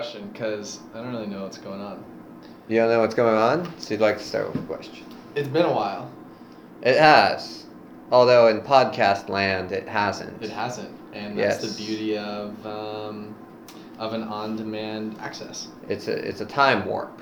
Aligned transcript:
question 0.00 0.30
because 0.32 0.80
I 0.94 0.98
don't 0.98 1.12
really 1.12 1.26
know 1.26 1.42
what's 1.42 1.58
going 1.58 1.80
on. 1.80 2.02
You 2.68 2.76
don't 2.78 2.88
know 2.88 3.00
what's 3.00 3.14
going 3.14 3.36
on, 3.36 3.78
so 3.78 3.92
you'd 3.92 4.00
like 4.00 4.16
to 4.16 4.24
start 4.24 4.50
with 4.50 4.62
a 4.62 4.66
question. 4.66 5.04
It's 5.34 5.48
been 5.48 5.66
a 5.66 5.72
while. 5.72 6.10
It 6.82 6.96
has, 6.96 7.66
although 8.10 8.48
in 8.48 8.62
podcast 8.62 9.28
land 9.28 9.72
it 9.72 9.86
hasn't. 9.86 10.42
It 10.42 10.48
hasn't, 10.48 10.88
and 11.12 11.38
that's 11.38 11.62
Yes. 11.62 11.76
the 11.76 11.84
beauty 11.86 12.16
of 12.16 12.66
um, 12.66 13.34
of 13.98 14.14
an 14.14 14.22
on-demand 14.22 15.16
access. 15.20 15.68
It's 15.90 16.08
a 16.08 16.14
it's 16.14 16.40
a 16.40 16.46
time 16.46 16.86
warp. 16.86 17.20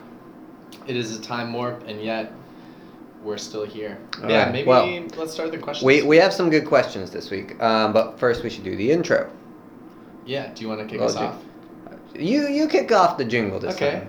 It 0.87 0.95
is 0.97 1.19
a 1.19 1.21
time 1.21 1.53
warp, 1.53 1.83
and 1.89 2.01
yet 2.01 2.31
we're 3.25 3.39
still 3.39 3.65
here. 3.65 3.99
All 4.23 4.31
yeah, 4.31 4.45
right, 4.45 4.53
maybe 4.53 4.69
well, 4.69 4.87
let's 5.17 5.33
start 5.33 5.51
the 5.51 5.59
questions. 5.59 5.85
We 5.85 6.03
we 6.03 6.17
have 6.19 6.33
some 6.33 6.49
good 6.49 6.65
questions 6.67 7.11
this 7.11 7.29
week, 7.31 7.61
um, 7.61 7.93
but 7.93 8.21
first 8.21 8.45
we 8.45 8.51
should 8.51 8.63
do 8.63 8.77
the 8.77 8.93
intro. 8.93 9.29
Yeah, 10.25 10.53
do 10.55 10.63
you 10.63 10.69
want 10.69 10.81
to 10.83 10.87
kick 10.87 11.01
Well, 11.01 11.09
us 11.09 11.17
off? 11.17 11.43
You 12.15 12.49
you 12.49 12.69
kick 12.69 12.91
off 12.91 13.19
the 13.19 13.25
jingle 13.25 13.61
this 13.61 13.75
Okay. 13.75 14.01
time. 14.01 14.09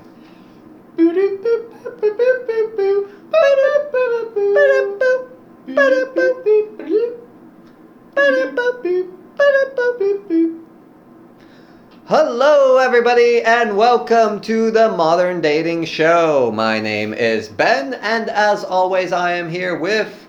Hello, 12.08 12.78
everybody, 12.78 13.42
and 13.42 13.78
welcome 13.78 14.40
to 14.42 14.72
the 14.72 14.90
Modern 14.90 15.42
Dating 15.42 15.86
Show. 15.86 16.52
My 16.54 16.80
name 16.80 17.14
is 17.14 17.50
Ben, 17.50 17.94
and 17.96 18.30
as 18.30 18.64
always, 18.64 19.12
I 19.12 19.34
am 19.34 19.50
here 19.50 19.78
with 19.78 20.29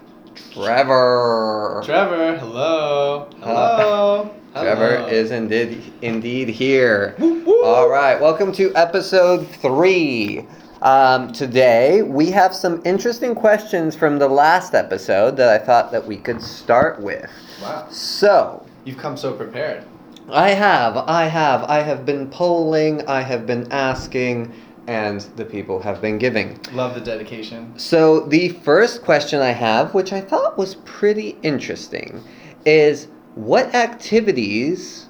Trevor. 0.53 1.83
Trevor, 1.85 2.39
hello. 2.39 3.29
Hello. 3.41 4.35
Trevor 4.53 5.09
is 5.09 5.31
indeed 5.31 5.93
indeed 6.03 6.49
here. 6.49 7.15
Woo, 7.19 7.45
woo. 7.45 7.63
All 7.63 7.89
right, 7.89 8.21
welcome 8.21 8.51
to 8.53 8.75
episode 8.75 9.47
three. 9.47 10.47
Um, 10.83 11.31
today 11.33 12.03
we 12.03 12.31
have 12.31 12.55
some 12.55 12.83
interesting 12.85 13.35
questions 13.35 13.95
from 13.95 14.19
the 14.19 14.29
last 14.29 14.75
episode 14.75 15.37
that 15.37 15.49
I 15.49 15.65
thought 15.65 15.93
that 15.93 16.05
we 16.05 16.17
could 16.17 16.43
start 16.43 17.01
with. 17.01 17.31
Wow. 17.63 17.87
So, 17.91 18.67
You've 18.85 18.99
come 18.99 19.17
so 19.17 19.33
prepared. 19.33 19.85
I 20.33 20.51
have, 20.51 20.97
I 20.97 21.27
have, 21.27 21.65
I 21.65 21.83
have 21.83 22.07
been 22.07 22.31
polling, 22.31 23.07
I 23.07 23.21
have 23.21 23.47
been 23.47 23.71
asking, 23.71 24.53
and 24.87 25.21
the 25.37 25.45
people 25.45 25.81
have 25.81 26.01
been 26.01 26.19
giving. 26.19 26.59
Love 26.73 26.95
the 26.95 27.01
dedication. 27.01 27.79
So, 27.79 28.21
the 28.21 28.51
first 28.51 29.03
question 29.03 29.41
I 29.41 29.51
have, 29.51 29.95
which 29.95 30.13
I 30.13 30.21
thought 30.21 30.59
was 30.59 30.77
pretty 30.77 31.37
interesting, 31.43 32.23
is 32.65 33.09
what 33.35 33.75
activities 33.75 35.07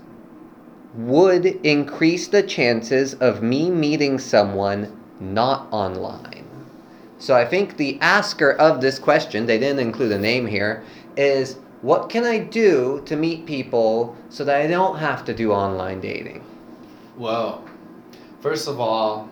would 0.95 1.47
increase 1.65 2.29
the 2.29 2.43
chances 2.43 3.15
of 3.15 3.43
me 3.43 3.71
meeting 3.71 4.19
someone 4.19 4.97
not 5.21 5.67
online? 5.71 6.47
So, 7.19 7.35
I 7.35 7.45
think 7.45 7.77
the 7.77 7.99
asker 8.01 8.53
of 8.53 8.81
this 8.81 8.99
question, 8.99 9.47
they 9.47 9.59
didn't 9.59 9.81
include 9.81 10.13
a 10.13 10.19
name 10.19 10.47
here, 10.47 10.83
is 11.17 11.57
what 11.83 12.11
can 12.11 12.25
I 12.25 12.39
do 12.39 13.03
to 13.07 13.17
meet 13.17 13.47
people 13.47 14.17
so 14.29 14.45
that 14.45 14.61
I 14.61 14.67
don't 14.67 14.99
have 14.99 15.25
to 15.25 15.35
do 15.35 15.53
online 15.53 16.01
dating? 16.01 16.45
Well, 17.17 17.65
First 18.41 18.69
of 18.69 18.81
all, 18.81 19.29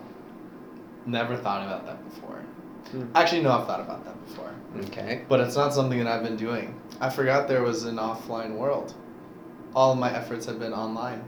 never 1.05 1.35
thought 1.35 1.65
about 1.65 1.85
that 1.85 2.03
before. 2.09 2.43
Hmm. 2.91 3.05
Actually, 3.15 3.41
no, 3.41 3.51
I've 3.51 3.67
thought 3.67 3.79
about 3.81 4.03
that 4.05 4.27
before. 4.27 4.53
Okay. 4.85 5.23
But 5.27 5.39
it's 5.39 5.55
not 5.55 5.73
something 5.73 5.97
that 5.99 6.07
I've 6.07 6.23
been 6.23 6.37
doing. 6.37 6.79
I 6.99 7.09
forgot 7.09 7.47
there 7.47 7.63
was 7.63 7.83
an 7.83 7.97
offline 7.97 8.55
world. 8.55 8.93
All 9.75 9.91
of 9.91 9.99
my 9.99 10.11
efforts 10.15 10.45
have 10.47 10.59
been 10.59 10.73
online. 10.73 11.23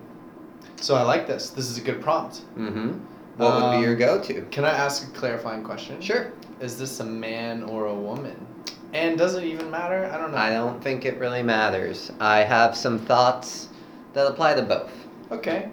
So 0.77 0.95
I 0.95 1.03
like 1.03 1.27
this. 1.27 1.51
This 1.51 1.69
is 1.69 1.77
a 1.77 1.81
good 1.81 2.01
prompt. 2.01 2.41
Mm-hmm. 2.57 2.99
What 3.37 3.61
would 3.61 3.77
be 3.77 3.83
your 3.83 3.93
Um, 3.93 3.99
go-to? 3.99 4.41
Can 4.51 4.65
I 4.65 4.71
ask 4.71 5.07
a 5.07 5.11
clarifying 5.11 5.63
question? 5.63 6.01
Sure. 6.01 6.31
Is 6.59 6.77
this 6.77 6.99
a 6.99 7.05
man 7.05 7.63
or 7.63 7.85
a 7.85 7.93
woman? 7.95 8.47
And 8.93 9.17
does 9.17 9.35
it 9.35 9.43
even 9.43 9.71
matter? 9.71 10.09
I 10.11 10.17
don't 10.17 10.31
know. 10.31 10.37
I 10.37 10.49
don't 10.51 10.83
think 10.83 11.05
it 11.05 11.17
really 11.17 11.41
matters. 11.43 12.11
I 12.19 12.39
have 12.39 12.75
some 12.75 12.99
thoughts 12.99 13.69
that 14.13 14.27
apply 14.27 14.55
to 14.55 14.61
both. 14.63 14.91
Okay. 15.31 15.69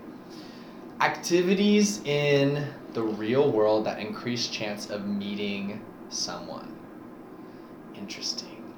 Activities 1.00 2.00
in 2.04 2.66
the 2.93 3.03
real 3.03 3.50
world 3.50 3.84
that 3.87 4.00
increased 4.00 4.53
chance 4.53 4.91
of 4.91 5.06
meeting 5.06 5.84
someone. 6.09 6.75
Interesting. 7.97 8.75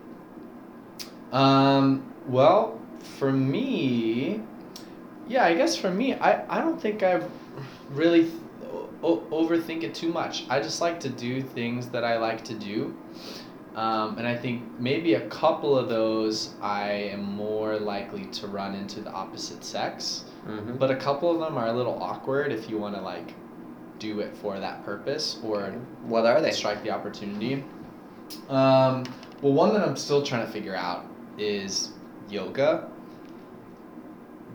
Um, 1.32 2.12
well, 2.26 2.80
for 3.18 3.32
me, 3.32 4.42
yeah, 5.28 5.44
I 5.44 5.54
guess 5.54 5.76
for 5.76 5.90
me, 5.90 6.14
I, 6.14 6.44
I 6.48 6.60
don't 6.60 6.80
think 6.80 7.02
I've 7.02 7.30
really 7.90 8.22
th- 8.22 8.34
o- 9.02 9.24
overthink 9.30 9.84
it 9.84 9.94
too 9.94 10.12
much. 10.12 10.44
I 10.48 10.60
just 10.60 10.80
like 10.80 10.98
to 11.00 11.08
do 11.08 11.40
things 11.40 11.88
that 11.88 12.04
I 12.04 12.18
like 12.18 12.42
to 12.44 12.54
do. 12.54 12.96
Um, 13.76 14.18
and 14.18 14.26
I 14.26 14.36
think 14.36 14.64
maybe 14.80 15.14
a 15.14 15.28
couple 15.28 15.78
of 15.78 15.88
those 15.88 16.54
I 16.60 16.90
am 16.90 17.22
more 17.22 17.78
likely 17.78 18.24
to 18.26 18.48
run 18.48 18.74
into 18.74 19.00
the 19.00 19.12
opposite 19.12 19.62
sex. 19.62 20.24
Mm-hmm. 20.46 20.76
But 20.76 20.90
a 20.90 20.96
couple 20.96 21.30
of 21.30 21.38
them 21.38 21.56
are 21.56 21.68
a 21.68 21.72
little 21.72 22.02
awkward 22.02 22.50
if 22.50 22.68
you 22.68 22.78
want 22.78 22.96
to 22.96 23.00
like 23.00 23.34
do 24.00 24.18
it 24.20 24.36
for 24.36 24.58
that 24.58 24.84
purpose 24.84 25.38
or 25.44 25.70
what 26.02 26.26
are 26.26 26.40
they? 26.40 26.50
strike 26.50 26.82
the 26.82 26.90
opportunity. 26.90 27.64
Um, 28.48 29.04
well, 29.40 29.52
one 29.52 29.72
that 29.74 29.86
I'm 29.86 29.96
still 29.96 30.22
trying 30.22 30.44
to 30.44 30.52
figure 30.52 30.74
out 30.74 31.06
is 31.38 31.92
yoga. 32.28 32.88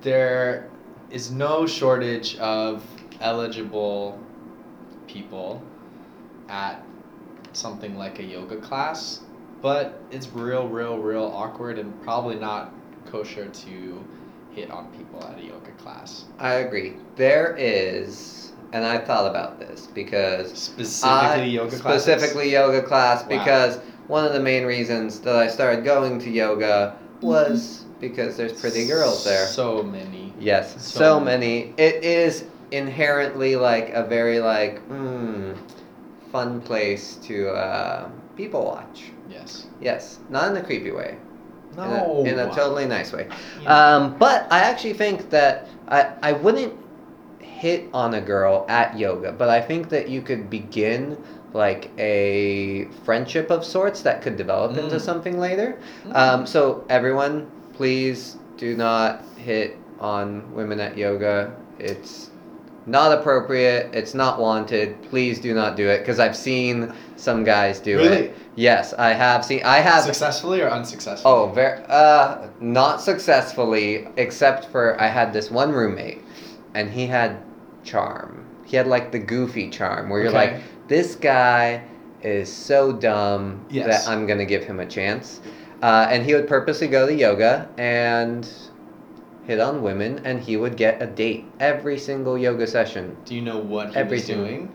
There 0.01 0.69
is 1.09 1.31
no 1.31 1.65
shortage 1.65 2.37
of 2.37 2.85
eligible 3.21 4.19
people 5.07 5.63
at 6.49 6.83
something 7.53 7.97
like 7.97 8.19
a 8.19 8.23
yoga 8.23 8.57
class, 8.57 9.21
but 9.61 10.01
it's 10.11 10.27
real, 10.29 10.67
real, 10.67 10.97
real 10.99 11.25
awkward 11.25 11.79
and 11.79 12.01
probably 12.03 12.35
not 12.35 12.73
kosher 13.05 13.47
to 13.47 14.05
hit 14.51 14.71
on 14.71 14.87
people 14.91 15.23
at 15.23 15.37
a 15.39 15.43
yoga 15.43 15.71
class. 15.77 16.25
I 16.39 16.55
agree. 16.55 16.95
There 17.15 17.55
is, 17.57 18.53
and 18.73 18.85
I 18.85 18.97
thought 18.97 19.29
about 19.29 19.59
this 19.59 19.87
because 19.93 20.51
Specifically, 20.53 21.41
I- 21.41 21.43
yoga 21.45 21.77
classes. 21.77 22.03
specifically 22.03 22.51
yoga 22.51 22.81
class 22.81 23.21
Wow. 23.23 23.27
because 23.29 23.79
one 24.07 24.25
of 24.25 24.33
the 24.33 24.39
main 24.39 24.65
reasons 24.65 25.19
that 25.21 25.35
I 25.35 25.47
started 25.47 25.83
going 25.83 26.19
to 26.19 26.29
yoga 26.29 26.95
was 27.21 27.85
because 27.99 28.35
there's 28.37 28.53
pretty 28.59 28.85
girls 28.87 29.23
there. 29.23 29.47
So 29.47 29.81
many. 29.83 30.33
Yes, 30.39 30.73
So 30.83 30.99
so, 30.99 31.19
many. 31.19 31.73
It 31.77 32.03
is 32.03 32.45
inherently 32.71 33.55
like 33.55 33.89
a 33.93 34.03
very 34.03 34.39
like 34.39 34.87
mm, 34.89 35.55
fun 36.31 36.61
place 36.61 37.15
to 37.23 37.49
uh, 37.49 38.09
people 38.35 38.65
watch. 38.65 39.11
Yes. 39.29 39.67
Yes, 39.81 40.19
not 40.29 40.51
in 40.51 40.57
a 40.57 40.63
creepy 40.63 40.91
way. 40.91 41.17
No. 41.75 42.23
In 42.25 42.39
a, 42.39 42.43
in 42.43 42.49
a 42.49 42.53
totally 42.55 42.85
nice 42.85 43.11
way. 43.11 43.27
Yeah. 43.61 43.95
Um, 43.95 44.17
but 44.17 44.47
I 44.51 44.59
actually 44.59 44.93
think 44.93 45.29
that 45.31 45.67
I, 45.87 46.11
I 46.21 46.31
wouldn't 46.33 46.73
hit 47.55 47.85
on 47.93 48.13
a 48.15 48.21
girl 48.21 48.65
at 48.67 48.97
yoga, 48.99 49.31
but 49.31 49.49
I 49.49 49.61
think 49.61 49.89
that 49.89 50.09
you 50.09 50.21
could 50.21 50.49
begin 50.49 51.17
like 51.53 51.89
a 51.97 52.85
friendship 53.05 53.49
of 53.49 53.63
sorts 53.63 54.01
that 54.01 54.21
could 54.21 54.35
develop 54.35 54.77
into 54.77 54.97
Mm. 54.97 55.01
something 55.01 55.39
later. 55.39 55.77
Mm. 56.05 56.15
Um, 56.15 56.45
so 56.45 56.83
everyone, 56.89 57.47
please 57.73 58.35
do 58.57 58.75
not 58.75 59.21
hit 59.37 59.77
on 60.01 60.53
women 60.53 60.79
at 60.81 60.97
yoga. 60.97 61.51
It's 61.79 62.29
not 62.87 63.17
appropriate. 63.17 63.89
It's 63.93 64.13
not 64.13 64.37
wanted. 64.39 65.01
Please 65.09 65.39
do 65.39 65.53
not 65.53 65.75
do 65.77 65.87
it 65.87 65.99
because 65.99 66.19
I've 66.19 66.35
seen 66.35 66.91
some 67.15 67.43
guys 67.45 67.79
do 67.79 67.97
Really? 67.97 68.17
it. 68.27 68.35
Yes, 68.55 68.93
I 68.93 69.13
have 69.13 69.43
seen. 69.45 69.61
I 69.63 69.77
have. 69.77 70.03
Successfully 70.03 70.61
or 70.61 70.69
unsuccessfully? 70.69 71.33
Oh, 71.33 71.47
very 71.55 71.79
uh, 71.89 72.47
not 72.59 73.01
successfully, 73.01 74.07
except 74.17 74.65
for 74.65 74.99
I 75.01 75.07
had 75.07 75.31
this 75.33 75.49
one 75.49 75.71
roommate, 75.71 76.21
and 76.73 76.89
he 76.89 77.07
had 77.07 77.37
charm. 77.85 78.43
He 78.65 78.75
had 78.75 78.87
like 78.87 79.11
the 79.11 79.19
goofy 79.19 79.69
charm, 79.69 80.09
where 80.09 80.19
you're 80.21 80.29
Okay. 80.29 80.53
like, 80.55 80.63
this 80.87 81.15
guy 81.15 81.81
is 82.21 82.51
so 82.51 82.91
dumb 82.91 83.61
Yes. 83.69 84.05
that 84.05 84.11
I'm 84.11 84.25
gonna 84.25 84.45
give 84.45 84.63
him 84.63 84.79
a 84.79 84.85
chance. 84.85 85.39
Uh, 85.81 86.07
and 86.09 86.23
he 86.25 86.33
would 86.33 86.47
purposely 86.47 86.87
go 86.87 87.05
to 87.05 87.13
yoga 87.13 87.69
and 87.77 88.49
hit 89.45 89.59
on 89.59 89.83
women, 89.83 90.19
and 90.25 90.39
he 90.39 90.57
would 90.57 90.75
get 90.75 91.01
a 91.01 91.05
date 91.05 91.45
every 91.59 91.99
single 91.99 92.37
yoga 92.37 92.65
session. 92.65 93.15
Do 93.25 93.35
you 93.35 93.41
know 93.43 93.59
what 93.59 93.89
he 93.89 93.95
Everything. 93.95 94.39
was 94.41 94.47
doing? 94.49 94.69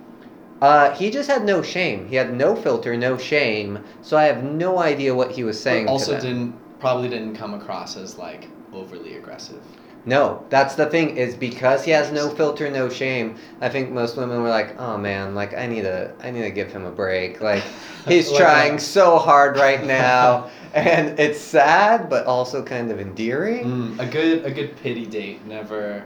Uh, 0.63 0.91
he 0.95 1.11
just 1.11 1.29
had 1.29 1.45
no 1.45 1.63
shame. 1.63 2.07
He 2.07 2.15
had 2.17 2.33
no 2.35 2.55
filter, 2.55 2.97
no 2.97 3.17
shame. 3.17 3.81
So 4.03 4.17
I 4.17 4.25
have 4.25 4.45
no 4.45 4.79
idea 4.79 5.15
what 5.15 5.33
he 5.33 5.43
was 5.43 5.59
saying. 5.61 5.87
But 5.87 5.93
also 5.93 6.15
to 6.15 6.21
them. 6.23 6.27
didn't 6.51 6.55
probably 6.79 7.09
didn't 7.09 7.35
come 7.35 7.55
across 7.55 7.97
as 7.97 8.19
like 8.19 8.47
overly 8.73 9.17
aggressive. 9.17 9.63
No, 10.07 10.45
that's 10.49 10.75
the 10.77 10.87
thing 10.87 11.17
is 11.19 11.35
because 11.35 11.85
he 11.85 11.91
has 11.91 12.11
no 12.11 12.31
filter, 12.31 12.71
no 12.71 12.89
shame. 12.89 13.37
I 13.61 13.69
think 13.69 13.91
most 13.91 14.17
women 14.17 14.43
were 14.43 14.49
like, 14.49 14.75
"Oh 14.81 14.97
man, 14.97 15.35
like 15.35 15.55
I 15.55 15.67
need 15.67 15.83
to, 15.83 16.13
I 16.23 16.31
need 16.31 16.43
to 16.43 16.51
give 16.51 16.73
him 16.73 16.87
a 16.87 16.91
break. 16.91 17.41
Like 17.43 17.63
he's 18.09 18.31
Like 18.31 18.41
trying 18.41 18.75
a- 18.77 18.81
so 18.81 19.19
hard 19.19 19.57
right 19.59 19.85
now, 19.85 20.49
and 20.73 21.19
it's 21.21 21.39
sad, 21.39 22.09
but 22.09 22.25
also 22.27 22.63
kind 22.63 22.91
of 22.91 22.99
endearing." 22.99 23.65
Mm, 23.67 23.99
a 24.01 24.07
good 24.07 24.47
a 24.47 24.51
good 24.51 24.75
pity 24.83 25.05
date 25.05 25.45
never 25.47 26.03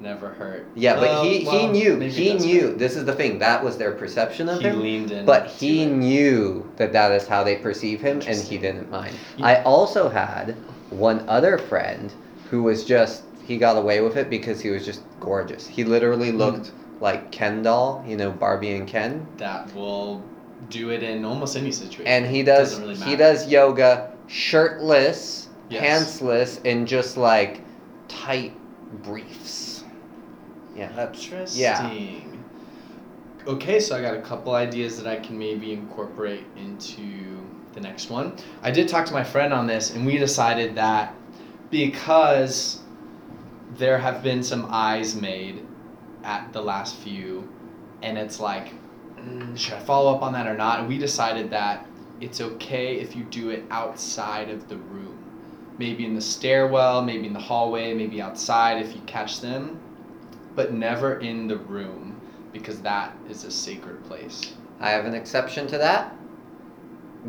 never 0.00 0.28
hurt. 0.28 0.66
Yeah, 0.76 0.94
but 0.94 1.02
Well, 1.02 1.24
he 1.24 1.38
he 1.40 1.46
well, 1.46 1.68
knew. 1.72 1.98
He 1.98 2.34
knew. 2.34 2.76
This 2.76 2.94
is 2.94 3.06
the 3.06 3.14
thing. 3.14 3.40
That 3.40 3.64
was 3.64 3.76
their 3.76 3.92
perception 3.92 4.48
of 4.48 4.60
He 4.60 4.68
him. 4.68 4.80
leaned 4.82 5.10
in. 5.10 5.24
But 5.26 5.48
he 5.48 5.82
it. 5.82 5.86
knew 5.90 6.70
that 6.76 6.92
that 6.92 7.10
is 7.12 7.26
how 7.26 7.42
they 7.42 7.56
perceive 7.56 8.00
him, 8.02 8.20
and 8.26 8.38
he 8.40 8.56
didn't 8.56 8.88
mind. 8.90 9.16
You- 9.36 9.46
I 9.46 9.62
also 9.64 10.08
had 10.08 10.54
one 10.90 11.24
other 11.28 11.58
friend 11.58 12.12
who 12.50 12.62
was 12.62 12.84
just 12.84 13.22
he 13.44 13.56
got 13.58 13.76
away 13.76 14.00
with 14.00 14.16
it 14.16 14.28
because 14.28 14.60
he 14.60 14.70
was 14.70 14.84
just 14.84 15.02
gorgeous. 15.20 15.66
He 15.66 15.84
literally 15.84 16.30
Hmm. 16.30 16.38
looked 16.38 16.72
like 17.00 17.30
Ken 17.30 17.62
doll, 17.62 18.04
you 18.06 18.16
know, 18.16 18.30
Barbie 18.30 18.74
and 18.74 18.88
Ken. 18.88 19.26
that 19.36 19.72
will 19.74 20.22
do 20.70 20.90
it 20.90 21.02
in 21.02 21.24
almost 21.24 21.56
any 21.56 21.70
situation. 21.70 22.06
And 22.06 22.26
he 22.26 22.42
does 22.42 22.80
really 22.80 22.94
he 22.96 23.16
does 23.16 23.48
yoga 23.48 24.10
shirtless, 24.26 25.48
Yes. 25.68 25.82
pantsless, 26.20 26.64
in 26.64 26.86
just 26.86 27.16
like 27.16 27.60
tight 28.08 28.52
briefs. 29.04 29.84
Yeah, 30.76 30.90
that's 30.94 31.22
Interesting. 31.24 31.60
yeah. 31.60 32.22
Okay, 33.46 33.78
so 33.78 33.96
I 33.96 34.00
got 34.02 34.14
a 34.16 34.20
couple 34.22 34.54
ideas 34.54 35.00
that 35.00 35.06
I 35.06 35.16
can 35.16 35.38
maybe 35.38 35.72
incorporate 35.72 36.44
into 36.56 37.46
the 37.74 37.80
next 37.80 38.10
one. 38.10 38.32
I 38.62 38.70
did 38.72 38.88
talk 38.88 39.06
to 39.06 39.12
my 39.12 39.22
friend 39.22 39.52
on 39.52 39.66
this, 39.68 39.94
and 39.94 40.04
we 40.04 40.18
decided 40.18 40.74
that 40.74 41.14
because 41.70 42.80
there 43.76 43.98
have 43.98 44.22
been 44.22 44.42
some 44.42 44.66
eyes 44.70 45.14
made 45.14 45.66
at 46.22 46.52
the 46.52 46.60
last 46.60 46.96
few, 46.96 47.48
and 48.02 48.16
it's 48.16 48.40
like, 48.40 48.72
mm, 49.16 49.56
should 49.56 49.74
I 49.74 49.80
follow 49.80 50.14
up 50.14 50.22
on 50.22 50.32
that 50.32 50.46
or 50.46 50.56
not? 50.56 50.80
And 50.80 50.88
we 50.88 50.98
decided 50.98 51.50
that 51.50 51.86
it's 52.20 52.40
okay 52.40 52.96
if 52.96 53.14
you 53.14 53.24
do 53.24 53.50
it 53.50 53.64
outside 53.70 54.50
of 54.50 54.68
the 54.68 54.76
room. 54.76 55.18
Maybe 55.78 56.06
in 56.06 56.14
the 56.14 56.20
stairwell, 56.20 57.02
maybe 57.02 57.26
in 57.26 57.32
the 57.34 57.40
hallway, 57.40 57.92
maybe 57.92 58.22
outside 58.22 58.82
if 58.82 58.94
you 58.94 59.02
catch 59.02 59.40
them, 59.40 59.78
but 60.54 60.72
never 60.72 61.18
in 61.20 61.46
the 61.46 61.58
room 61.58 62.18
because 62.52 62.80
that 62.80 63.14
is 63.28 63.44
a 63.44 63.50
sacred 63.50 64.02
place. 64.06 64.54
I 64.80 64.90
have 64.90 65.04
an 65.04 65.14
exception 65.14 65.66
to 65.68 65.78
that. 65.78 66.14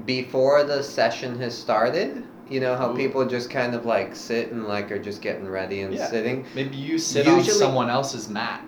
Before 0.06 0.64
the 0.64 0.82
session 0.82 1.38
has 1.40 1.58
started, 1.58 2.24
you 2.50 2.60
know 2.60 2.76
how 2.76 2.94
people 2.96 3.26
just 3.26 3.50
kind 3.50 3.76
of 3.76 3.86
like 3.86 4.16
sit 4.16 4.52
and 4.52 4.68
like 4.68 4.92
are 4.92 5.00
just 5.00 5.22
getting 5.22 5.48
ready 5.48 5.82
and 5.82 5.94
Yeah. 5.94 6.08
sitting. 6.08 6.46
Maybe 6.56 6.76
you 6.78 6.98
sit 6.98 7.28
on 7.28 7.44
someone 7.44 7.90
else's 7.90 8.30
mat. 8.30 8.64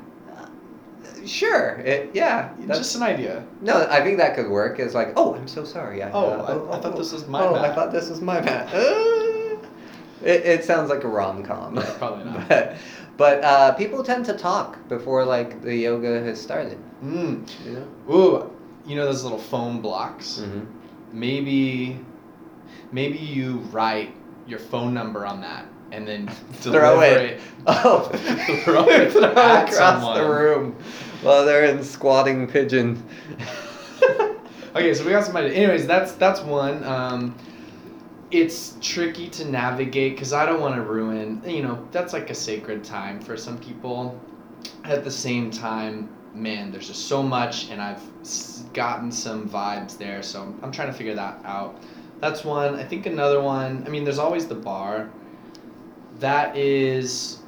Sure, 1.25 1.75
it 1.83 2.11
yeah. 2.13 2.49
That's, 2.61 2.79
Just 2.79 2.95
an 2.95 3.03
idea. 3.03 3.43
no, 3.61 3.85
I 3.89 4.01
think 4.01 4.17
that 4.17 4.35
could 4.35 4.49
work. 4.49 4.79
It's 4.79 4.93
like, 4.95 5.11
oh, 5.17 5.35
I'm 5.35 5.47
so 5.49 5.63
sorry. 5.65 6.01
I, 6.01 6.09
Oh, 6.11 6.29
uh, 6.29 6.69
I- 6.71 6.77
I 6.77 6.81
thought 6.81 6.95
this 6.95 7.11
was 7.11 7.27
my 7.27 7.43
oh, 7.43 7.53
mat." 7.53 7.65
I 7.65 7.75
thought 7.75 7.91
this 7.91 8.09
was 8.09 8.21
my 8.21 8.39
mat. 8.41 8.73
Uh, 8.73 9.57
it, 10.23 10.45
it 10.45 10.63
sounds 10.65 10.89
like 10.89 11.03
a 11.03 11.07
rom 11.07 11.43
com. 11.43 11.75
Yeah, 11.75 11.93
probably 11.97 12.23
not. 12.25 12.47
but 12.49 12.75
but 13.17 13.43
uh, 13.43 13.73
people 13.73 14.01
tend 14.03 14.25
to 14.25 14.33
talk 14.33 14.77
before 14.87 15.25
like 15.25 15.61
the 15.61 15.75
yoga 15.75 16.21
has 16.23 16.39
started. 16.41 16.77
Mm. 17.03 17.47
You 17.65 17.71
know. 17.73 18.15
Ooh, 18.15 18.51
you 18.85 18.95
know 18.95 19.05
those 19.05 19.23
little 19.23 19.37
foam 19.39 19.81
blocks? 19.81 20.39
Mm-hmm. 20.41 20.65
Maybe, 21.19 21.99
maybe 22.91 23.17
you 23.17 23.57
write 23.71 24.13
your 24.47 24.59
phone 24.59 24.93
number 24.93 25.25
on 25.25 25.41
that 25.41 25.65
and 25.91 26.07
then 26.07 26.27
Throw 26.27 26.71
deliver 26.73 27.19
it. 27.19 27.41
Oh, 27.67 28.09
Throw 28.63 28.87
it 28.89 29.11
Throw 29.11 29.23
it 29.23 29.23
across 29.23 30.17
the 30.17 30.29
room 30.29 30.75
while 31.21 31.45
they're 31.45 31.65
in 31.65 31.83
squatting 31.83 32.47
pigeon. 32.47 33.03
Okay, 34.75 34.93
so 34.93 35.03
we 35.03 35.11
got 35.11 35.25
some 35.25 35.35
ideas. 35.35 35.55
Anyways, 35.55 35.87
that's 35.87 36.13
that's 36.13 36.41
one. 36.41 36.83
Um, 36.83 37.35
it's 38.31 38.77
tricky 38.81 39.27
to 39.29 39.45
navigate 39.45 40.13
because 40.13 40.31
I 40.31 40.45
don't 40.45 40.61
want 40.61 40.75
to 40.75 40.81
ruin. 40.81 41.41
You 41.45 41.63
know, 41.63 41.87
that's 41.91 42.13
like 42.13 42.29
a 42.29 42.35
sacred 42.35 42.83
time 42.83 43.19
for 43.19 43.35
some 43.35 43.57
people. 43.57 44.19
At 44.83 45.03
the 45.03 45.11
same 45.11 45.49
time, 45.49 46.09
man, 46.33 46.71
there's 46.71 46.87
just 46.87 47.07
so 47.07 47.23
much, 47.23 47.69
and 47.69 47.81
I've 47.81 48.01
gotten 48.73 49.11
some 49.11 49.49
vibes 49.49 49.97
there, 49.97 50.21
so 50.21 50.41
I'm, 50.43 50.59
I'm 50.61 50.71
trying 50.71 50.89
to 50.89 50.93
figure 50.93 51.15
that 51.15 51.39
out. 51.45 51.81
That's 52.19 52.43
one. 52.43 52.75
I 52.75 52.83
think 52.83 53.05
another 53.05 53.41
one. 53.41 53.83
I 53.85 53.89
mean, 53.89 54.03
there's 54.03 54.19
always 54.19 54.47
the 54.47 54.55
bar. 54.55 55.09
That 56.19 56.57
is, 56.57 57.39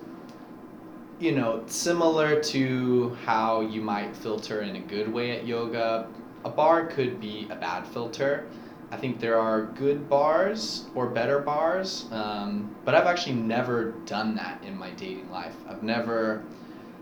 you 1.19 1.33
know, 1.33 1.63
similar 1.67 2.41
to 2.41 3.17
how 3.25 3.61
you 3.61 3.81
might 3.81 4.15
filter 4.15 4.61
in 4.61 4.77
a 4.77 4.79
good 4.79 5.11
way 5.11 5.37
at 5.37 5.45
yoga. 5.45 6.07
A 6.45 6.49
bar 6.49 6.87
could 6.87 7.19
be 7.19 7.47
a 7.49 7.55
bad 7.55 7.85
filter. 7.87 8.47
I 8.91 8.97
think 8.97 9.19
there 9.19 9.39
are 9.39 9.63
good 9.63 10.09
bars 10.09 10.85
or 10.95 11.07
better 11.07 11.39
bars, 11.39 12.07
um, 12.11 12.75
but 12.83 12.93
I've 12.93 13.07
actually 13.07 13.35
never 13.35 13.91
done 14.05 14.35
that 14.35 14.61
in 14.63 14.77
my 14.77 14.91
dating 14.91 15.31
life. 15.31 15.55
I've 15.67 15.81
never, 15.81 16.43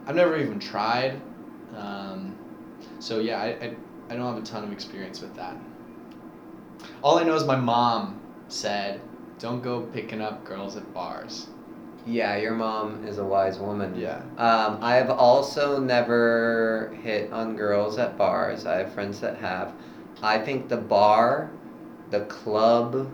I've 0.06 0.16
never 0.16 0.38
even 0.38 0.60
tried. 0.60 1.19
Um, 1.75 2.38
so 3.00 3.19
yeah, 3.19 3.42
I, 3.42 3.48
I, 3.48 3.75
I 4.10 4.16
don't 4.16 4.33
have 4.33 4.42
a 4.42 4.45
ton 4.45 4.63
of 4.63 4.71
experience 4.71 5.21
with 5.21 5.36
that. 5.36 5.56
All 7.03 7.18
I 7.18 7.24
know 7.24 7.36
is 7.36 7.45
my 7.45 7.56
mom 7.56 8.19
said, 8.47 9.00
"Don't 9.39 9.62
go 9.62 9.81
picking 9.81 10.21
up 10.21 10.44
girls 10.44 10.75
at 10.75 10.94
bars." 10.94 11.47
Yeah, 12.06 12.38
your 12.38 12.53
mom 12.53 13.06
is 13.06 13.18
a 13.19 13.24
wise 13.25 13.59
woman. 13.59 13.94
Yeah. 13.95 14.21
Um, 14.38 14.80
I've 14.81 15.09
also 15.09 15.80
never 15.80 16.91
hit 17.03 17.31
on 17.31 17.56
girls 17.56 17.97
at 17.97 18.18
bars. 18.18 18.65
I 18.65 18.77
have 18.77 18.91
friends 18.94 19.19
that 19.19 19.38
have. 19.38 19.74
I 20.24 20.39
think 20.39 20.69
the 20.69 20.77
bar, 20.77 21.51
the 22.09 22.21
club, 22.21 23.07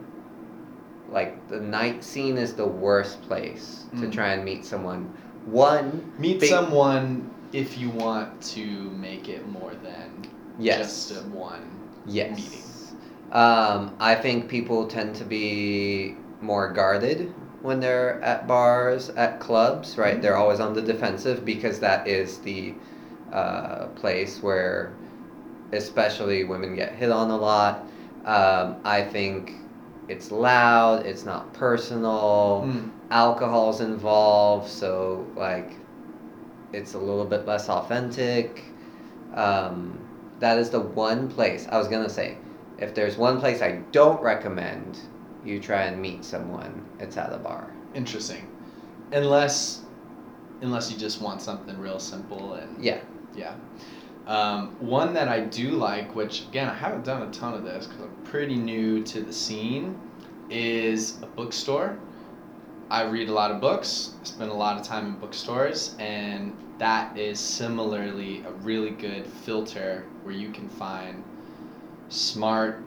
like 1.12 1.48
the 1.50 1.60
night 1.60 2.04
scene 2.04 2.38
is 2.38 2.54
the 2.54 2.66
worst 2.66 3.22
place 3.24 3.86
to 4.00 4.08
Mm. 4.08 4.12
try 4.12 4.30
and 4.30 4.44
meet 4.46 4.66
someone. 4.66 5.10
One, 5.46 6.12
Meet 6.18 6.42
someone 6.44 7.30
if 7.54 7.78
you 7.78 7.90
want 7.90 8.42
to 8.56 8.66
make 8.92 9.30
it 9.30 9.48
more 9.48 9.72
than 9.84 10.26
yes. 10.58 10.80
just 10.80 11.12
a 11.12 11.22
one 11.30 11.62
Yes. 12.08 12.36
meeting. 12.38 12.65
Um, 13.32 13.96
I 14.00 14.16
think 14.16 14.48
people 14.48 14.88
tend 14.88 15.16
to 15.16 15.24
be 15.26 16.16
more 16.42 16.72
guarded 16.72 17.34
when 17.62 17.80
they're 17.80 18.22
at 18.22 18.48
bars, 18.48 19.10
at 19.10 19.40
clubs, 19.40 19.98
right? 19.98 20.18
Mhm. 20.18 20.22
They're 20.22 20.38
always 20.38 20.60
on 20.60 20.74
the 20.74 20.82
defensive 20.82 21.44
because 21.44 21.80
that 21.80 22.08
is 22.08 22.38
the 22.40 22.74
uh, 23.34 23.88
place 23.96 24.42
where, 24.44 24.92
especially 25.74 26.44
women 26.44 26.76
get 26.76 26.94
hit 26.94 27.12
on 27.12 27.32
a 27.32 27.38
lot. 27.38 27.88
Um, 28.24 28.76
I 28.86 29.02
think 29.02 29.54
it's 30.08 30.32
loud, 30.32 31.06
it's 31.06 31.26
not 31.26 31.52
personal, 31.54 32.64
Mm. 32.68 32.92
alcohol's 33.12 33.82
involved, 33.82 34.70
so 34.70 35.26
like 35.36 35.76
it's 36.74 36.94
a 36.94 37.00
little 37.00 37.26
bit 37.26 37.48
less 37.48 37.70
authentic. 37.70 38.64
Um, 39.34 39.98
that 40.40 40.58
is 40.60 40.70
the 40.70 40.80
one 40.80 41.28
place 41.28 41.68
I 41.72 41.78
was 41.78 41.88
gonna 41.88 42.10
say. 42.10 42.38
If 42.78 42.94
there's 42.94 43.18
one 43.18 43.40
place 43.40 43.62
I 43.62 43.84
don't 43.92 44.22
recommend 44.22 45.00
you 45.46 45.60
try 45.60 45.84
and 45.84 46.02
meet 46.02 46.26
someone, 46.26 46.84
it's 47.00 47.18
at 47.18 47.32
a 47.32 47.38
bar. 47.38 47.72
Interesting. 47.94 48.48
Unless, 49.12 49.82
unless 50.62 50.92
you 50.92 50.98
just 50.98 51.22
want 51.22 51.42
something 51.42 51.78
real 51.78 52.00
simple 52.00 52.54
and 52.56 52.84
Yeah. 52.84 53.00
yeah. 53.36 53.54
Um, 54.28 54.76
one 54.80 55.14
that 55.14 55.28
I 55.28 55.42
do 55.42 55.70
like, 55.72 56.16
which 56.16 56.48
again 56.48 56.68
I 56.68 56.74
haven't 56.74 57.06
done 57.06 57.22
a 57.22 57.32
ton 57.32 57.54
of 57.54 57.64
this 57.64 57.86
because 57.86 58.02
I'm 58.02 58.24
pretty 58.24 58.56
new 58.56 59.04
to 59.04 59.22
the 59.22 59.32
scene, 59.32 60.00
is 60.50 61.22
a 61.22 61.28
bookstore. 61.28 62.00
I 62.90 63.04
read 63.04 63.30
a 63.30 63.34
lot 63.34 63.52
of 63.52 63.62
books. 63.62 64.16
I 64.22 64.26
spend 64.26 64.50
a 64.52 64.54
lot 64.54 64.80
of 64.80 64.86
time 64.86 65.06
in 65.08 65.14
bookstores, 65.14 65.96
and 66.00 66.56
that 66.80 67.18
is 67.18 67.40
similarly 67.40 68.44
a 68.48 68.52
really 68.52 68.92
good 68.92 69.26
filter 69.26 70.06
where 70.24 70.36
you 70.36 70.52
can 70.52 70.70
find 70.70 71.24
smart 72.10 72.82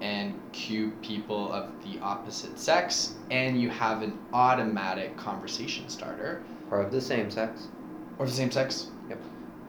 and 0.00 0.34
cute 0.52 1.00
people 1.02 1.52
of 1.52 1.68
the 1.84 1.98
opposite 2.00 2.58
sex, 2.58 3.14
and 3.30 3.60
you 3.60 3.70
have 3.70 4.02
an 4.02 4.18
automatic 4.32 5.16
conversation 5.16 5.88
starter 5.88 6.42
Or 6.70 6.80
of 6.80 6.90
the 6.92 7.00
same 7.00 7.30
sex. 7.30 7.68
or 8.18 8.26
the 8.26 8.32
same 8.32 8.50
sex. 8.50 8.88
Yep. 9.08 9.20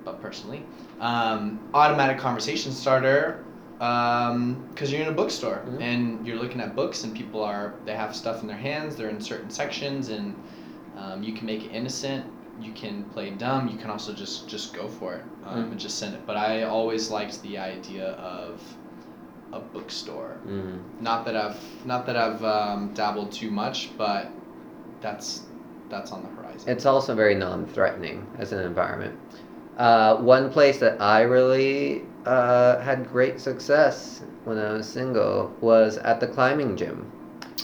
But 0.04 0.22
personally, 0.22 0.64
um, 1.00 1.60
automatic 1.74 2.18
conversation 2.18 2.72
starter 2.72 3.44
because 3.80 4.92
you're 4.92 5.02
in 5.02 5.08
a 5.10 5.12
bookstore 5.12 5.62
Mhm. 5.68 5.82
and 5.82 6.25
you're 6.28 6.38
looking 6.38 6.62
at 6.62 6.75
books 6.75 7.04
and 7.04 7.14
people 7.14 7.44
are 7.44 7.74
they 7.86 7.94
have 7.96 8.16
stuff 8.16 8.42
in 8.42 8.48
their 8.48 8.58
hands. 8.58 8.96
They're 8.96 9.10
in 9.10 9.20
certain 9.20 9.50
sections 9.50 10.10
and 10.10 10.36
um, 10.98 11.22
you 11.24 11.34
can 11.34 11.46
make 11.46 11.66
it 11.66 11.72
innocent. 11.72 12.25
You 12.62 12.72
can 12.72 13.04
play 13.06 13.32
dumb. 13.32 13.68
You 13.68 13.78
can 13.78 13.90
also 13.90 14.14
just 14.14 14.48
just 14.48 14.74
go 14.74 14.88
for 14.88 15.16
it 15.16 15.24
um, 15.46 15.66
Mhm. 15.66 15.72
and 15.72 15.80
just 15.80 15.98
send 15.98 16.14
it. 16.16 16.22
But 16.25 16.38
I 16.38 16.64
always 16.64 17.10
liked 17.12 17.42
the 17.42 17.58
idea 17.58 18.12
of 18.12 18.62
a 19.52 19.60
bookstore. 19.60 20.38
Mm. 20.48 20.82
Not 21.02 21.25
that 21.25 21.36
I've 21.36 21.86
not 21.86 22.06
that 22.06 22.18
I've 22.18 22.44
um, 22.44 22.94
dabbled 22.94 23.32
too 23.32 23.52
much, 23.52 23.92
but 23.98 24.32
that's 25.02 25.44
that's 25.90 26.12
on 26.12 26.24
the 26.24 26.30
horizon. 26.30 26.70
It's 26.70 26.86
also 26.86 27.16
very 27.16 27.36
non-threatening 27.36 28.25
as 28.38 28.52
an 28.52 28.60
environment. 28.60 29.18
Uh, 29.78 30.18
one 30.18 30.50
place 30.52 30.78
that 30.80 31.02
I 31.02 31.22
really 31.22 32.04
uh, 32.25 32.80
had 32.80 33.10
great 33.12 33.40
success 33.40 34.22
when 34.46 34.58
I 34.58 34.72
was 34.72 34.88
single 34.88 35.54
was 35.62 35.98
at 35.98 36.20
the 36.20 36.28
climbing 36.28 36.78
gym. 36.78 37.12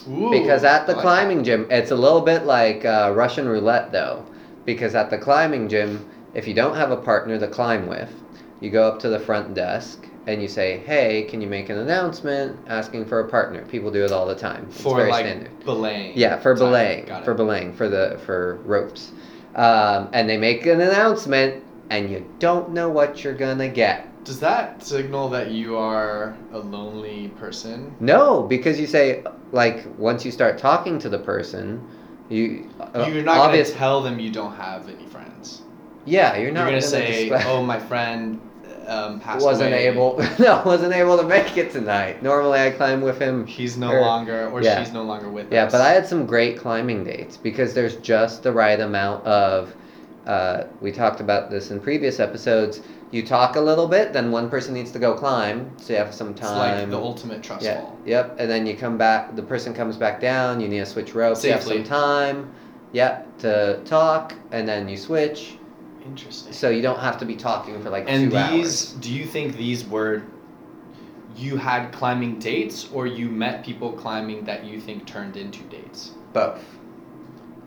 Ooh, 0.10 0.30
because 0.30 0.64
at 0.64 0.88
the 0.88 0.94
like 0.94 1.02
climbing 1.02 1.44
gym, 1.44 1.68
it's 1.70 1.92
a 1.92 1.96
little 1.96 2.22
bit 2.22 2.46
like 2.46 2.84
uh, 2.86 3.14
Russian 3.16 3.48
roulette, 3.48 3.92
though, 3.92 4.26
because 4.66 4.96
at 4.96 5.10
the 5.10 5.18
climbing 5.18 5.70
gym, 5.70 6.06
if 6.34 6.48
you 6.48 6.54
don't 6.54 6.76
have 6.76 6.92
a 6.92 6.98
partner 6.98 7.40
to 7.40 7.48
climb 7.48 7.88
with, 7.88 8.12
you 8.60 8.70
go 8.70 8.88
up 8.88 9.00
to 9.00 9.10
the 9.10 9.20
front 9.20 9.54
desk 9.54 10.08
and 10.28 10.42
you 10.42 10.48
say, 10.48 10.78
"Hey, 10.86 11.24
can 11.24 11.42
you 11.42 11.48
make 11.48 11.70
an 11.70 11.78
announcement 11.78 12.58
asking 12.68 13.06
for 13.06 13.20
a 13.22 13.28
partner?" 13.28 13.64
People 13.66 13.92
do 13.92 14.04
it 14.04 14.12
all 14.12 14.26
the 14.28 14.36
time. 14.36 14.68
It's 14.70 14.82
For 14.82 14.98
very 14.98 15.10
like 15.12 15.26
standard. 15.26 15.52
belaying. 15.66 16.14
Yeah, 16.16 16.38
for 16.40 16.54
time. 16.56 16.66
belaying, 16.66 17.06
Got 17.06 17.22
it. 17.22 17.26
for 17.26 17.34
belaying, 17.34 17.74
for 17.74 17.88
the 17.90 18.20
for 18.26 18.56
ropes, 18.66 19.12
um, 19.56 20.10
and 20.14 20.30
they 20.30 20.38
make 20.38 20.66
an 20.66 20.82
announcement, 20.82 21.64
and 21.90 22.10
you 22.10 22.26
don't 22.40 22.72
know 22.72 22.90
what 22.90 23.24
you're 23.24 23.34
gonna 23.34 23.68
get. 23.70 24.08
Does 24.24 24.40
that 24.40 24.84
signal 24.84 25.30
that 25.30 25.50
you 25.50 25.76
are 25.78 26.36
a 26.54 26.60
lonely 26.60 27.30
person? 27.40 27.96
No, 28.00 28.44
because 28.44 28.80
you 28.80 28.86
say 28.86 29.24
like 29.52 29.86
once 29.98 30.24
you 30.24 30.32
start 30.32 30.58
talking 30.60 31.00
to 31.00 31.10
the 31.10 31.18
person, 31.20 31.82
you 32.30 32.70
uh, 32.80 33.10
You're 33.12 33.24
not 33.24 33.38
obvious- 33.38 33.70
gonna 33.70 33.80
tell 33.80 34.02
them 34.02 34.20
you 34.20 34.32
don't 34.32 34.54
have 34.56 34.88
any 34.88 35.08
friends. 35.08 35.64
Yeah, 36.06 36.38
you're 36.38 36.52
not. 36.52 36.62
You're, 36.72 36.80
not 36.80 36.82
gonna, 36.82 36.82
say, 36.82 37.32
"Oh, 37.48 37.62
my 37.64 37.80
friend 37.80 38.40
um, 38.88 39.20
passed 39.20 39.44
wasn't 39.46 39.70
away. 39.74 39.88
able. 39.88 40.22
No, 40.40 40.62
wasn't 40.66 40.94
able 40.94 41.18
to 41.18 41.24
make 41.24 41.58
it 41.58 41.72
tonight. 41.72 42.22
Normally, 42.24 42.60
I 42.60 42.72
climb 42.72 43.02
with 43.02 43.20
him. 43.20 43.46
He's 43.46 43.78
no 43.78 43.92
Or- 43.92 44.02
longer, 44.02 44.50
or 44.50 44.62
yeah. 44.62 44.84
she's 44.84 44.92
no 44.94 45.04
longer 45.04 45.30
with 45.30 45.52
Yeah, 45.52 45.66
us." 45.66 45.74
Yeah, 45.74 45.80
but 45.80 45.86
I 45.86 45.92
had 45.92 46.08
some 46.08 46.26
great 46.26 46.58
climbing 46.58 47.04
dates 47.04 47.38
because 47.38 47.74
there's 47.74 47.96
just 47.98 48.44
the 48.44 48.52
right 48.52 48.80
amount 48.80 49.26
of. 49.26 49.76
Uh, 50.28 50.66
we 50.82 50.92
talked 50.92 51.20
about 51.20 51.50
this 51.50 51.72
in 51.72 51.80
previous 51.80 52.20
episodes. 52.20 52.82
You 53.10 53.26
talk 53.26 53.56
a 53.56 53.60
little 53.62 53.88
bit, 53.88 54.14
then 54.14 54.32
one 54.32 54.50
person 54.50 54.74
needs 54.74 54.92
to 54.92 55.00
go 55.00 55.14
climb, 55.16 55.72
so 55.78 55.92
you 55.94 56.00
have 56.00 56.14
some 56.14 56.30
It's 56.30 56.40
time. 56.42 56.80
like 56.80 56.90
the 56.90 56.98
ultimate 56.98 57.42
trust 57.44 57.64
yeah, 57.66 57.82
fall. 57.82 57.98
yep, 58.06 58.36
and 58.40 58.50
then 58.50 58.66
you 58.66 58.78
come 58.78 58.98
back. 58.98 59.36
The 59.36 59.42
person 59.44 59.74
comes 59.74 59.98
back 59.98 60.22
down. 60.22 60.62
You 60.62 60.68
need 60.70 60.80
to 60.80 60.86
switch 60.86 61.14
ropes. 61.16 61.44
You 61.44 61.52
have 61.52 61.62
Safely. 61.64 61.78
some 61.84 61.86
time. 61.86 62.52
Yeah, 62.94 63.24
to 63.40 63.80
talk, 63.84 64.34
and 64.52 64.68
then 64.68 64.88
you 64.88 64.96
switch. 64.98 65.56
Interesting. 66.06 66.54
So 66.54 66.70
you 66.70 66.82
don't 66.82 67.00
have 67.00 67.18
to 67.20 67.26
be 67.26 67.36
talking 67.36 67.82
for 67.82 67.90
like 67.90 68.06
and 68.08 68.32
two 68.32 68.38
these, 68.38 68.94
hours. 68.94 68.94
do 69.02 69.14
you 69.14 69.26
think 69.26 69.56
these 69.56 69.86
were 69.86 70.24
you 71.38 71.56
had 71.58 71.92
climbing 71.92 72.40
dates, 72.40 72.90
or 72.94 73.08
you 73.08 73.30
met 73.30 73.64
people 73.64 73.94
climbing 73.94 74.44
that 74.46 74.66
you 74.66 74.82
think 74.82 75.06
turned 75.06 75.38
into 75.38 75.64
dates? 75.64 76.12
Both. 76.34 76.64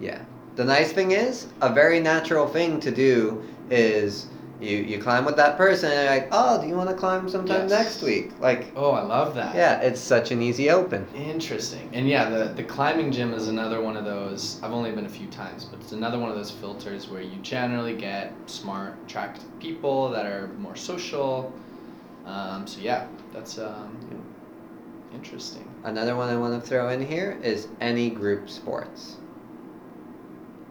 Yeah. 0.00 0.22
The 0.56 0.64
nice 0.64 0.92
thing 0.92 1.12
is, 1.12 1.46
a 1.62 1.72
very 1.72 1.98
natural 1.98 2.46
thing 2.46 2.78
to 2.80 2.90
do 2.90 3.42
is 3.70 4.26
you 4.64 4.78
you 4.78 4.98
climb 4.98 5.24
with 5.24 5.36
that 5.36 5.56
person 5.56 5.90
and 5.92 6.00
you're 6.00 6.10
like, 6.16 6.28
oh, 6.32 6.60
do 6.60 6.66
you 6.66 6.74
want 6.76 6.88
to 6.90 6.96
climb 6.96 7.28
sometime 7.28 7.68
Yes. 7.68 7.70
next 7.70 8.02
week? 8.02 8.30
Like, 8.40 8.72
Oh, 8.74 8.90
I 8.92 9.02
love 9.02 9.34
that. 9.34 9.54
yeah, 9.54 9.80
it's 9.80 10.00
such 10.00 10.30
an 10.30 10.42
easy 10.42 10.70
open. 10.70 11.06
Interesting. 11.14 11.90
And 11.92 12.08
yeah, 12.08 12.28
the, 12.30 12.44
the 12.46 12.64
climbing 12.64 13.12
gym 13.12 13.32
is 13.34 13.48
another 13.48 13.80
one 13.80 13.96
of 13.96 14.04
those. 14.04 14.58
I've 14.62 14.72
only 14.72 14.90
been 14.92 15.06
a 15.06 15.16
few 15.20 15.26
times, 15.28 15.64
but 15.64 15.80
it's 15.80 15.92
another 15.92 16.18
one 16.18 16.30
of 16.30 16.36
those 16.36 16.50
filters 16.50 17.08
where 17.08 17.22
you 17.22 17.36
generally 17.42 17.94
get 17.94 18.32
smart, 18.46 18.94
attractive 19.06 19.44
people 19.60 20.10
that 20.10 20.26
are 20.26 20.48
more 20.58 20.76
social. 20.76 21.52
Um, 22.26 22.66
so 22.66 22.80
yeah, 22.80 23.06
that's 23.32 23.58
um, 23.58 23.94
interesting. 25.14 25.64
Another 25.84 26.16
one 26.16 26.30
I 26.30 26.36
want 26.36 26.60
to 26.60 26.66
throw 26.66 26.88
in 26.88 27.06
here 27.06 27.38
is 27.42 27.68
any 27.80 28.10
group 28.10 28.48
sports. 28.48 29.16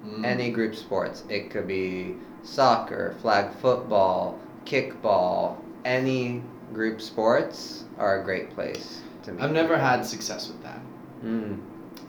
Mm. 0.06 0.26
Any 0.26 0.52
group 0.52 0.76
sports. 0.76 1.24
It 1.30 1.50
could 1.50 1.68
be 1.68 2.16
soccer, 2.44 3.16
flag 3.22 3.54
football, 3.56 4.40
kickball. 4.66 5.58
Any 5.86 6.42
group 6.74 7.02
sports 7.02 7.84
are 7.98 8.22
a 8.22 8.24
great 8.24 8.50
place 8.52 9.02
to 9.24 9.32
meet. 9.34 9.42
I've 9.44 9.52
never 9.52 9.78
had 9.78 10.06
success 10.06 10.48
with 10.48 10.62
that. 10.64 10.80
Mm. 11.24 11.60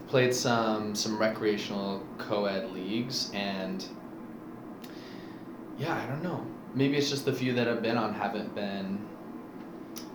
Played 0.09 0.35
some 0.35 0.95
some 0.95 1.19
recreational 1.19 2.03
co-ed 2.19 2.71
leagues 2.73 3.31
and 3.35 3.85
yeah, 5.79 5.95
I 5.95 6.07
don't 6.07 6.23
know. 6.23 6.45
Maybe 6.75 6.97
it's 6.97 7.11
just 7.11 7.25
the 7.25 7.33
few 7.33 7.53
that 7.55 7.69
I've 7.69 7.83
been 7.83 7.97
on 7.97 8.15
haven't 8.15 8.55
been 8.55 8.99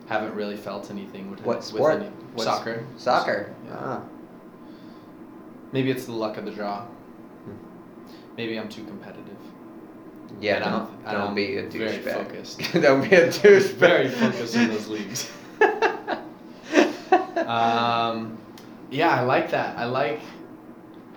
haven't 0.07 0.33
really 0.33 0.57
felt 0.57 0.89
anything 0.89 1.29
with 1.29 1.41
What 1.45 1.57
with 1.57 1.65
sport? 1.65 1.95
any- 2.01 2.09
What's- 2.33 2.43
soccer. 2.45 2.85
Soccer. 2.97 3.53
Yeah. 3.65 3.75
Ah. 3.77 4.01
Maybe 5.71 5.91
it's 5.91 6.05
the 6.05 6.11
luck 6.13 6.37
of 6.37 6.45
the 6.45 6.51
draw. 6.51 6.81
Hmm. 6.85 7.51
Maybe 8.37 8.57
I'm 8.57 8.69
too 8.69 8.83
competitive. 8.85 9.37
Yeah, 10.39 10.63
I'm- 10.63 10.71
don't, 10.71 10.89
and 11.05 11.17
don't 11.17 11.35
be 11.35 11.57
a 11.57 11.67
very 11.69 11.97
douchebag. 11.97 12.13
focused. 12.13 12.59
don't 12.73 13.09
be 13.09 13.15
a 13.15 13.27
douchebag. 13.29 13.73
Very 13.75 14.09
focused 14.09 14.55
in 14.55 14.67
those 14.69 14.87
leagues. 14.87 15.29
Um, 17.47 18.37
yeah, 18.91 19.09
I 19.09 19.21
like 19.21 19.49
that. 19.51 19.75
I 19.77 19.85
like 19.85 20.19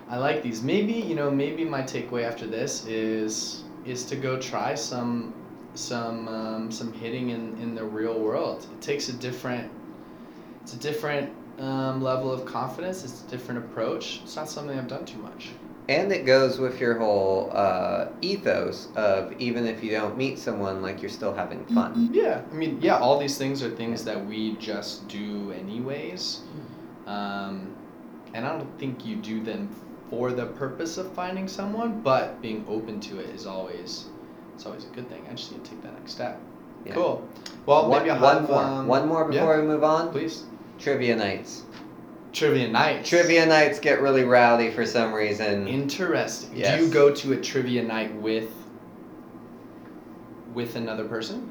I 0.09 0.17
like 0.17 0.41
these. 0.41 0.63
Maybe 0.63 0.93
you 0.93 1.13
know, 1.15 1.29
maybe 1.29 1.63
my 1.63 1.81
takeaway 1.81 2.23
after 2.23 2.47
this 2.47 2.85
is 2.87 3.63
is 3.85 4.03
to 4.05 4.15
go 4.15 4.39
try 4.39 4.73
some 4.73 5.33
some 5.75 6.27
um, 6.27 6.71
some 6.71 6.91
hitting 6.93 7.29
in, 7.29 7.55
in 7.61 7.75
the 7.75 7.83
real 7.83 8.19
world. 8.19 8.65
It 8.73 8.81
takes 8.81 9.09
a 9.09 9.13
different 9.13 9.71
it's 10.63 10.73
a 10.73 10.77
different 10.77 11.29
um, 11.59 12.01
level 12.01 12.31
of 12.31 12.45
confidence. 12.45 13.03
It's 13.03 13.23
a 13.23 13.27
different 13.27 13.63
approach. 13.65 14.21
It's 14.23 14.35
not 14.35 14.49
something 14.49 14.77
I've 14.77 14.87
done 14.87 15.05
too 15.05 15.19
much. 15.19 15.49
And 15.89 16.11
it 16.11 16.25
goes 16.25 16.59
with 16.59 16.79
your 16.79 16.97
whole 16.97 17.49
uh, 17.53 18.07
ethos 18.21 18.87
of 18.95 19.33
even 19.39 19.65
if 19.65 19.83
you 19.83 19.91
don't 19.91 20.17
meet 20.17 20.39
someone, 20.39 20.81
like 20.81 21.01
you're 21.01 21.09
still 21.09 21.33
having 21.33 21.65
fun. 21.65 22.09
Yeah, 22.13 22.41
I 22.49 22.53
mean, 22.53 22.79
yeah, 22.81 22.97
all 22.97 23.19
these 23.19 23.37
things 23.37 23.61
are 23.63 23.69
things 23.69 24.03
that 24.05 24.25
we 24.25 24.55
just 24.57 25.07
do 25.07 25.51
anyways. 25.51 26.41
Um, 27.05 27.75
and 28.33 28.45
I 28.45 28.57
don't 28.57 28.79
think 28.79 29.05
you 29.05 29.17
do 29.17 29.43
them 29.43 29.69
for 30.09 30.31
the 30.31 30.45
purpose 30.45 30.97
of 30.97 31.11
finding 31.13 31.47
someone, 31.47 32.01
but 32.01 32.41
being 32.41 32.65
open 32.69 32.99
to 33.01 33.19
it 33.19 33.29
is 33.29 33.45
always 33.45 34.05
it's 34.55 34.65
always 34.65 34.85
a 34.85 34.89
good 34.89 35.09
thing. 35.09 35.25
I 35.29 35.33
just 35.33 35.51
need 35.51 35.63
to 35.63 35.71
take 35.71 35.81
that 35.83 35.93
next 35.93 36.13
step. 36.13 36.39
Yeah. 36.85 36.93
Cool. 36.93 37.27
Well, 37.65 37.89
one, 37.89 37.99
maybe 37.99 38.11
I'll 38.11 38.21
one 38.21 38.41
have, 38.41 38.49
more. 38.49 38.63
um, 38.63 38.87
one 38.87 39.07
more 39.07 39.25
before 39.25 39.55
yeah, 39.55 39.61
we 39.61 39.67
move 39.67 39.83
on. 39.83 40.11
please. 40.11 40.43
Trivia 40.79 41.15
nights. 41.15 41.63
Trivia 42.33 42.67
night. 42.67 43.05
Trivia 43.05 43.45
nights 43.45 43.79
get 43.79 44.01
really 44.01 44.23
rowdy 44.23 44.71
for 44.71 44.85
some 44.85 45.13
reason. 45.13 45.67
Interesting. 45.67 46.49
Yes. 46.57 46.79
Do 46.79 46.85
you 46.85 46.91
go 46.91 47.13
to 47.13 47.33
a 47.33 47.37
trivia 47.37 47.83
night 47.83 48.13
with 48.15 48.49
with 50.53 50.75
another 50.75 51.05
person? 51.05 51.49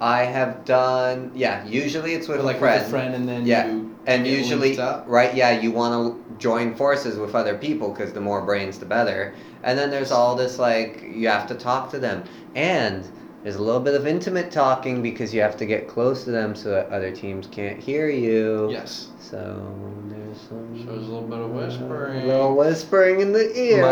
I 0.00 0.24
have 0.24 0.64
done. 0.64 1.30
Yeah, 1.34 1.64
usually 1.66 2.14
it's 2.14 2.28
with 2.28 2.40
Or 2.40 2.42
like 2.44 2.56
a 2.56 2.60
friend. 2.60 2.80
with 2.80 2.86
a 2.88 2.90
friend, 2.90 3.14
and 3.14 3.28
then 3.28 3.46
Yeah, 3.46 3.66
you 3.66 3.94
and 4.06 4.24
get 4.24 4.36
usually, 4.38 4.78
up? 4.78 5.04
right? 5.06 5.34
Yeah, 5.34 5.60
you 5.60 5.70
want 5.70 5.92
to 5.94 6.36
join 6.38 6.74
forces 6.74 7.18
with 7.18 7.34
other 7.34 7.56
people 7.56 7.90
because 7.90 8.12
the 8.12 8.20
more 8.20 8.40
brains, 8.42 8.78
the 8.78 8.86
better. 8.86 9.34
And 9.62 9.78
then 9.78 9.90
there's 9.90 10.10
all 10.10 10.34
this 10.34 10.58
like 10.58 11.02
you 11.14 11.28
have 11.28 11.46
to 11.48 11.54
talk 11.54 11.90
to 11.92 11.98
them, 11.98 12.24
and 12.56 13.06
there's 13.42 13.56
a 13.56 13.62
little 13.62 13.80
bit 13.80 13.94
of 13.94 14.06
intimate 14.06 14.50
talking 14.50 15.02
because 15.02 15.32
you 15.34 15.40
have 15.40 15.56
to 15.58 15.66
get 15.66 15.88
close 15.88 16.24
to 16.24 16.30
them 16.30 16.54
so 16.56 16.70
that 16.70 16.88
other 16.90 17.10
teams 17.14 17.46
can't 17.48 17.78
hear 17.78 18.08
you. 18.08 18.70
Yes. 18.70 19.08
So 19.20 19.74
there's 20.08 20.21
some. 20.34 20.78
So 20.78 20.84
there's 20.92 21.06
a 21.08 21.10
little 21.10 21.28
bit 21.28 21.38
of 21.38 21.50
whispering. 21.50 22.22
A 22.22 22.26
little 22.26 22.56
whispering 22.56 23.20
in 23.20 23.32
the 23.32 23.50
ear. 23.58 23.82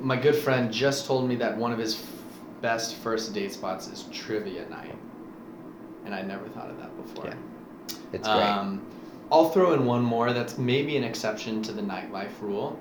My 0.00 0.14
my 0.16 0.16
good 0.20 0.36
friend 0.36 0.72
just 0.72 1.06
told 1.06 1.28
me 1.28 1.36
that 1.36 1.56
one 1.56 1.72
of 1.72 1.78
his 1.78 1.94
f- 1.94 2.06
best 2.62 2.96
first 2.96 3.32
date 3.34 3.52
spots 3.52 3.88
is 3.88 4.04
trivia 4.12 4.68
night, 4.68 4.96
and 6.04 6.14
I 6.14 6.22
never 6.22 6.48
thought 6.48 6.70
of 6.70 6.78
that 6.78 6.96
before. 6.96 7.26
Yeah, 7.26 7.34
It's 8.12 8.28
great. 8.28 8.42
Um, 8.42 8.82
I'll 9.32 9.50
throw 9.50 9.72
in 9.74 9.86
one 9.86 10.02
more 10.02 10.32
that's 10.32 10.58
maybe 10.58 10.96
an 10.96 11.04
exception 11.04 11.62
to 11.62 11.72
the 11.72 11.82
nightlife 11.82 12.40
rule, 12.40 12.78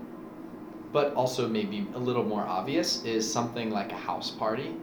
but 0.91 1.13
also 1.13 1.47
maybe 1.47 1.87
a 1.93 1.99
little 1.99 2.23
more 2.23 2.41
obvious 2.41 3.03
is 3.05 3.31
something 3.31 3.69
like 3.69 3.91
a 3.91 3.95
house 3.97 4.31
party. 4.31 4.75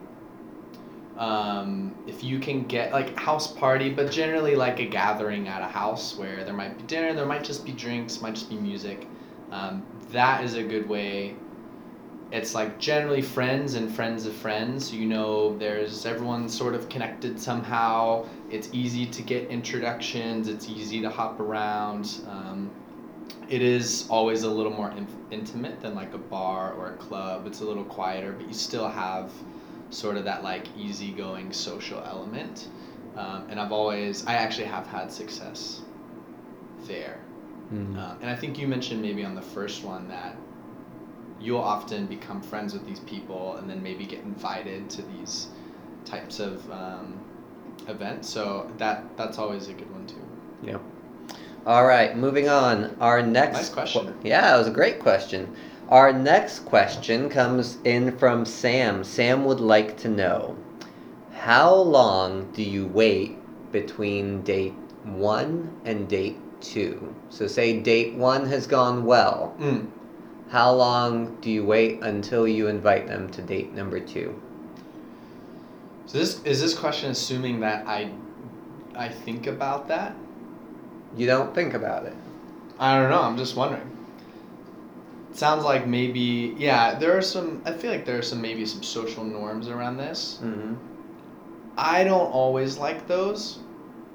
Um, 1.18 1.94
if 2.06 2.22
you 2.22 2.38
can 2.38 2.64
get 2.64 2.92
like 2.92 3.18
house 3.18 3.50
party, 3.50 3.90
but 3.90 4.10
generally 4.10 4.54
like 4.54 4.80
a 4.80 4.86
gathering 4.86 5.48
at 5.48 5.62
a 5.62 5.66
house 5.66 6.16
where 6.16 6.44
there 6.44 6.54
might 6.54 6.76
be 6.76 6.84
dinner, 6.84 7.14
there 7.14 7.26
might 7.26 7.42
just 7.42 7.64
be 7.64 7.72
drinks, 7.72 8.20
might 8.20 8.34
just 8.34 8.50
be 8.50 8.56
music. 8.56 9.06
Um, 9.50 9.84
that 10.10 10.44
is 10.44 10.54
a 10.54 10.62
good 10.62 10.88
way. 10.88 11.36
It's 12.32 12.54
like 12.54 12.78
generally 12.78 13.22
friends 13.22 13.74
and 13.74 13.94
friends 13.94 14.26
of 14.26 14.34
friends. 14.34 14.92
You 14.92 15.06
know, 15.06 15.56
there's 15.56 16.04
everyone 16.04 16.48
sort 16.48 16.74
of 16.74 16.88
connected 16.88 17.40
somehow. 17.40 18.26
It's 18.50 18.68
easy 18.72 19.06
to 19.06 19.22
get 19.22 19.48
introductions. 19.48 20.48
It's 20.48 20.68
easy 20.68 21.00
to 21.00 21.08
hop 21.08 21.40
around. 21.40 22.20
Um, 22.28 22.70
it 23.48 23.62
is 23.62 24.06
always 24.10 24.42
a 24.42 24.50
little 24.50 24.72
more 24.72 24.90
in- 24.90 25.06
intimate 25.30 25.80
than 25.80 25.94
like 25.94 26.12
a 26.14 26.18
bar 26.18 26.72
or 26.72 26.88
a 26.88 26.96
club. 26.96 27.46
It's 27.46 27.60
a 27.60 27.64
little 27.64 27.84
quieter, 27.84 28.32
but 28.32 28.48
you 28.48 28.54
still 28.54 28.88
have 28.88 29.30
sort 29.90 30.16
of 30.16 30.24
that 30.24 30.42
like 30.42 30.66
easygoing 30.76 31.52
social 31.52 32.02
element. 32.04 32.68
Um, 33.16 33.46
and 33.48 33.58
I've 33.58 33.72
always, 33.72 34.26
I 34.26 34.34
actually 34.34 34.66
have 34.66 34.86
had 34.86 35.10
success 35.10 35.80
there. 36.86 37.20
Mm. 37.72 37.96
Um, 37.96 38.18
and 38.20 38.30
I 38.30 38.36
think 38.36 38.58
you 38.58 38.66
mentioned 38.66 39.02
maybe 39.02 39.24
on 39.24 39.34
the 39.34 39.42
first 39.42 39.82
one 39.82 40.08
that 40.08 40.36
you'll 41.40 41.60
often 41.60 42.06
become 42.06 42.40
friends 42.40 42.72
with 42.72 42.86
these 42.86 43.00
people 43.00 43.56
and 43.56 43.68
then 43.68 43.82
maybe 43.82 44.04
get 44.06 44.20
invited 44.20 44.88
to 44.90 45.02
these 45.02 45.48
types 46.04 46.40
of 46.40 46.70
um, 46.70 47.18
events. 47.88 48.28
So 48.28 48.70
that 48.78 49.16
that's 49.16 49.38
always 49.38 49.68
a 49.68 49.72
good 49.72 49.90
one 49.90 50.06
too. 50.06 50.22
Yeah. 50.62 50.78
All 51.66 51.84
right, 51.84 52.16
moving 52.16 52.48
on. 52.48 52.96
Our 53.00 53.22
next 53.22 53.56
Nice 53.56 53.68
question. 53.70 54.06
que- 54.06 54.28
yeah, 54.28 54.54
it 54.54 54.58
was 54.58 54.68
a 54.68 54.72
great 54.72 55.00
question. 55.00 55.54
Our 55.88 56.12
next 56.12 56.60
question 56.64 57.28
comes 57.28 57.78
in 57.84 58.18
from 58.18 58.44
Sam. 58.44 59.04
Sam 59.04 59.44
would 59.44 59.60
like 59.60 59.96
to 59.98 60.08
know 60.08 60.56
How 61.32 61.72
long 61.74 62.50
do 62.52 62.62
you 62.62 62.86
wait 62.86 63.38
between 63.70 64.42
date 64.42 64.74
one 65.04 65.70
and 65.84 66.08
date 66.08 66.38
two? 66.60 67.14
So, 67.28 67.46
say 67.46 67.78
date 67.78 68.14
one 68.14 68.46
has 68.46 68.66
gone 68.66 69.04
well. 69.04 69.54
Mm. 69.60 69.86
How 70.48 70.72
long 70.72 71.36
do 71.40 71.50
you 71.50 71.64
wait 71.64 72.02
until 72.02 72.48
you 72.48 72.66
invite 72.66 73.06
them 73.06 73.30
to 73.30 73.42
date 73.42 73.72
number 73.72 74.00
two? 74.00 74.40
So 76.06 76.18
this 76.18 76.42
is 76.44 76.60
this 76.60 76.74
question 76.74 77.10
assuming 77.10 77.60
that 77.60 77.86
I 77.86 78.10
I 78.96 79.08
think 79.08 79.46
about 79.46 79.86
that? 79.88 80.16
You 81.16 81.26
don't 81.26 81.54
think 81.54 81.74
about 81.74 82.06
it. 82.06 82.14
I 82.78 82.98
don't 82.98 83.10
know. 83.10 83.22
I'm 83.22 83.36
just 83.36 83.54
wondering. 83.56 83.95
Sounds 85.36 85.64
like 85.64 85.86
maybe 85.86 86.54
yeah. 86.56 86.98
There 86.98 87.16
are 87.16 87.22
some. 87.22 87.60
I 87.66 87.72
feel 87.72 87.90
like 87.90 88.06
there 88.06 88.18
are 88.18 88.22
some 88.22 88.40
maybe 88.40 88.64
some 88.64 88.82
social 88.82 89.22
norms 89.22 89.68
around 89.68 89.98
this. 89.98 90.40
Mm-hmm. 90.42 90.74
I 91.76 92.04
don't 92.04 92.30
always 92.32 92.78
like 92.78 93.06
those. 93.06 93.58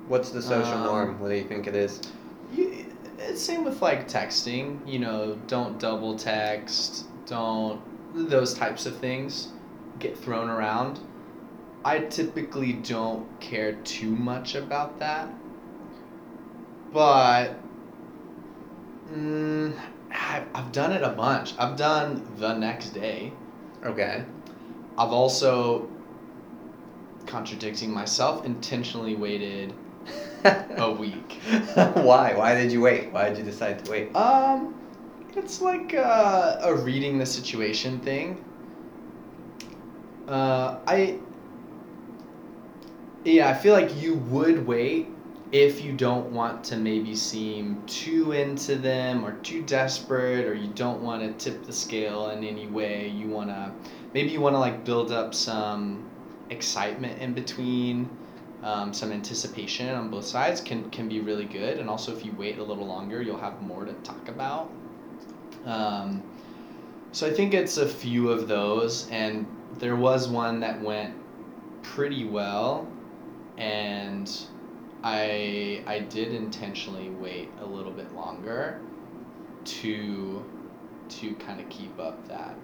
What's 0.08 0.32
the 0.32 0.42
social 0.42 0.74
Um, 0.80 0.84
norm? 0.84 1.20
What 1.20 1.30
do 1.30 1.36
you 1.36 1.44
think 1.44 1.68
it 1.68 1.76
is? 1.76 2.02
You, 2.52 2.86
it's 3.20 3.40
same 3.40 3.64
with 3.64 3.84
like 3.84 4.08
texting. 4.08 4.80
You 4.88 4.98
know, 4.98 5.40
don't 5.46 5.80
double 5.80 6.18
text. 6.18 7.06
Don't 7.28 7.80
those 8.16 8.56
types 8.56 8.88
of 8.88 8.98
things 8.98 9.50
get 10.00 10.18
thrown 10.18 10.50
around. 10.50 11.00
I 11.86 12.00
typically 12.00 12.74
don't 12.74 13.40
care 13.40 13.74
too 13.84 14.10
much 14.10 14.56
about 14.56 14.98
that. 15.00 15.30
But 16.92 17.54
mm, 19.14 19.74
I've, 20.14 20.46
I've 20.54 20.72
done 20.72 20.92
it 20.92 21.04
a 21.04 21.10
bunch. 21.10 21.54
I've 21.58 21.78
done 21.78 22.26
the 22.38 22.54
next 22.54 22.90
day. 22.90 23.34
Okay. 23.84 24.24
I've 24.98 25.12
also 25.12 25.90
contradicting 27.26 27.92
myself 27.92 28.46
intentionally 28.46 29.16
waited 29.16 29.74
a 30.44 30.92
week. 31.00 31.40
Why? 31.74 32.34
Why 32.34 32.56
did 32.56 32.72
you 32.72 32.82
wait? 32.82 33.12
Why 33.12 33.30
did 33.30 33.38
you 33.38 33.44
decide 33.44 33.84
to 33.86 33.92
wait? 33.92 34.16
Um, 34.16 34.76
it's 35.36 35.62
like 35.62 35.94
uh, 35.94 36.58
a 36.62 36.76
reading 36.76 37.18
the 37.18 37.26
situation 37.26 38.00
thing. 38.00 38.44
Uh, 40.28 40.80
I. 40.88 41.20
Yeah, 43.24 43.50
I 43.50 43.54
feel 43.54 43.74
like 43.74 44.02
you 44.02 44.16
would 44.16 44.66
wait 44.66 45.08
if 45.52 45.82
you 45.82 45.92
don't 45.92 46.32
want 46.32 46.64
to 46.64 46.78
maybe 46.78 47.14
seem 47.14 47.84
too 47.86 48.32
into 48.32 48.76
them 48.76 49.26
or 49.26 49.34
too 49.40 49.62
desperate, 49.64 50.46
or 50.46 50.54
you 50.54 50.68
don't 50.74 51.02
want 51.02 51.22
to 51.22 51.52
tip 51.52 51.66
the 51.66 51.74
scale 51.74 52.30
in 52.30 52.44
any 52.44 52.68
way. 52.68 53.10
You 53.10 53.28
want 53.28 53.50
to, 53.50 53.72
maybe 54.14 54.30
you 54.30 54.40
want 54.40 54.56
to 54.56 54.60
like 54.60 54.86
build 54.86 55.12
up 55.12 55.34
some 55.34 56.10
excitement 56.50 57.22
in 57.22 57.34
between. 57.34 58.10
Um, 58.64 58.94
some 58.94 59.12
anticipation 59.12 59.90
on 59.90 60.12
both 60.12 60.26
sides 60.26 60.62
can, 60.62 60.88
can 60.92 61.10
be 61.10 61.20
really 61.20 61.46
good, 61.46 61.80
and 61.80 61.90
also 61.90 62.16
if 62.16 62.24
you 62.24 62.32
wait 62.34 62.60
a 62.60 62.64
little 62.64 62.86
longer, 62.86 63.20
you'll 63.20 63.40
have 63.40 63.60
more 63.64 63.86
to 63.86 63.94
talk 64.04 64.28
about. 64.28 64.72
Um, 65.66 66.22
so 67.12 67.26
I 67.26 67.34
think 67.34 67.56
it's 67.56 67.78
a 67.78 67.88
few 67.88 68.30
of 68.30 68.48
those, 68.48 69.10
and 69.10 69.48
there 69.80 69.96
was 69.96 70.28
one 70.28 70.60
that 70.60 70.80
went 70.80 71.16
pretty 71.82 72.26
well, 72.26 72.88
and 73.58 74.32
I 75.04 75.84
I 75.88 76.00
did 76.00 76.34
intentionally 76.34 77.10
wait 77.10 77.50
a 77.60 77.66
little 77.66 77.92
bit 77.92 78.14
longer 78.14 78.80
to 79.64 80.46
to 81.10 81.34
kind 81.36 81.60
of 81.60 81.70
keep 81.70 82.00
up 82.00 82.28
that. 82.28 82.56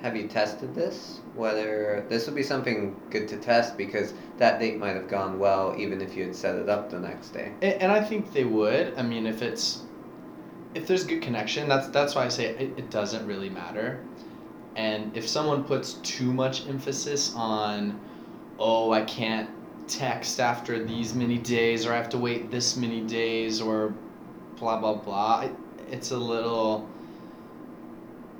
Have 0.00 0.14
you 0.14 0.28
tested 0.28 0.74
this? 0.74 1.20
Whether 1.34 2.06
this 2.08 2.26
would 2.26 2.36
be 2.36 2.42
something 2.42 3.00
good 3.10 3.26
to 3.28 3.36
test 3.36 3.76
because 3.76 4.14
that 4.36 4.60
date 4.60 4.78
might 4.78 4.94
have 4.94 5.08
gone 5.08 5.38
well 5.38 5.74
even 5.76 6.00
if 6.00 6.16
you 6.16 6.24
had 6.24 6.36
set 6.36 6.54
it 6.54 6.68
up 6.68 6.90
the 6.90 7.00
next 7.00 7.30
day. 7.30 7.52
And, 7.62 7.82
and 7.82 7.92
I 7.92 8.02
think 8.02 8.32
they 8.32 8.44
would. 8.44 8.94
I 8.96 9.02
mean, 9.02 9.26
if 9.26 9.42
it's 9.42 9.82
if 10.74 10.86
there's 10.86 11.04
good 11.04 11.22
connection, 11.22 11.68
that's 11.68 11.88
that's 11.88 12.14
why 12.14 12.26
I 12.26 12.28
say 12.28 12.46
it, 12.46 12.72
it 12.76 12.90
doesn't 12.90 13.26
really 13.26 13.50
matter. 13.50 14.00
And 14.76 15.16
if 15.16 15.26
someone 15.26 15.64
puts 15.64 15.94
too 15.94 16.32
much 16.32 16.68
emphasis 16.68 17.34
on, 17.34 17.98
oh, 18.60 18.92
I 18.92 19.02
can't 19.02 19.50
text 19.88 20.38
after 20.40 20.84
these 20.84 21.14
many 21.14 21.38
days, 21.38 21.86
or 21.86 21.92
I 21.92 21.96
have 21.96 22.08
to 22.10 22.18
wait 22.18 22.50
this 22.50 22.76
many 22.76 23.00
days, 23.00 23.60
or 23.60 23.94
blah 24.58 24.78
blah 24.78 24.94
blah, 24.94 25.48
it's 25.90 26.10
a 26.10 26.16
little. 26.16 26.88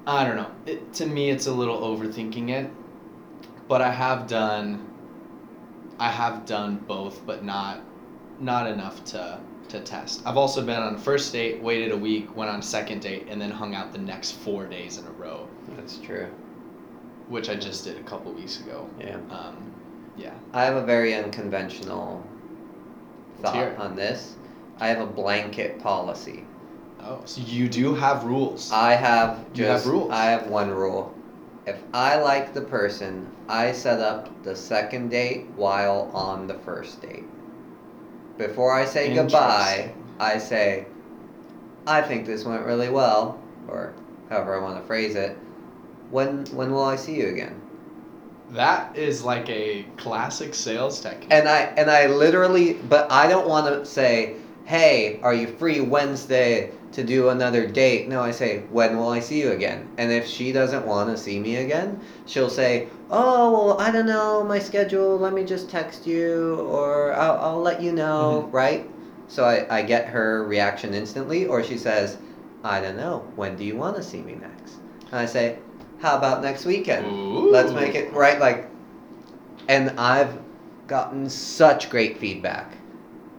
I 0.07 0.25
don't 0.25 0.37
know. 0.37 0.51
It, 0.67 0.93
to 0.95 1.07
me, 1.07 1.31
it's 1.31 1.47
a 1.47 1.53
little 1.53 1.81
overthinking 1.81 2.51
it. 2.51 2.71
But 3.69 3.83
I 3.83 3.91
have 3.91 4.27
done. 4.27 4.85
I 5.99 6.11
have 6.11 6.47
done 6.47 6.77
both, 6.87 7.27
but 7.27 7.45
not, 7.45 7.81
not 8.41 8.67
enough 8.67 9.05
to 9.07 9.41
to 9.69 9.81
test. 9.81 10.23
I've 10.25 10.39
also 10.39 10.65
been 10.65 10.81
on 10.81 10.95
a 10.95 10.99
first 10.99 11.31
date, 11.33 11.61
waited 11.63 11.93
a 11.93 11.97
week, 11.97 12.35
went 12.35 12.51
on 12.51 12.63
second 12.63 13.03
date, 13.03 13.27
and 13.29 13.39
then 13.41 13.51
hung 13.51 13.75
out 13.75 13.93
the 13.93 13.99
next 13.99 14.33
four 14.33 14.65
days 14.67 14.97
in 14.97 15.07
a 15.07 15.11
row, 15.11 15.47
That's 15.77 15.99
true. 15.99 16.27
which 17.29 17.51
I 17.51 17.55
just 17.57 17.85
did 17.85 17.99
a 17.99 18.03
couple 18.05 18.33
weeks 18.33 18.61
ago. 18.61 18.89
Yeah. 18.99 19.19
Um, 19.31 19.75
yeah. 20.19 20.35
I 20.53 20.65
have 20.65 20.77
a 20.77 20.85
very 20.85 21.15
unconventional 21.15 22.23
Let's 23.39 23.51
thought 23.51 23.69
it. 23.69 23.79
on 23.79 23.97
this. 23.97 24.37
I 24.81 24.89
have 24.89 25.01
a 25.01 25.07
blanket 25.07 25.81
policy. 25.81 26.45
Oh, 27.01 27.21
so 27.25 27.41
you 27.41 27.69
do 27.69 27.95
have 27.95 28.25
rules. 28.25 28.71
I 28.73 28.93
have 28.95 29.39
just, 29.53 29.59
You 29.59 29.65
have 29.67 29.87
rules. 29.87 30.11
I 30.13 30.25
have 30.27 30.49
one 30.49 30.71
rule. 30.71 31.15
If 31.67 31.83
I 31.93 32.17
like 32.17 32.55
the 32.55 32.63
person, 32.63 33.27
I 33.49 33.73
set 33.73 34.01
up 34.01 34.43
the 34.43 34.57
second 34.57 35.11
date 35.11 35.47
while 35.57 36.11
on 36.15 36.47
the 36.47 36.55
first 36.55 37.01
date. 37.03 37.25
Before 38.39 38.73
I 38.73 38.85
say 38.85 39.15
goodbye, 39.15 39.93
I 40.19 40.39
say, 40.39 40.87
I 41.87 42.03
think 42.03 42.27
this 42.27 42.45
went 42.45 42.65
really 42.65 42.89
well, 42.89 43.41
or 43.69 43.93
however 44.31 44.59
I 44.59 44.63
want 44.63 44.81
to 44.81 44.87
phrase 44.87 45.15
it. 45.15 45.37
When 46.11 46.47
when 46.47 46.73
will 46.73 46.85
I 46.85 46.97
see 46.97 47.17
you 47.17 47.29
again? 47.29 47.61
That 48.53 48.97
is 48.97 49.23
like 49.25 49.49
a 49.51 49.85
classic 49.99 50.55
sales 50.55 51.01
technique. 51.01 51.29
And 51.31 51.49
I 51.49 51.61
and 51.77 51.91
I 51.91 52.07
literally, 52.07 52.75
but 52.75 53.11
I 53.13 53.29
don't 53.29 53.47
want 53.49 53.67
to 53.67 53.85
say, 53.85 54.37
"Hey, 54.65 55.21
are 55.23 55.35
you 55.35 55.47
free 55.47 55.81
Wednesday 55.81 56.71
to 56.93 57.05
do 57.05 57.29
another 57.29 57.67
date?" 57.67 58.09
No, 58.09 58.23
I 58.23 58.31
say, 58.31 58.63
"When 58.71 58.97
will 58.97 59.11
I 59.11 59.21
see 59.21 59.41
you 59.41 59.53
again?" 59.53 59.87
And 59.99 60.11
if 60.11 60.27
she 60.27 60.53
doesn't 60.53 60.87
want 60.87 61.11
to 61.11 61.17
see 61.17 61.39
me 61.39 61.57
again, 61.57 62.01
she'll 62.25 62.49
say, 62.49 62.89
"Oh, 63.11 63.53
well, 63.53 63.81
I 63.81 63.91
don't 63.91 64.07
know 64.07 64.43
my 64.45 64.59
schedule. 64.59 65.19
Let 65.19 65.35
me 65.35 65.45
just 65.45 65.69
text 65.69 66.07
you, 66.07 66.55
or 66.71 67.13
I'll, 67.15 67.39
I'll 67.39 67.61
let 67.63 67.83
you 67.83 67.93
know." 67.93 68.49
Mhm. 68.49 68.53
Right? 68.55 68.89
So 69.29 69.45
I, 69.45 69.67
I 69.69 69.83
get 69.83 70.07
her 70.09 70.47
reaction 70.47 70.95
instantly, 70.95 71.45
or 71.45 71.63
she 71.63 71.77
says, 71.77 72.17
"I 72.65 72.81
don't 72.81 72.97
know. 72.97 73.25
When 73.37 73.57
do 73.57 73.65
you 73.65 73.77
want 73.77 73.97
to 73.97 74.03
see 74.03 74.23
me 74.23 74.37
next?" 74.41 74.77
And 75.13 75.21
I 75.21 75.27
say, 75.27 75.59
"How 75.99 76.17
about 76.17 76.43
next 76.43 76.65
weekend?" 76.65 77.07
Let's 77.51 77.73
make 77.73 77.95
it 77.95 78.13
right. 78.13 78.39
Like, 78.39 78.69
and 79.69 79.99
I've 79.99 80.39
gotten 80.87 81.29
such 81.29 81.91
great 81.91 82.19
feedback 82.19 82.77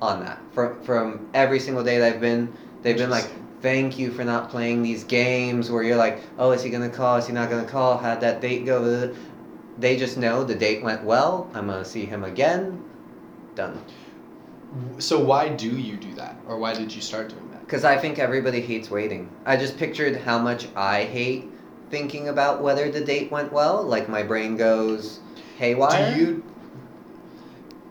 on 0.01 0.23
that 0.23 0.39
from 0.51 0.81
from 0.81 1.27
every 1.33 1.59
single 1.59 1.83
day 1.83 1.99
that 1.99 2.13
I've 2.13 2.21
been. 2.21 2.53
They've 2.81 2.97
been 2.97 3.09
like, 3.09 3.27
"Thank 3.61 3.99
you 3.99 4.11
for 4.11 4.23
not 4.23 4.49
playing 4.49 4.83
these 4.83 5.03
games 5.03 5.69
where 5.69 5.83
you're 5.83 5.97
like, 5.97 6.21
oh, 6.37 6.51
is 6.51 6.63
he 6.63 6.69
gonna 6.69 6.89
call? 6.89 7.17
Is 7.17 7.27
he 7.27 7.33
not 7.33 7.49
gonna 7.49 7.65
call? 7.67 7.97
How'd 7.97 8.21
that 8.21 8.41
date 8.41 8.65
go?" 8.65 9.11
They 9.79 9.95
just 9.97 10.17
know 10.17 10.43
the 10.43 10.55
date 10.55 10.83
went 10.83 11.03
well. 11.03 11.49
I'm 11.53 11.67
gonna 11.67 11.85
see 11.85 12.05
him 12.05 12.23
again. 12.23 12.81
Done. 13.55 13.81
So 14.99 15.19
why 15.19 15.49
do 15.49 15.69
you 15.69 15.97
do 15.97 16.13
that, 16.15 16.35
or 16.47 16.57
why 16.59 16.73
did 16.73 16.93
you 16.93 17.01
start 17.01 17.29
doing 17.29 17.49
that? 17.51 17.65
Because 17.65 17.83
I 17.83 17.97
think 17.97 18.19
everybody 18.19 18.61
hates 18.61 18.91
waiting. 18.91 19.29
I 19.45 19.57
just 19.57 19.77
pictured 19.77 20.15
how 20.17 20.37
much 20.37 20.67
I 20.75 21.03
hate 21.03 21.49
thinking 21.89 22.27
about 22.29 22.61
whether 22.61 22.89
the 22.91 23.01
date 23.01 23.31
went 23.31 23.51
well. 23.51 23.83
Like 23.83 24.09
my 24.09 24.23
brain 24.23 24.55
goes 24.57 25.19
haywire. 25.57 26.13
Do 26.15 26.19
you? 26.19 26.43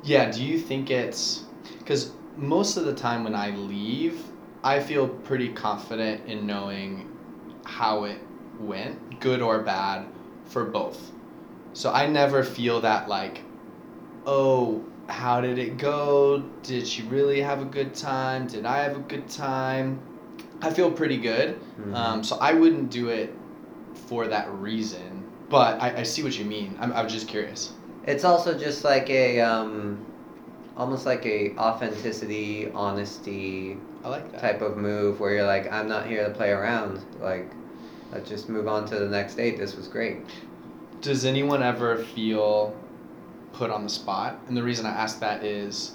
Yeah. 0.02 0.30
Do 0.30 0.44
you 0.44 0.58
think 0.58 0.90
it's 0.90 1.44
because 1.78 2.12
most 2.37 2.76
of 2.76 2.84
the 2.84 2.94
time 2.94 3.24
when 3.24 3.34
I 3.34 3.50
leave, 3.50 4.22
I 4.62 4.80
feel 4.80 5.08
pretty 5.08 5.48
confident 5.48 6.26
in 6.26 6.46
knowing 6.46 7.08
how 7.64 8.04
it 8.04 8.18
went, 8.61 9.20
good 9.20 9.40
or 9.42 9.61
bad, 9.61 10.06
for 10.46 10.64
both. 10.64 11.12
So 11.74 11.92
I 11.92 12.06
never 12.06 12.42
feel 12.42 12.80
that 12.80 13.08
like, 13.08 13.42
oh, 14.26 14.82
how 15.08 15.40
did 15.40 15.58
it 15.58 15.78
go? 15.78 16.42
Did 16.62 16.87
she 16.87 17.02
really 17.02 17.40
have 17.40 17.61
a 17.62 17.64
good 17.64 17.94
time? 17.94 18.46
Did 18.46 18.66
I 18.66 18.82
have 18.82 18.96
a 18.96 19.00
good 19.00 19.28
time? 19.28 20.00
I 20.61 20.70
feel 20.70 20.90
pretty 20.90 21.18
good. 21.18 21.58
Mhm. 21.80 21.94
Um, 21.94 22.24
so 22.24 22.37
I 22.40 22.52
wouldn't 22.52 22.90
do 22.90 23.08
it 23.08 23.32
for 24.08 24.26
that 24.26 24.50
reason. 24.54 25.24
But 25.50 25.80
I, 25.80 25.98
I 25.98 26.02
see 26.02 26.22
what 26.22 26.38
you 26.38 26.44
mean. 26.44 26.76
I'm, 26.80 26.92
I 26.92 27.02
was 27.02 27.12
just 27.12 27.28
curious. 27.28 27.72
It's 28.06 28.24
also 28.24 28.58
just 28.58 28.84
like 28.84 29.10
a 29.10 29.40
um, 29.40 30.04
almost 30.76 31.04
like 31.04 31.26
a 31.26 31.54
authenticity, 31.56 32.70
honesty 32.72 33.76
I 34.04 34.08
like 34.08 34.30
that. 34.32 34.40
type 34.40 34.62
of 34.62 34.76
move 34.76 35.20
where 35.20 35.34
you're 35.34 35.46
like, 35.46 35.70
I'm 35.70 35.88
not 35.88 36.06
here 36.06 36.24
to 36.26 36.30
play 36.30 36.50
around. 36.50 37.04
Like, 37.20 37.50
let's 38.12 38.28
just 38.28 38.48
move 38.48 38.68
on 38.68 38.86
to 38.86 38.98
the 38.98 39.08
next 39.08 39.34
date. 39.34 39.58
This 39.58 39.76
was 39.76 39.88
great. 39.88 40.18
Does 41.00 41.24
anyone 41.24 41.62
ever 41.62 41.98
feel 41.98 42.76
put 43.52 43.70
on 43.70 43.84
the 43.84 43.90
spot? 43.90 44.40
And 44.48 44.56
the 44.56 44.62
reason 44.62 44.86
I 44.86 44.90
ask 44.90 45.20
that 45.20 45.44
is 45.44 45.92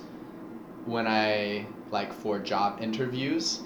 when 0.86 1.08
I 1.08 1.66
like 1.92 2.14
for 2.14 2.40
job 2.40 2.80
interviews, 2.82 3.62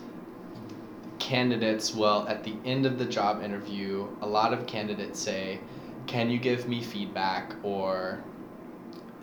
candidates 1.19 1.93
will 1.93 2.25
at 2.27 2.43
the 2.43 2.55
end 2.65 2.85
of 2.85 2.97
the 2.97 3.05
job 3.05 3.43
interview, 3.43 4.07
a 4.21 4.27
lot 4.27 4.53
of 4.53 4.65
candidates 4.67 5.19
say, 5.19 5.59
"Can 6.05 6.29
you 6.29 6.39
give 6.39 6.67
me 6.67 6.81
feedback?" 6.81 7.55
or 7.63 8.19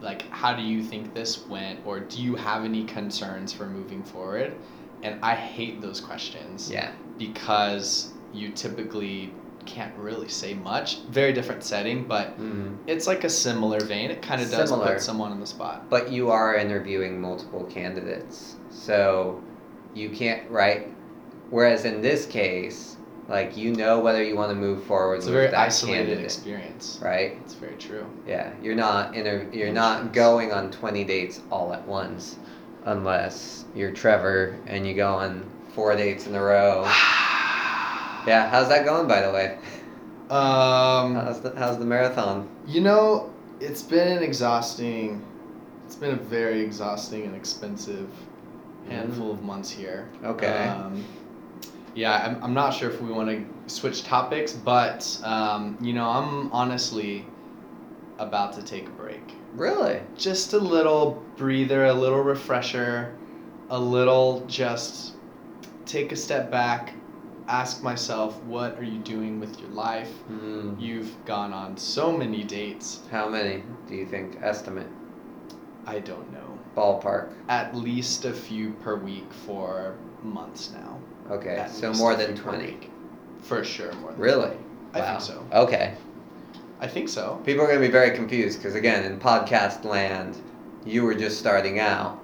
like, 0.00 0.28
"How 0.30 0.54
do 0.54 0.62
you 0.62 0.82
think 0.82 1.14
this 1.14 1.46
went?" 1.48 1.80
or 1.86 2.00
"Do 2.00 2.22
you 2.22 2.34
have 2.34 2.64
any 2.64 2.84
concerns 2.84 3.52
for 3.52 3.66
moving 3.66 4.02
forward?" 4.02 4.54
And 5.02 5.18
I 5.22 5.34
hate 5.34 5.80
those 5.80 6.00
questions 6.00 6.70
Yeah. 6.70 6.90
because 7.18 8.12
you 8.32 8.48
typically 8.50 9.32
can't 9.66 9.92
really 9.96 10.28
say 10.28 10.54
much. 10.54 11.00
Very 11.10 11.32
different 11.32 11.62
setting, 11.62 12.04
but 12.04 12.38
Mm. 12.38 12.76
it's 12.86 13.06
like 13.06 13.24
a 13.24 13.30
similar 13.30 13.80
vein. 13.80 14.10
It 14.10 14.20
kind 14.20 14.42
of 14.42 14.50
does 14.50 14.70
put 14.70 15.00
someone 15.00 15.32
on 15.32 15.40
the 15.40 15.46
spot. 15.46 15.88
But 15.88 16.10
you 16.10 16.30
are 16.30 16.54
interviewing 16.54 17.20
multiple 17.20 17.64
candidates, 17.64 18.56
so 18.70 19.40
you 19.94 20.10
can't 20.10 20.42
right. 20.50 20.88
Whereas 21.50 21.84
in 21.84 22.00
this 22.02 22.26
case, 22.26 22.96
like 23.28 23.56
you 23.56 23.74
know 23.74 24.00
whether 24.00 24.22
you 24.22 24.36
want 24.36 24.50
to 24.50 24.54
move 24.56 24.84
forward 24.84 25.16
It's 25.16 25.26
a 25.26 25.32
very 25.32 25.46
that 25.46 25.54
isolated 25.58 25.98
candidate, 26.06 26.24
experience. 26.24 26.98
right? 27.02 27.38
It's 27.44 27.54
very 27.54 27.76
true. 27.76 28.06
Yeah, 28.26 28.52
you're 28.62 28.74
not 28.74 29.14
inter- 29.14 29.48
You're 29.52 29.72
not 29.72 30.12
going 30.12 30.52
on 30.52 30.70
twenty 30.70 31.04
dates 31.04 31.40
all 31.50 31.72
at 31.72 31.86
once, 31.86 32.36
unless 32.84 33.64
you're 33.74 33.92
Trevor 33.92 34.58
and 34.66 34.86
you 34.86 34.94
go 34.94 35.14
on 35.14 35.44
four 35.74 35.94
dates 35.96 36.26
in 36.26 36.34
a 36.34 36.42
row. 36.42 36.86
Yeah, 38.26 38.48
how's 38.48 38.70
that 38.70 38.86
going, 38.86 39.06
by 39.06 39.20
the 39.20 39.30
way? 39.30 39.58
Um, 40.30 41.14
How's 41.14 41.42
the 41.42 41.52
How's 41.58 41.78
the 41.78 41.84
marathon? 41.84 42.48
you 42.66 42.80
know, 42.80 43.30
it's 43.60 43.82
been 43.82 44.16
an 44.16 44.22
exhausting. 44.22 45.22
It's 45.84 45.94
been 45.96 46.12
a 46.14 46.16
very 46.16 46.62
exhausting 46.62 47.24
and 47.24 47.36
expensive 47.36 48.08
handful 48.88 49.30
of 49.30 49.42
months 49.42 49.68
here. 49.70 50.08
Okay. 50.24 50.68
Um, 50.68 51.04
yeah, 51.94 52.26
I'm, 52.26 52.42
I'm 52.42 52.54
not 52.54 52.74
sure 52.74 52.90
if 52.90 53.00
we 53.00 53.10
want 53.12 53.28
to 53.30 53.72
switch 53.72 54.04
topics, 54.04 54.52
but 54.52 55.20
um, 55.22 55.78
you 55.80 55.92
know, 55.92 56.08
I'm 56.08 56.52
honestly 56.52 57.24
about 58.18 58.52
to 58.54 58.62
take 58.62 58.86
a 58.86 58.90
break. 58.90 59.34
Really? 59.54 60.00
just 60.16 60.52
a 60.52 60.58
little 60.58 61.22
breather, 61.36 61.84
a 61.84 61.94
little 61.94 62.20
refresher, 62.20 63.14
a 63.70 63.78
little 63.78 64.44
just 64.46 65.14
take 65.86 66.10
a 66.10 66.16
step 66.16 66.50
back, 66.50 66.94
ask 67.46 67.82
myself, 67.82 68.42
what 68.44 68.76
are 68.78 68.84
you 68.84 68.98
doing 68.98 69.38
with 69.38 69.60
your 69.60 69.70
life? 69.70 70.10
Mm. 70.30 70.80
You've 70.80 71.24
gone 71.24 71.52
on 71.52 71.76
so 71.76 72.10
many 72.10 72.42
dates. 72.42 73.00
How 73.10 73.28
many 73.28 73.62
do 73.88 73.94
you 73.94 74.06
think? 74.06 74.38
Estimate. 74.42 74.88
I 75.86 76.00
don't 76.00 76.32
know. 76.32 76.58
Ballpark. 76.76 77.28
At 77.48 77.76
least 77.76 78.24
a 78.24 78.32
few 78.32 78.72
per 78.82 78.96
week 78.96 79.32
for 79.46 79.94
months 80.22 80.72
now. 80.72 80.98
Okay, 81.30 81.56
At 81.56 81.70
so 81.70 81.88
least 81.88 82.00
more 82.00 82.14
than 82.14 82.34
few 82.34 82.44
per 82.44 82.50
20. 82.50 82.64
week. 82.66 82.90
For 83.42 83.64
sure, 83.64 83.92
more 83.94 84.10
than 84.12 84.20
Really? 84.20 84.56
I 84.92 85.00
Wow. 85.00 85.06
think 85.18 85.20
so. 85.22 85.46
Okay. 85.52 85.94
I 86.80 86.86
think 86.86 87.08
so. 87.08 87.40
People 87.44 87.64
are 87.64 87.66
going 87.68 87.80
to 87.80 87.86
be 87.86 87.90
very 87.92 88.10
confused 88.10 88.58
because, 88.58 88.74
again, 88.74 89.04
in 89.04 89.18
podcast 89.18 89.84
land, 89.84 90.36
you 90.84 91.02
were 91.04 91.14
just 91.14 91.38
starting 91.38 91.78
out. 91.78 92.18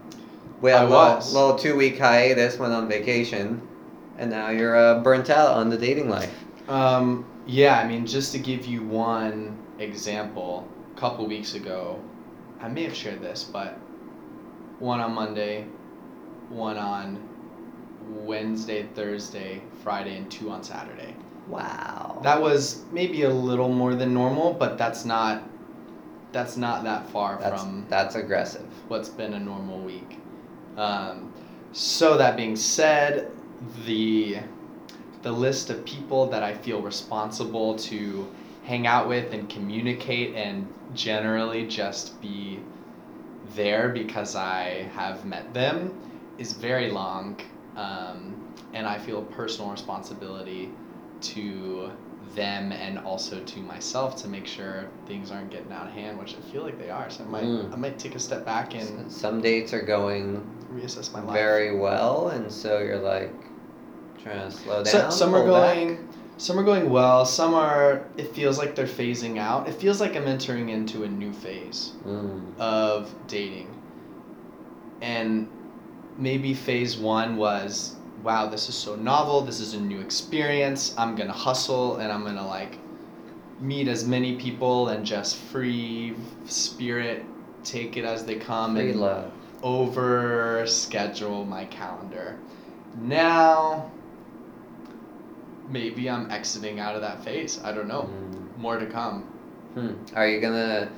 We 0.60 0.70
had 0.70 0.80
I 0.82 0.84
a 0.84 0.88
little, 0.88 1.14
was. 1.14 1.32
little 1.34 1.56
two 1.56 1.76
week 1.76 1.98
hiatus, 1.98 2.58
went 2.58 2.72
on 2.74 2.88
vacation, 2.88 3.62
and 4.18 4.30
now 4.30 4.50
you're 4.50 4.76
uh, 4.76 5.00
burnt 5.00 5.30
out 5.30 5.56
on 5.56 5.70
the 5.70 5.78
dating 5.78 6.10
life. 6.10 6.34
Um, 6.68 7.24
yeah, 7.46 7.78
I 7.80 7.86
mean, 7.88 8.04
just 8.06 8.32
to 8.32 8.38
give 8.38 8.66
you 8.66 8.82
one 8.82 9.56
example, 9.78 10.68
a 10.94 11.00
couple 11.00 11.26
weeks 11.26 11.54
ago, 11.54 11.98
I 12.60 12.68
may 12.68 12.82
have 12.84 12.94
shared 12.94 13.22
this, 13.22 13.42
but 13.44 13.78
one 14.78 15.00
on 15.00 15.12
Monday, 15.14 15.64
one 16.50 16.76
on 16.76 17.26
Wednesday, 18.24 18.88
Thursday, 18.94 19.62
Friday, 19.82 20.16
and 20.16 20.30
two 20.30 20.50
on 20.50 20.62
Saturday. 20.62 21.14
Wow. 21.48 22.20
That 22.22 22.40
was 22.40 22.82
maybe 22.92 23.22
a 23.22 23.30
little 23.30 23.68
more 23.68 23.94
than 23.94 24.14
normal, 24.14 24.52
but 24.52 24.78
that's 24.78 25.04
not 25.04 25.42
that's 26.32 26.56
not 26.56 26.84
that 26.84 27.08
far 27.10 27.38
that's, 27.40 27.60
from 27.60 27.86
that's 27.88 28.14
aggressive. 28.14 28.66
what's 28.88 29.08
been 29.08 29.34
a 29.34 29.40
normal 29.40 29.80
week. 29.80 30.18
Um, 30.76 31.32
so 31.72 32.16
that 32.16 32.36
being 32.36 32.56
said, 32.56 33.30
the 33.84 34.38
the 35.22 35.32
list 35.32 35.70
of 35.70 35.84
people 35.84 36.26
that 36.26 36.42
I 36.42 36.54
feel 36.54 36.80
responsible 36.80 37.76
to 37.76 38.30
hang 38.64 38.86
out 38.86 39.08
with 39.08 39.32
and 39.32 39.48
communicate 39.48 40.34
and 40.34 40.72
generally 40.94 41.66
just 41.66 42.20
be 42.22 42.60
there 43.54 43.88
because 43.88 44.36
I 44.36 44.88
have 44.94 45.24
met 45.24 45.52
them 45.52 45.92
is 46.38 46.52
very 46.52 46.90
long, 46.90 47.40
um, 47.76 48.34
and 48.72 48.86
I 48.86 48.98
feel 48.98 49.22
personal 49.22 49.70
responsibility 49.70 50.70
to 51.22 51.90
them 52.34 52.70
and 52.72 52.98
also 52.98 53.40
to 53.40 53.58
myself 53.60 54.14
to 54.22 54.28
make 54.28 54.46
sure 54.46 54.86
things 55.06 55.30
aren't 55.30 55.50
getting 55.50 55.72
out 55.72 55.86
of 55.88 55.92
hand, 55.92 56.18
which 56.18 56.34
I 56.36 56.40
feel 56.52 56.62
like 56.62 56.78
they 56.78 56.90
are. 56.90 57.10
So 57.10 57.24
I 57.24 57.26
might 57.26 57.44
Mm. 57.44 57.72
I 57.72 57.76
might 57.76 57.98
take 57.98 58.14
a 58.14 58.18
step 58.18 58.44
back 58.44 58.74
and 58.74 59.10
Some 59.10 59.40
dates 59.40 59.72
are 59.72 59.82
going 59.82 60.42
reassess 60.72 61.12
my 61.12 61.20
life. 61.20 61.34
very 61.34 61.76
well, 61.76 62.28
and 62.28 62.50
so 62.50 62.78
you're 62.78 62.98
like 62.98 63.32
trying 64.22 64.48
to 64.48 64.56
slow 64.56 64.84
down. 64.84 64.86
So, 64.86 65.10
some 65.10 65.34
are 65.34 65.42
pull 65.42 65.54
back. 65.54 65.74
going 65.74 66.08
some 66.36 66.58
are 66.58 66.62
going 66.62 66.88
well, 66.90 67.26
some 67.26 67.52
are 67.54 68.06
it 68.16 68.32
feels 68.34 68.56
like 68.58 68.74
they're 68.76 68.86
phasing 68.86 69.38
out. 69.38 69.68
It 69.68 69.74
feels 69.74 70.00
like 70.00 70.14
I'm 70.16 70.26
entering 70.28 70.68
into 70.68 71.02
a 71.04 71.08
new 71.08 71.32
phase 71.32 71.92
Mm. 72.06 72.42
of 72.58 73.12
dating. 73.26 73.68
And 75.00 75.48
maybe 76.20 76.54
phase 76.54 76.96
1 76.96 77.36
was 77.36 77.96
wow, 78.22 78.46
this 78.46 78.68
is 78.68 78.74
so 78.74 78.94
novel, 78.96 79.40
this 79.40 79.60
is 79.60 79.72
a 79.72 79.80
new 79.80 80.00
experience. 80.00 80.94
I'm 80.98 81.16
going 81.16 81.28
to 81.28 81.34
hustle 81.34 81.96
and 81.96 82.12
I'm 82.12 82.22
going 82.22 82.36
to 82.36 82.44
like 82.44 82.78
meet 83.60 83.88
as 83.88 84.06
many 84.06 84.36
people 84.36 84.88
and 84.88 85.04
just 85.04 85.36
free 85.36 86.14
spirit 86.44 87.24
take 87.64 87.96
it 87.96 88.04
as 88.04 88.24
they 88.24 88.36
come 88.36 88.74
Free 88.76 88.90
and 88.90 89.00
love. 89.00 89.32
over 89.62 90.64
schedule 90.66 91.44
my 91.44 91.64
calendar. 91.66 92.38
Now, 92.98 93.90
maybe 95.68 96.08
I'm 96.10 96.30
exiting 96.30 96.80
out 96.80 96.94
of 96.94 97.02
that 97.02 97.22
phase. 97.22 97.60
I 97.62 97.72
don't 97.72 97.88
know. 97.88 98.10
Mm. 98.10 98.58
More 98.58 98.78
to 98.78 98.86
come. 98.86 99.22
Hmm. 99.74 99.92
Are 100.14 100.26
you 100.26 100.40
gonna 100.40 100.90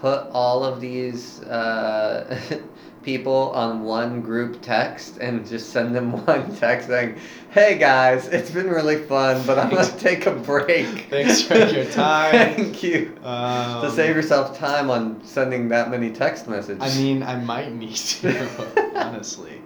put 0.00 0.28
all 0.30 0.64
of 0.64 0.80
these 0.80 1.42
uh, 1.42 2.38
people 3.02 3.50
on 3.54 3.82
one 3.82 4.20
group 4.20 4.60
text 4.62 5.18
and 5.18 5.46
just 5.46 5.70
send 5.70 5.94
them 5.94 6.12
one 6.26 6.54
text 6.56 6.88
saying, 6.88 7.18
"Hey 7.50 7.78
guys, 7.78 8.28
it's 8.28 8.50
been 8.50 8.68
really 8.68 8.98
fun, 9.04 9.44
but 9.46 9.58
I'm 9.58 9.70
gonna 9.70 9.86
take 9.98 10.26
a 10.26 10.32
break. 10.32 11.06
Thanks 11.10 11.42
for 11.42 11.56
your 11.56 11.84
time." 11.86 12.32
Thank 12.32 12.82
you." 12.82 13.16
Um, 13.22 13.82
to 13.82 13.90
save 13.90 14.14
yourself 14.14 14.56
time 14.58 14.90
on 14.90 15.22
sending 15.24 15.68
that 15.68 15.90
many 15.90 16.10
text 16.10 16.48
messages. 16.48 16.82
I 16.82 17.00
mean, 17.00 17.22
I 17.22 17.36
might 17.36 17.72
need 17.72 17.96
to. 17.96 18.94
honestly, 18.96 19.60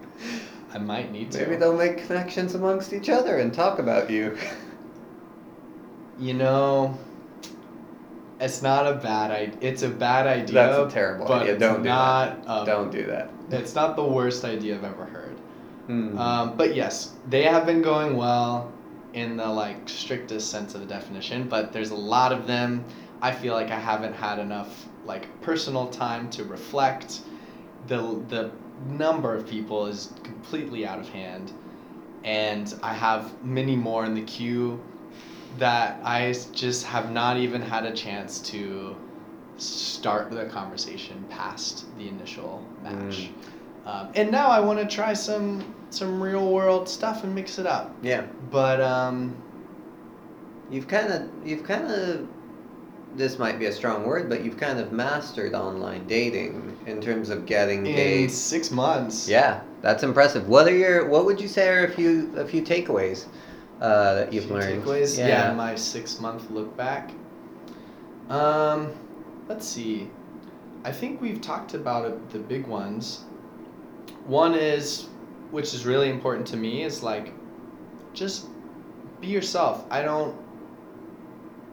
I 0.73 0.79
might 0.79 1.13
need 1.13 1.33
to. 1.33 1.39
maybe 1.39 1.57
they'll 1.57 1.77
make 1.77 2.07
connections 2.07 2.55
amongst 2.55 2.93
each 2.93 3.09
other 3.09 3.39
and 3.39 3.53
talk 3.53 3.79
about 3.79 4.11
you. 4.11 4.37
You 6.19 6.35
know, 6.35 6.97
it's 8.43 8.61
not 8.63 8.87
a 8.87 8.95
bad 8.97 9.31
idea. 9.31 9.59
It's 9.61 9.83
a 9.83 9.89
bad 9.89 10.27
idea. 10.27 10.55
That's 10.55 10.93
a 10.93 10.95
terrible 10.95 11.27
but 11.27 11.43
idea. 11.43 11.59
Don't 11.59 11.83
do 11.83 11.89
not. 11.89 12.45
that. 12.47 12.63
a- 12.63 12.67
Don't 12.67 12.91
do 12.91 13.05
that. 13.07 13.31
It's 13.51 13.75
not 13.75 13.97
the 13.97 14.05
worst 14.05 14.45
idea 14.45 14.75
I've 14.75 14.85
ever 14.85 15.05
heard. 15.05 15.37
Hmm. 15.87 16.19
Um, 16.19 16.57
but 16.57 16.75
yes, 16.75 17.13
they 17.29 17.43
have 17.45 17.67
been 17.67 17.83
going 17.83 18.17
well 18.17 18.73
in 19.13 19.37
the 19.37 19.47
like 19.47 19.89
strictest 19.89 20.51
sense 20.51 20.75
of 20.75 20.81
the 20.81 20.87
definition. 20.87 21.49
But 21.49 21.73
there's 21.73 21.91
a 21.91 21.97
lot 21.97 22.33
of 22.33 22.47
them. 22.47 22.85
I 23.21 23.31
feel 23.33 23.55
like 23.55 23.71
I 23.71 23.79
haven't 23.79 24.15
had 24.15 24.39
enough 24.39 24.87
like 25.05 25.25
personal 25.43 25.89
time 25.89 26.29
to 26.31 26.45
reflect. 26.45 27.21
The 27.87 28.23
the 28.29 28.51
number 28.89 29.35
of 29.35 29.47
people 29.47 29.87
is 29.87 30.13
completely 30.25 30.87
out 30.87 30.99
of 30.99 31.09
hand, 31.09 31.53
and 32.25 32.75
I 32.83 32.95
have 32.95 33.43
many 33.45 33.77
more 33.77 34.05
in 34.05 34.15
the 34.15 34.23
queue 34.23 34.81
that 35.59 36.01
I 36.05 36.35
just 36.53 36.85
have 36.87 37.11
not 37.11 37.37
even 37.37 37.61
had 37.61 37.85
a 37.85 37.93
chance 37.93 38.41
to 38.51 38.97
start 39.57 40.31
the 40.31 40.47
conversation 40.47 41.25
past 41.29 41.87
the 41.99 42.09
initial 42.09 42.67
match. 42.83 43.31
Um, 43.85 44.09
and 44.15 44.31
now 44.31 44.49
I 44.49 44.61
want 44.61 44.79
to 44.79 44.87
try 44.87 45.13
some 45.13 45.75
some 45.91 46.23
real 46.23 46.51
world 46.51 46.89
stuff 46.89 47.23
and 47.23 47.35
mix 47.35 47.59
it 47.59 47.67
up. 47.67 47.95
yeah. 48.03 48.25
But 48.51 48.81
um, 48.81 49.37
You've 50.73 50.89
kind 50.89 51.13
of, 51.13 51.29
you've 51.47 51.65
kind 51.65 51.87
of, 51.91 52.27
this 53.15 53.39
might 53.39 53.59
be 53.59 53.67
a 53.67 53.73
strong 53.73 54.07
word, 54.07 54.31
but 54.31 54.43
you've 54.43 54.57
kind 54.57 54.79
of 54.81 54.91
mastered 54.91 55.53
online 55.53 56.07
dating 56.07 56.79
in 56.87 56.99
terms 56.99 57.29
of 57.29 57.45
getting 57.45 57.87
in 57.87 57.95
dates. 57.95 58.35
six 58.35 58.71
months, 58.71 59.29
Yeah, 59.29 59.61
that's 59.83 60.03
impressive. 60.03 60.49
What 60.49 60.67
are 60.67 60.75
your, 60.75 61.07
what 61.09 61.27
would 61.27 61.39
you 61.39 61.47
say 61.47 61.69
are 61.69 61.85
a 61.85 61.91
few, 61.91 62.33
a 62.39 62.47
few 62.47 62.63
takeaways 62.63 63.27
uh, 63.83 64.15
that 64.15 64.33
you've 64.33 64.51
learned. 64.51 64.85
Takeaways. 64.85 65.19
Yeah. 65.19 65.53
my 65.53 65.75
six 65.75 66.21
month 66.21 66.49
look 66.51 66.75
back. 66.77 67.11
Um, 68.29 68.93
let's 69.49 69.67
see. 69.67 70.09
I 70.85 70.93
think 70.93 71.21
we've 71.21 71.41
talked 71.41 71.75
about 71.75 72.07
it, 72.07 72.31
the 72.31 72.39
big 72.39 72.67
ones. 72.67 73.25
One 74.25 74.55
is, 74.55 75.09
which 75.51 75.75
is 75.75 75.85
really 75.85 76.11
important 76.11 76.47
to 76.49 76.57
me, 76.57 76.85
is 76.85 77.03
like, 77.03 77.33
just 78.15 78.47
be 79.21 79.27
yourself. 79.27 79.85
I 79.91 80.03
don't. 80.03 80.41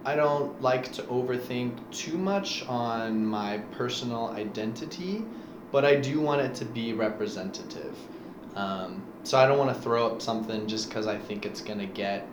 I 0.05 0.15
don't 0.15 0.59
like 0.61 0.91
to 0.93 1.03
overthink 1.03 1.77
too 1.91 2.17
much 2.17 2.65
on 2.67 3.23
my 3.23 3.57
personal 3.71 4.29
identity, 4.29 5.25
but 5.71 5.83
I 5.83 5.97
do 5.97 6.21
want 6.21 6.41
it 6.41 6.55
to 6.55 6.65
be 6.65 6.93
representative. 6.93 7.95
Um, 8.55 9.03
so 9.23 9.37
I 9.37 9.45
don't 9.47 9.57
want 9.57 9.75
to 9.75 9.81
throw 9.81 10.07
up 10.07 10.21
something 10.21 10.67
just 10.67 10.89
because 10.89 11.07
I 11.07 11.17
think 11.17 11.45
it's 11.45 11.61
gonna 11.61 11.85
get 11.85 12.27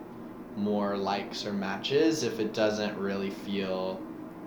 more 0.55 0.97
likes 0.97 1.45
or 1.45 1.53
matches 1.53 2.23
if 2.23 2.39
it 2.39 2.53
doesn't 2.53 2.97
really 2.97 3.29
feel 3.29 3.99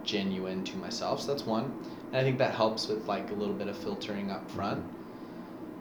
genuine 0.03 0.65
to 0.65 0.77
myself. 0.79 1.21
So 1.21 1.29
that's 1.33 1.47
one, 1.47 1.73
and 2.13 2.17
I 2.17 2.23
think 2.23 2.39
that 2.39 2.55
helps 2.55 2.89
with 2.89 3.07
like 3.07 3.31
a 3.31 3.35
little 3.35 3.55
bit 3.55 3.69
of 3.69 3.77
filtering 3.77 4.31
up 4.31 4.51
front. 4.51 4.83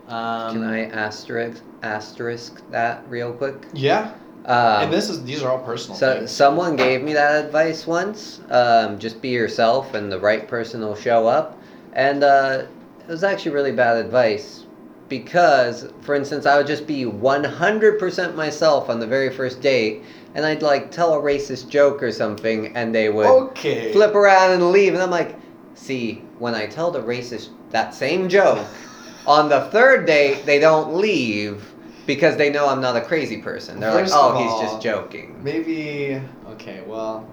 Um, 0.08 0.54
Can 0.54 0.64
I 0.64 0.86
asterisk 0.86 1.62
asterisk 1.84 2.62
that 2.72 3.04
real 3.10 3.32
quick? 3.32 3.66
Yeah, 3.74 4.14
Um, 4.46 4.84
and 4.84 4.94
this 4.94 5.10
is 5.10 5.24
these 5.24 5.44
are 5.44 5.52
all 5.52 5.60
personal. 5.60 5.98
So 5.98 6.18
things. 6.20 6.32
someone 6.32 6.76
gave 6.76 7.04
me 7.04 7.14
that 7.14 7.46
advice 7.46 7.86
once. 7.86 8.42
Um, 8.50 8.98
just 9.00 9.22
be 9.22 9.30
yourself, 9.30 9.94
and 9.94 10.12
the 10.12 10.20
right 10.20 10.48
person 10.48 10.82
will 10.82 10.96
show 10.96 11.28
up. 11.28 11.58
And 11.94 12.24
uh, 12.24 12.64
it 13.02 13.08
was 13.08 13.24
actually 13.24 13.52
really 13.52 13.72
bad 13.72 13.98
advice 13.98 14.66
because, 15.10 15.92
for 16.02 16.16
instance, 16.16 16.46
I 16.46 16.58
would 16.58 16.68
just 16.68 16.88
be 16.88 17.06
one 17.06 17.44
hundred 17.44 18.00
percent 18.00 18.36
myself 18.36 18.90
on 18.90 19.00
the 19.00 19.08
very 19.08 19.30
first 19.30 19.62
date, 19.62 20.04
and 20.36 20.46
I'd 20.46 20.62
like 20.62 20.92
tell 20.92 21.14
a 21.16 21.22
racist 21.22 21.68
joke 21.70 22.02
or 22.02 22.12
something, 22.12 22.76
and 22.76 22.94
they 22.94 23.10
would 23.10 23.26
okay. 23.26 23.92
flip 23.92 24.16
around 24.16 24.52
and 24.52 24.72
leave. 24.72 24.94
And 24.94 25.02
I'm 25.02 25.10
like, 25.10 25.36
see, 25.74 26.24
when 26.38 26.56
I 26.56 26.68
tell 26.68 26.92
the 26.92 27.02
racist 27.02 27.50
that 27.72 27.94
same 27.94 28.30
joke 28.30 28.66
on 29.28 29.50
the 29.50 29.62
third 29.72 30.06
date, 30.06 30.46
they 30.46 30.60
don't 30.60 30.96
leave. 30.96 31.74
Because 32.06 32.38
they 32.38 32.50
know 32.50 32.68
I'm 32.68 32.82
not 32.82 32.96
a 32.96 33.02
crazy 33.02 33.40
person. 33.40 33.80
They're 33.80 33.92
First 33.92 34.16
like, 34.16 34.24
oh, 34.24 34.36
of 34.36 34.42
he's 34.42 34.72
just 34.72 34.82
joking. 34.82 35.44
Maybe 35.44 36.20
okay, 36.48 36.82
well 36.88 37.30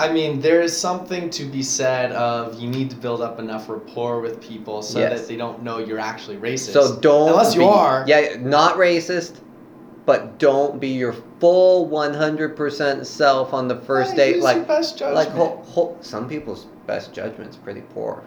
I 0.00 0.10
mean, 0.10 0.40
there 0.40 0.62
is 0.62 0.74
something 0.74 1.28
to 1.30 1.44
be 1.44 1.62
said 1.62 2.12
of 2.12 2.58
you 2.58 2.70
need 2.70 2.88
to 2.90 2.96
build 2.96 3.20
up 3.20 3.38
enough 3.38 3.68
rapport 3.68 4.20
with 4.20 4.40
people 4.40 4.80
so 4.82 4.98
Yes. 4.98 5.20
that 5.20 5.28
they 5.28 5.36
don't 5.36 5.62
know 5.62 5.76
you're 5.76 5.98
actually 5.98 6.36
racist. 6.38 6.72
So 6.72 6.96
don't 7.00 7.28
Unless 7.28 7.54
you 7.54 7.60
be- 7.60 7.66
are. 7.66 8.04
Yeah, 8.06 8.36
not 8.40 8.76
racist, 8.76 9.34
but 10.06 10.38
don't 10.38 10.80
be 10.80 10.88
your 10.88 11.14
full 11.38 11.86
100% 11.88 13.04
self 13.06 13.52
on 13.52 13.68
the 13.68 13.76
first 13.76 14.12
Yeah, 14.12 14.24
date. 14.24 14.42
Like, 14.42 14.56
your 14.56 14.64
best 14.64 14.96
judgment. 14.96 15.16
like 15.16 15.28
ho- 15.36 15.62
ho- 15.66 15.96
some 16.00 16.26
people's 16.28 16.66
best 16.86 17.12
judgment's 17.12 17.56
pretty 17.58 17.82
poor. 17.94 18.22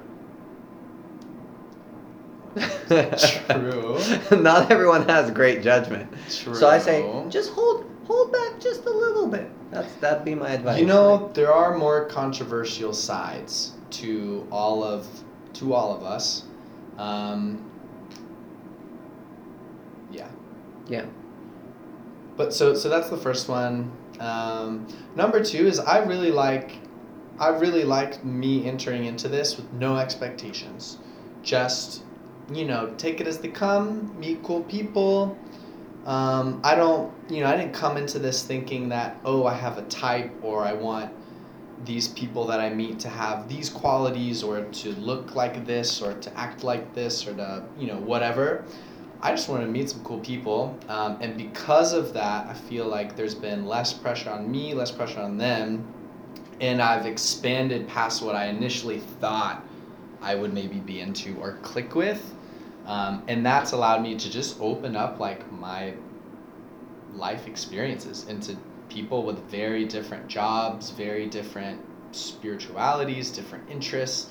True. 2.88 3.98
not 4.42 4.70
everyone 4.72 5.08
has 5.10 5.32
great 5.32 5.64
judgment. 5.64 6.08
True. 6.30 6.54
So 6.54 6.70
I 6.70 6.78
say, 6.78 7.04
just 7.30 7.50
hold 7.52 7.86
hold 8.06 8.32
back 8.32 8.60
just 8.60 8.86
a 8.86 8.90
little 8.90 9.28
bit. 9.28 9.50
That's 9.72 9.94
that'd 9.96 10.26
be 10.26 10.36
my 10.36 10.52
advice. 10.52 10.80
You 10.80 10.86
know, 10.86 11.32
there 11.34 11.52
are 11.52 11.78
more 11.78 12.06
controversial 12.06 12.94
sides 12.94 13.74
to 13.92 14.48
all 14.52 14.84
of 14.84 15.08
to 15.54 15.74
all 15.74 15.96
of 15.96 16.04
us. 16.04 16.44
Um, 16.98 17.70
yeah. 20.12 20.30
Yeah. 20.88 21.06
But 22.38 22.54
so 22.54 22.74
so 22.74 22.90
that's 22.90 23.10
the 23.10 23.18
first 23.18 23.50
one. 23.50 23.92
Um, 24.20 24.88
number 25.16 25.44
two 25.44 25.68
is 25.68 25.80
I 25.80 26.00
really 26.00 26.32
like 26.32 26.78
I 27.40 27.50
really 27.50 27.84
like 27.84 28.24
me 28.24 28.66
entering 28.66 29.06
into 29.06 29.28
this 29.28 29.58
with 29.58 29.72
no 29.74 29.98
expectations. 29.98 30.98
Just 31.42 32.04
you 32.54 32.66
know, 32.66 32.94
take 32.98 33.22
it 33.22 33.28
as 33.28 33.40
they 33.40 33.48
come, 33.48 34.18
meet 34.20 34.44
cool 34.44 34.64
people. 34.64 35.38
Um, 36.06 36.60
I 36.64 36.76
don't, 36.76 37.14
you 37.30 37.42
know, 37.42 37.48
I 37.48 37.56
didn't 37.56 37.74
come 37.74 37.98
into 37.98 38.20
this 38.20 38.44
thinking 38.44 38.90
that, 38.90 39.18
oh, 39.24 39.46
I 39.46 39.54
have 39.54 39.78
a 39.78 39.84
type 39.84 40.32
or 40.42 40.64
I 40.64 40.74
want 40.74 41.14
these 41.86 42.10
people 42.10 42.46
that 42.48 42.60
I 42.60 42.70
meet 42.70 43.00
to 43.00 43.10
have 43.10 43.48
these 43.48 43.70
qualities 43.70 44.44
or 44.44 44.64
to 44.64 44.92
look 44.96 45.36
like 45.36 45.66
this 45.66 46.02
or 46.02 46.14
to 46.14 46.38
act 46.38 46.64
like 46.64 46.94
this 46.94 47.28
or 47.28 47.34
to, 47.36 47.64
you 47.78 47.88
know, 47.88 47.98
whatever. 47.98 48.66
I 49.22 49.32
just 49.32 49.48
wanted 49.48 49.66
to 49.66 49.72
meet 49.72 49.90
some 49.90 50.04
cool 50.04 50.20
people. 50.20 50.78
Um, 50.90 51.18
and 51.22 51.38
because 51.38 51.94
of 51.94 52.14
that, 52.14 52.48
I 52.48 52.54
feel 52.54 52.86
like 52.86 53.16
there's 53.16 53.36
been 53.36 53.66
less 53.66 53.94
pressure 53.94 54.30
on 54.30 54.52
me, 54.52 54.74
less 54.74 54.92
pressure 54.92 55.22
on 55.22 55.38
them. 55.38 55.88
And 56.60 56.82
I've 56.82 57.06
expanded 57.06 57.88
past 57.88 58.22
what 58.22 58.36
I 58.36 58.48
initially 58.48 59.00
thought 59.00 59.66
I 60.22 60.36
would 60.36 60.54
maybe 60.54 60.80
be 60.80 61.00
into 61.00 61.38
or 61.38 61.54
click 61.62 61.96
with. 61.96 62.34
Um, 62.86 63.24
and 63.28 63.46
that's 63.46 63.72
allowed 63.72 64.02
me 64.02 64.16
to 64.16 64.30
just 64.30 64.60
open 64.60 64.96
up 64.96 65.20
like 65.20 65.50
my 65.52 65.94
life 67.14 67.48
experiences 67.48 68.28
into 68.28 68.58
people 68.90 69.24
with 69.24 69.40
very 69.50 69.86
different 69.86 70.28
jobs, 70.28 70.90
very 70.92 71.28
different 71.28 71.80
spiritualities, 72.12 73.32
different 73.32 73.70
interests. 73.70 74.30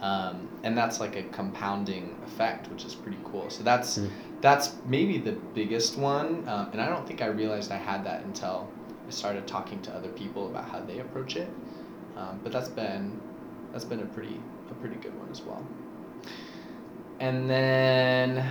Um, 0.00 0.48
and 0.62 0.76
that's 0.76 1.00
like 1.00 1.16
a 1.16 1.22
compounding 1.24 2.16
effect, 2.26 2.68
which 2.70 2.84
is 2.84 2.94
pretty 2.94 3.18
cool. 3.24 3.48
So 3.48 3.62
that's 3.62 3.98
Mm. 3.98 4.10
that's 4.40 4.74
maybe 4.86 5.16
the 5.16 5.32
biggest 5.54 5.96
one, 5.96 6.46
um, 6.46 6.68
and 6.72 6.80
I 6.80 6.90
don't 6.90 7.06
think 7.06 7.22
I 7.22 7.26
realized 7.28 7.72
I 7.72 7.78
had 7.78 8.04
that 8.04 8.22
until 8.24 8.68
I 9.08 9.10
started 9.10 9.46
talking 9.46 9.80
to 9.82 9.90
other 9.94 10.10
people 10.10 10.48
about 10.48 10.68
how 10.68 10.80
they 10.80 10.98
approach 10.98 11.36
it. 11.36 11.48
Um, 12.16 12.40
but 12.42 12.52
that's 12.52 12.68
been 12.68 13.18
that's 13.72 13.86
been 13.86 14.00
a 14.00 14.06
pretty 14.06 14.38
a 14.70 14.74
pretty 14.74 14.96
good 14.96 15.18
one 15.18 15.30
as 15.30 15.40
well. 15.40 15.64
And 17.20 17.48
then 17.48 18.44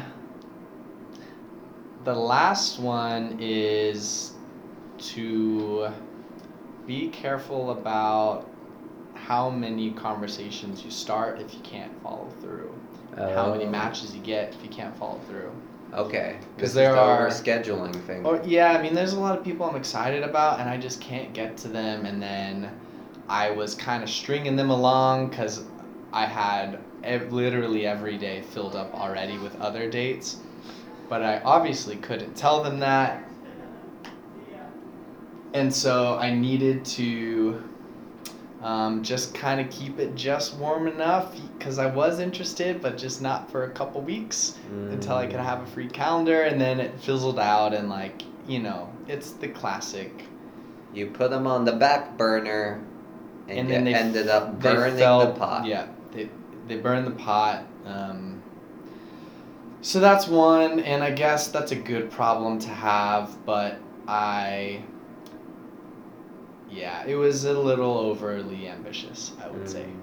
the 2.04 2.13
last 2.15 2.80
one 2.80 3.38
is 3.39 4.32
to 4.99 5.89
be 6.86 7.10
careful 7.10 7.71
about 7.71 8.49
how 9.15 9.49
many 9.49 9.91
conversations 9.91 10.84
you 10.84 10.91
start 10.91 11.39
if 11.39 11.54
you 11.54 11.60
can't 11.62 11.91
follow 12.02 12.28
through. 12.41 12.73
How 13.15 13.52
many 13.52 13.65
Oh. 13.65 13.69
matches 13.69 14.15
you 14.15 14.21
get 14.21 14.54
if 14.54 14.63
you 14.63 14.69
can't 14.69 14.95
follow 14.97 15.19
through. 15.30 15.52
Okay. 15.93 16.38
Because 16.56 16.73
there 16.73 16.93
the 16.93 16.99
are- 16.99 17.28
scheduling 17.28 17.93
thing. 18.08 18.26
Oh 18.26 18.41
yeah, 18.43 18.71
I 18.71 18.82
mean, 18.82 18.95
there's 18.95 19.13
a 19.13 19.19
lot 19.19 19.38
of 19.38 19.43
people 19.43 19.65
I'm 19.69 19.76
excited 19.76 20.23
about, 20.23 20.60
and 20.60 20.67
I 20.67 20.78
just 20.78 20.99
can't 20.99 21.32
get 21.34 21.56
to 21.58 21.67
them. 21.67 22.06
And 22.08 22.21
then 22.21 22.71
I 23.30 23.52
was 23.52 23.76
kind 23.76 24.02
of 24.04 24.10
stringing 24.10 24.56
them 24.56 24.71
along 24.71 25.30
because 25.30 25.63
I 26.12 26.26
had 26.26 26.80
ev- 27.04 27.32
literally 27.32 27.86
every 27.86 28.18
day 28.18 28.42
filled 28.42 28.76
up 28.76 28.94
already 28.94 29.38
with 29.38 29.60
other 29.62 29.89
dates, 29.89 30.38
but 31.10 31.22
I 31.22 31.39
obviously 31.42 31.96
couldn't 31.98 32.36
tell 32.36 32.63
them 32.63 32.80
that. 32.80 33.24
And 35.54 35.74
so 35.74 36.18
I 36.18 36.34
needed 36.34 36.84
to 36.86 37.62
um, 38.63 39.04
just 39.04 39.36
kind 39.36 39.60
of 39.62 39.70
keep 39.70 40.00
it 40.00 40.16
just 40.16 40.56
warm 40.56 40.88
enough 40.88 41.36
because 41.58 41.78
I 41.78 41.86
was 41.86 42.20
interested, 42.20 42.82
but 42.82 42.98
just 42.98 43.22
not 43.22 43.52
for 43.52 43.66
a 43.66 43.70
couple 43.70 44.02
weeks 44.02 44.58
until 44.92 45.16
I 45.16 45.28
could 45.28 45.39
have 45.39 45.62
a 45.62 45.66
free 45.68 45.88
calendar, 45.89 46.44
and 46.44 46.60
then 46.60 46.80
it 46.80 47.00
fizzled 47.00 47.39
out, 47.39 47.74
and 47.74 47.89
like 47.89 48.24
you 48.48 48.60
know, 48.60 48.89
it's 49.08 49.32
the 49.32 49.48
classic. 49.50 50.26
You 50.94 51.08
put 51.08 51.30
them 51.30 51.46
on 51.48 51.66
the 51.66 51.72
back 51.74 52.18
burner, 52.18 52.82
and, 53.48 53.60
And 53.60 53.70
then 53.70 53.84
they 53.84 53.94
ended 53.94 54.28
up 54.30 54.60
burning 54.60 54.98
felt- 54.98 55.34
the 55.36 55.39
pot. 55.39 55.66
Yeah, 55.66 55.88
they 56.12 56.30
they 56.74 56.82
burned 56.82 57.06
the 57.06 57.12
pot. 57.12 57.66
Um, 57.86 58.42
so 59.82 60.00
that's 60.00 60.28
one, 60.28 60.80
and 60.80 61.04
I 61.04 61.12
guess 61.12 61.48
that's 61.50 61.72
a 61.72 61.76
good 61.76 62.10
problem 62.10 62.60
to 62.60 62.70
have, 62.70 63.46
but 63.46 63.80
I. 64.08 64.84
Yeah, 66.70 67.06
it 67.06 67.16
was 67.16 67.46
a 67.46 67.54
little 67.54 67.98
overly 67.98 68.68
ambitious, 68.68 69.34
I 69.44 69.50
would 69.50 69.70
say. 69.70 69.84
Mm. 69.84 70.00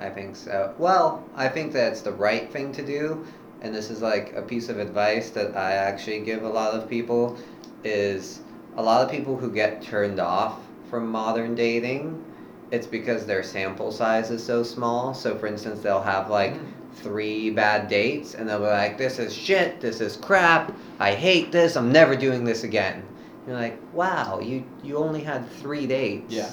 I 0.00 0.10
think 0.10 0.34
so. 0.34 0.74
Well, 0.78 1.28
I 1.36 1.48
think 1.48 1.72
that's 1.72 2.00
the 2.00 2.12
right 2.12 2.50
thing 2.50 2.72
to 2.72 2.84
do, 2.84 3.24
and 3.60 3.72
this 3.74 3.90
is 3.90 4.02
like 4.02 4.32
a 4.34 4.42
piece 4.42 4.68
of 4.68 4.78
advice 4.78 5.30
that 5.30 5.56
I 5.56 5.72
actually 5.72 6.20
give 6.20 6.42
a 6.42 6.48
lot 6.48 6.74
of 6.74 6.88
people 6.88 7.38
is 7.84 8.40
a 8.76 8.82
lot 8.82 9.04
of 9.04 9.10
people 9.10 9.36
who 9.36 9.52
get 9.52 9.82
turned 9.82 10.18
off 10.18 10.60
from 10.90 11.08
modern 11.08 11.54
dating, 11.54 12.24
it's 12.70 12.86
because 12.86 13.24
their 13.26 13.42
sample 13.42 13.90
size 13.92 14.30
is 14.30 14.44
so 14.44 14.62
small. 14.62 15.14
So 15.14 15.36
for 15.36 15.46
instance, 15.46 15.80
they'll 15.80 16.02
have 16.02 16.28
like 16.30 16.54
Mm. 16.54 16.66
three 16.94 17.50
bad 17.50 17.88
dates 17.88 18.34
and 18.34 18.48
they'll 18.48 18.58
be 18.58 18.66
like, 18.66 18.98
This 18.98 19.18
is 19.18 19.32
shit, 19.34 19.80
this 19.80 20.00
is 20.00 20.16
crap, 20.16 20.76
I 20.98 21.12
hate 21.14 21.52
this, 21.52 21.76
I'm 21.76 21.92
never 21.92 22.14
doing 22.16 22.44
this 22.44 22.64
again. 22.64 23.02
You're 23.46 23.56
like, 23.56 23.78
wow, 23.94 24.40
you 24.40 24.64
you 24.82 24.98
only 24.98 25.22
had 25.22 25.48
three 25.50 25.86
dates. 25.86 26.34
Yeah. 26.34 26.50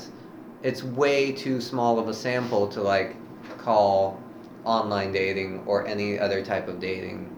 It's 0.64 0.84
way 0.84 1.32
too 1.34 1.60
small 1.62 2.00
of 2.00 2.08
a 2.08 2.14
sample 2.14 2.68
to 2.70 2.82
like 2.82 3.16
call 3.58 4.20
online 4.64 5.12
dating 5.12 5.64
or 5.66 5.86
any 5.86 6.18
other 6.18 6.44
type 6.44 6.68
of 6.68 6.80
dating 6.80 7.30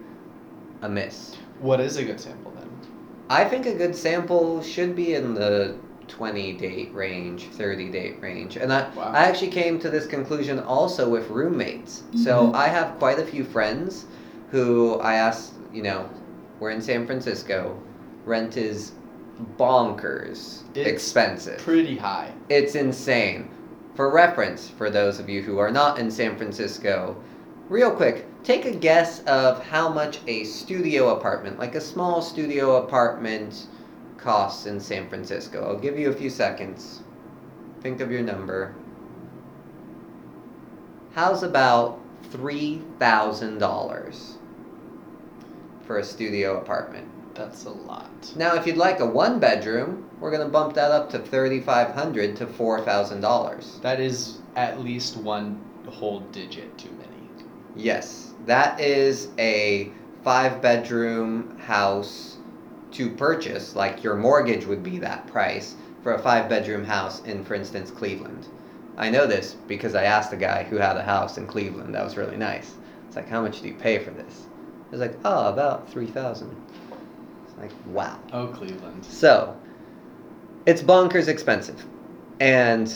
a 0.81 0.87
miss. 0.89 1.35
What 1.59 1.79
is 1.79 1.97
a 1.97 2.03
good 2.03 2.19
sample 2.19 2.51
then? 2.51 2.69
I 3.29 3.43
think 3.45 3.65
a 3.65 3.73
good 3.73 3.95
sample 3.95 4.61
should 4.61 4.95
be 4.95 5.15
in 5.15 5.33
the 5.33 5.75
20 6.07 6.53
date 6.53 6.93
range, 6.93 7.47
30 7.51 7.89
date 7.89 8.17
range. 8.21 8.57
And 8.57 8.71
I, 8.71 8.89
Wow. 8.95 9.11
I 9.13 9.25
actually 9.25 9.51
came 9.51 9.79
to 9.79 9.89
this 9.89 10.05
conclusion 10.05 10.59
also 10.59 11.07
with 11.09 11.29
roommates. 11.29 12.03
So 12.15 12.47
Mhm. 12.47 12.55
I 12.55 12.67
have 12.67 12.97
quite 12.99 13.19
a 13.19 13.25
few 13.25 13.43
friends 13.43 14.05
who 14.51 14.95
I 15.01 15.15
asked, 15.15 15.53
you 15.73 15.83
know, 15.83 16.05
we're 16.59 16.71
in 16.71 16.81
San 16.81 17.05
Francisco. 17.05 17.75
Rent 18.25 18.57
is 18.57 18.91
bonkers 19.57 20.63
It's 20.73 20.87
expensive. 20.89 21.57
Pretty 21.59 21.97
high. 21.97 22.31
It's 22.49 22.75
insane. 22.75 23.49
For 23.95 24.09
reference, 24.09 24.69
for 24.69 24.89
those 24.89 25.19
of 25.19 25.29
you 25.29 25.41
who 25.41 25.57
are 25.59 25.71
not 25.71 25.99
in 25.99 26.09
San 26.11 26.35
Francisco, 26.35 27.15
real 27.69 27.91
quick, 27.91 28.25
take 28.43 28.65
a 28.65 28.71
guess 28.71 29.23
of 29.25 29.63
how 29.63 29.89
much 29.89 30.19
a 30.27 30.43
studio 30.43 31.15
apartment, 31.15 31.59
like 31.59 31.75
a 31.75 31.81
small 31.81 32.21
studio 32.21 32.77
apartment, 32.77 33.67
costs 34.17 34.65
in 34.65 34.79
San 34.79 35.07
Francisco. 35.09 35.63
I'll 35.63 35.79
give 35.79 35.97
you 35.97 36.09
a 36.09 36.13
few 36.13 36.29
seconds. 36.29 37.01
Think 37.81 38.01
of 38.01 38.11
your 38.11 38.21
number. 38.21 38.75
How's 41.13 41.43
about 41.43 41.99
$3,000 42.31 44.37
for 45.85 45.97
a 45.97 46.03
studio 46.03 46.59
apartment? 46.59 47.07
That's 47.33 47.65
a 47.65 47.69
lot. 47.69 48.09
Now, 48.35 48.55
if 48.55 48.65
you'd 48.65 48.77
like 48.77 48.99
a 48.99 49.05
one 49.05 49.39
bedroom, 49.39 50.09
we're 50.19 50.31
going 50.31 50.43
to 50.43 50.49
bump 50.49 50.73
that 50.73 50.91
up 50.91 51.09
to 51.11 51.19
3,500 51.19 52.35
to 52.37 52.45
$4,000. 52.45 53.81
That 53.81 53.99
is 53.99 54.39
at 54.55 54.79
least 54.79 55.17
one 55.17 55.61
whole 55.91 56.21
digit 56.31 56.77
too 56.77 56.91
many. 56.91 57.29
Yes, 57.75 58.33
that 58.45 58.79
is 58.79 59.29
a 59.37 59.91
five 60.23 60.61
bedroom 60.61 61.57
house 61.59 62.36
to 62.97 63.09
purchase. 63.11 63.75
Like 63.75 64.03
your 64.03 64.15
mortgage 64.15 64.65
would 64.65 64.83
be 64.83 64.97
that 64.99 65.27
price 65.27 65.75
for 66.01 66.13
a 66.13 66.19
five 66.19 66.49
bedroom 66.49 66.83
house 66.83 67.23
in, 67.25 67.43
for 67.43 67.53
instance, 67.53 67.91
Cleveland. 67.91 68.47
I 68.97 69.11
know 69.11 69.27
this 69.27 69.55
because 69.67 69.93
I 69.93 70.05
asked 70.05 70.33
a 70.33 70.37
guy 70.37 70.63
who 70.63 70.77
had 70.77 70.97
a 70.97 71.03
house 71.03 71.37
in 71.37 71.45
Cleveland 71.45 71.93
that 71.93 72.03
was 72.03 72.17
really 72.17 72.37
nice. 72.37 72.73
It's 73.07 73.15
like, 73.15 73.29
how 73.29 73.41
much 73.41 73.61
do 73.61 73.67
you 73.67 73.75
pay 73.75 73.99
for 73.99 74.09
this? 74.09 74.47
Was 74.91 74.99
like, 74.99 75.15
oh, 75.23 75.49
about 75.49 75.89
3000 75.91 76.49
It's 77.47 77.57
like, 77.59 77.71
wow. 77.87 78.17
Oh, 78.33 78.47
Cleveland. 78.47 79.05
So, 79.05 79.55
it's 80.65 80.81
bonkers 80.81 81.27
expensive. 81.27 81.85
And 82.39 82.91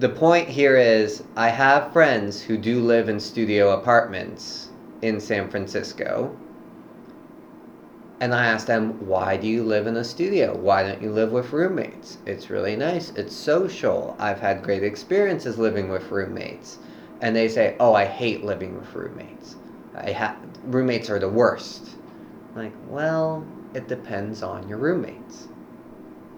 the 0.00 0.08
point 0.08 0.48
here 0.48 0.76
is 0.76 1.22
I 1.36 1.48
have 1.48 1.92
friends 1.92 2.42
who 2.42 2.56
do 2.56 2.80
live 2.80 3.08
in 3.08 3.20
studio 3.20 3.78
apartments 3.78 4.70
in 5.02 5.20
San 5.20 5.48
Francisco. 5.48 6.36
And 8.24 8.34
I 8.34 8.46
asked 8.46 8.68
them, 8.68 9.06
why 9.06 9.36
do 9.36 9.46
you 9.46 9.62
live 9.62 9.86
in 9.86 9.98
a 9.98 10.02
studio? 10.02 10.56
Why 10.56 10.82
don't 10.82 11.02
you 11.02 11.12
live 11.12 11.30
with 11.30 11.52
roommates? 11.52 12.16
It's 12.24 12.48
really 12.48 12.74
nice. 12.74 13.10
It's 13.16 13.36
social. 13.36 14.16
I've 14.18 14.40
had 14.40 14.62
great 14.62 14.82
experiences 14.82 15.58
living 15.58 15.90
with 15.90 16.10
roommates. 16.10 16.78
And 17.20 17.36
they 17.36 17.48
say, 17.48 17.76
oh, 17.78 17.92
I 17.92 18.06
hate 18.06 18.42
living 18.42 18.80
with 18.80 18.94
roommates. 18.94 19.56
I 19.94 20.12
ha- 20.12 20.38
roommates 20.62 21.10
are 21.10 21.18
the 21.18 21.28
worst. 21.28 21.86
I'm 22.48 22.62
like, 22.64 22.72
well, 22.88 23.46
it 23.74 23.88
depends 23.88 24.42
on 24.42 24.66
your 24.70 24.78
roommates. 24.78 25.48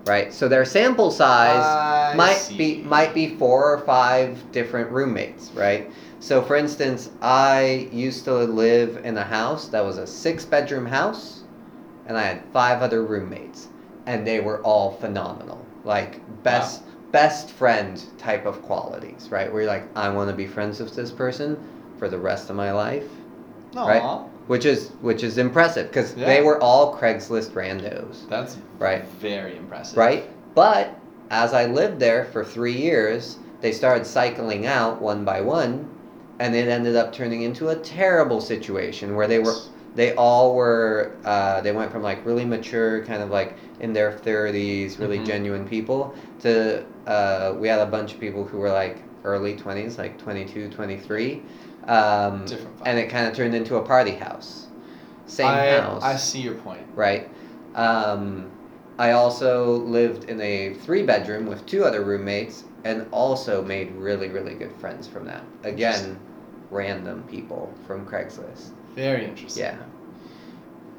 Right? 0.06 0.32
So 0.32 0.48
their 0.48 0.64
sample 0.64 1.12
size 1.12 1.62
I 1.62 2.14
might 2.16 2.34
see. 2.34 2.58
be 2.58 2.82
might 2.82 3.14
be 3.14 3.36
four 3.36 3.72
or 3.72 3.78
five 3.78 4.50
different 4.50 4.90
roommates, 4.90 5.52
right? 5.52 5.88
So 6.18 6.42
for 6.42 6.56
instance, 6.56 7.10
I 7.22 7.88
used 7.92 8.24
to 8.24 8.34
live 8.34 9.04
in 9.04 9.16
a 9.16 9.24
house 9.24 9.68
that 9.68 9.84
was 9.84 9.98
a 9.98 10.06
six 10.08 10.44
bedroom 10.44 10.86
house 10.86 11.44
and 12.06 12.16
I 12.16 12.22
had 12.22 12.42
five 12.52 12.82
other 12.82 13.02
roommates 13.04 13.68
and 14.06 14.26
they 14.26 14.40
were 14.40 14.60
all 14.62 14.92
phenomenal. 14.92 15.64
Like 15.84 16.20
best 16.42 16.82
best 17.12 17.50
friend 17.50 18.02
type 18.18 18.46
of 18.46 18.60
qualities, 18.62 19.28
right? 19.30 19.50
Where 19.52 19.62
you're 19.62 19.70
like, 19.70 19.84
I 19.96 20.08
want 20.10 20.28
to 20.30 20.36
be 20.36 20.46
friends 20.46 20.80
with 20.80 20.94
this 20.94 21.10
person 21.10 21.56
for 21.98 22.08
the 22.08 22.18
rest 22.18 22.50
of 22.50 22.56
my 22.56 22.72
life, 22.72 23.08
Aw, 23.76 23.86
right? 23.86 24.20
which 24.48 24.64
is 24.64 24.90
which 25.00 25.22
is 25.22 25.38
impressive 25.38 25.88
because 25.88 26.14
Yeah. 26.16 26.26
they 26.26 26.42
were 26.42 26.60
all 26.60 26.94
Craigslist 26.96 27.52
randos, 27.52 28.28
That's 28.28 28.56
right? 28.78 29.04
very 29.20 29.56
impressive. 29.56 29.96
right? 29.96 30.28
But 30.54 30.94
as 31.30 31.52
I 31.52 31.66
lived 31.66 31.98
there 32.00 32.24
for 32.26 32.44
three 32.44 32.72
years, 32.76 33.38
they 33.60 33.72
started 33.72 34.04
cycling 34.06 34.66
out 34.66 35.00
one 35.00 35.24
by 35.24 35.40
one, 35.40 35.88
and 36.38 36.54
it 36.54 36.68
ended 36.68 36.96
up 36.96 37.12
turning 37.12 37.42
into 37.42 37.68
a 37.68 37.76
terrible 37.76 38.40
situation 38.40 39.16
where 39.16 39.26
they 39.26 39.38
were 39.38 39.54
they 39.96 40.14
all 40.14 40.54
were 40.54 41.10
uh, 41.24 41.60
they 41.62 41.72
went 41.72 41.90
from 41.90 42.02
like 42.02 42.24
really 42.24 42.44
mature, 42.44 43.04
kind 43.04 43.22
of 43.22 43.30
like 43.30 43.56
in 43.80 43.92
their 43.92 44.12
thirties, 44.12 44.98
really 44.98 45.18
Mhm. 45.18 45.26
genuine 45.26 45.66
people, 45.66 46.14
to 46.40 46.84
uh, 47.06 47.54
we 47.58 47.68
had 47.68 47.80
a 47.80 47.86
bunch 47.86 48.12
of 48.14 48.20
people 48.20 48.44
who 48.44 48.58
were 48.58 48.70
like 48.70 48.98
early 49.24 49.56
twenties, 49.56 49.98
like 49.98 50.18
22, 50.18 50.68
23. 50.70 51.42
Um, 51.88 52.46
and 52.84 52.98
it 52.98 53.08
kind 53.08 53.26
of 53.26 53.34
turned 53.34 53.54
into 53.54 53.76
a 53.76 53.82
party 53.82 54.12
house. 54.12 54.66
Same 55.26 55.46
I, 55.46 55.66
house 55.80 56.02
I 56.04 56.16
see 56.16 56.40
your 56.40 56.54
point. 56.54 56.82
right? 56.94 57.28
Um, 57.74 58.50
I 58.98 59.12
also 59.12 59.76
lived 59.76 60.24
in 60.24 60.40
a 60.40 60.74
three 60.74 61.02
bedroom 61.02 61.46
with 61.46 61.66
two 61.66 61.84
other 61.84 62.02
roommates 62.02 62.64
and 62.84 63.06
also 63.12 63.62
made 63.62 63.92
really, 63.98 64.28
really 64.28 64.54
good 64.54 64.72
friends 64.80 65.06
from 65.06 65.26
that. 65.26 65.42
Again, 65.64 66.18
random 66.70 67.24
people 67.30 67.72
from 67.86 68.06
Craigslist. 68.06 68.68
Very 68.96 69.24
interesting. 69.24 69.62
Yeah. 69.62 69.78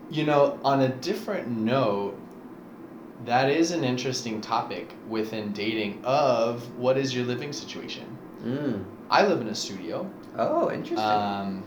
You 0.10 0.26
know, 0.26 0.60
on 0.64 0.82
a 0.82 0.90
different 0.90 1.50
note, 1.50 2.18
that 3.26 3.50
is 3.50 3.72
an 3.72 3.84
interesting 3.84 4.40
topic 4.40 4.94
within 5.10 5.52
dating 5.52 6.00
of 6.06 6.78
what 6.78 6.98
is 6.98 7.14
your 7.14 7.26
living 7.26 7.52
situation. 7.52 8.18
Mm. 8.44 8.86
I 9.10 9.26
live 9.26 9.42
in 9.42 9.48
a 9.48 9.56
studio. 9.56 10.10
Oh, 10.38 10.72
interesting. 10.72 11.00
Um, 11.00 11.64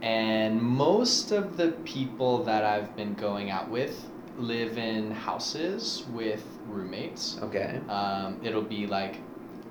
and 0.00 0.62
most 0.62 1.32
of 1.32 1.56
the 1.56 1.72
people 1.84 2.44
that 2.44 2.64
I've 2.64 2.94
been 2.94 3.14
going 3.14 3.50
out 3.50 3.68
with 3.68 4.06
live 4.38 4.78
in 4.78 5.10
houses 5.10 6.04
with 6.12 6.44
roommates. 6.68 7.38
okay. 7.42 7.80
Um, 7.88 8.38
it'll 8.44 8.62
be 8.62 8.86
like 8.86 9.16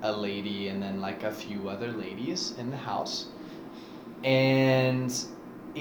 a 0.02 0.12
lady 0.12 0.68
and 0.68 0.82
then 0.82 1.00
like 1.00 1.22
a 1.24 1.32
few 1.32 1.70
other 1.70 1.90
ladies 1.90 2.54
in 2.58 2.70
the 2.70 2.76
house. 2.76 3.28
And 4.24 5.14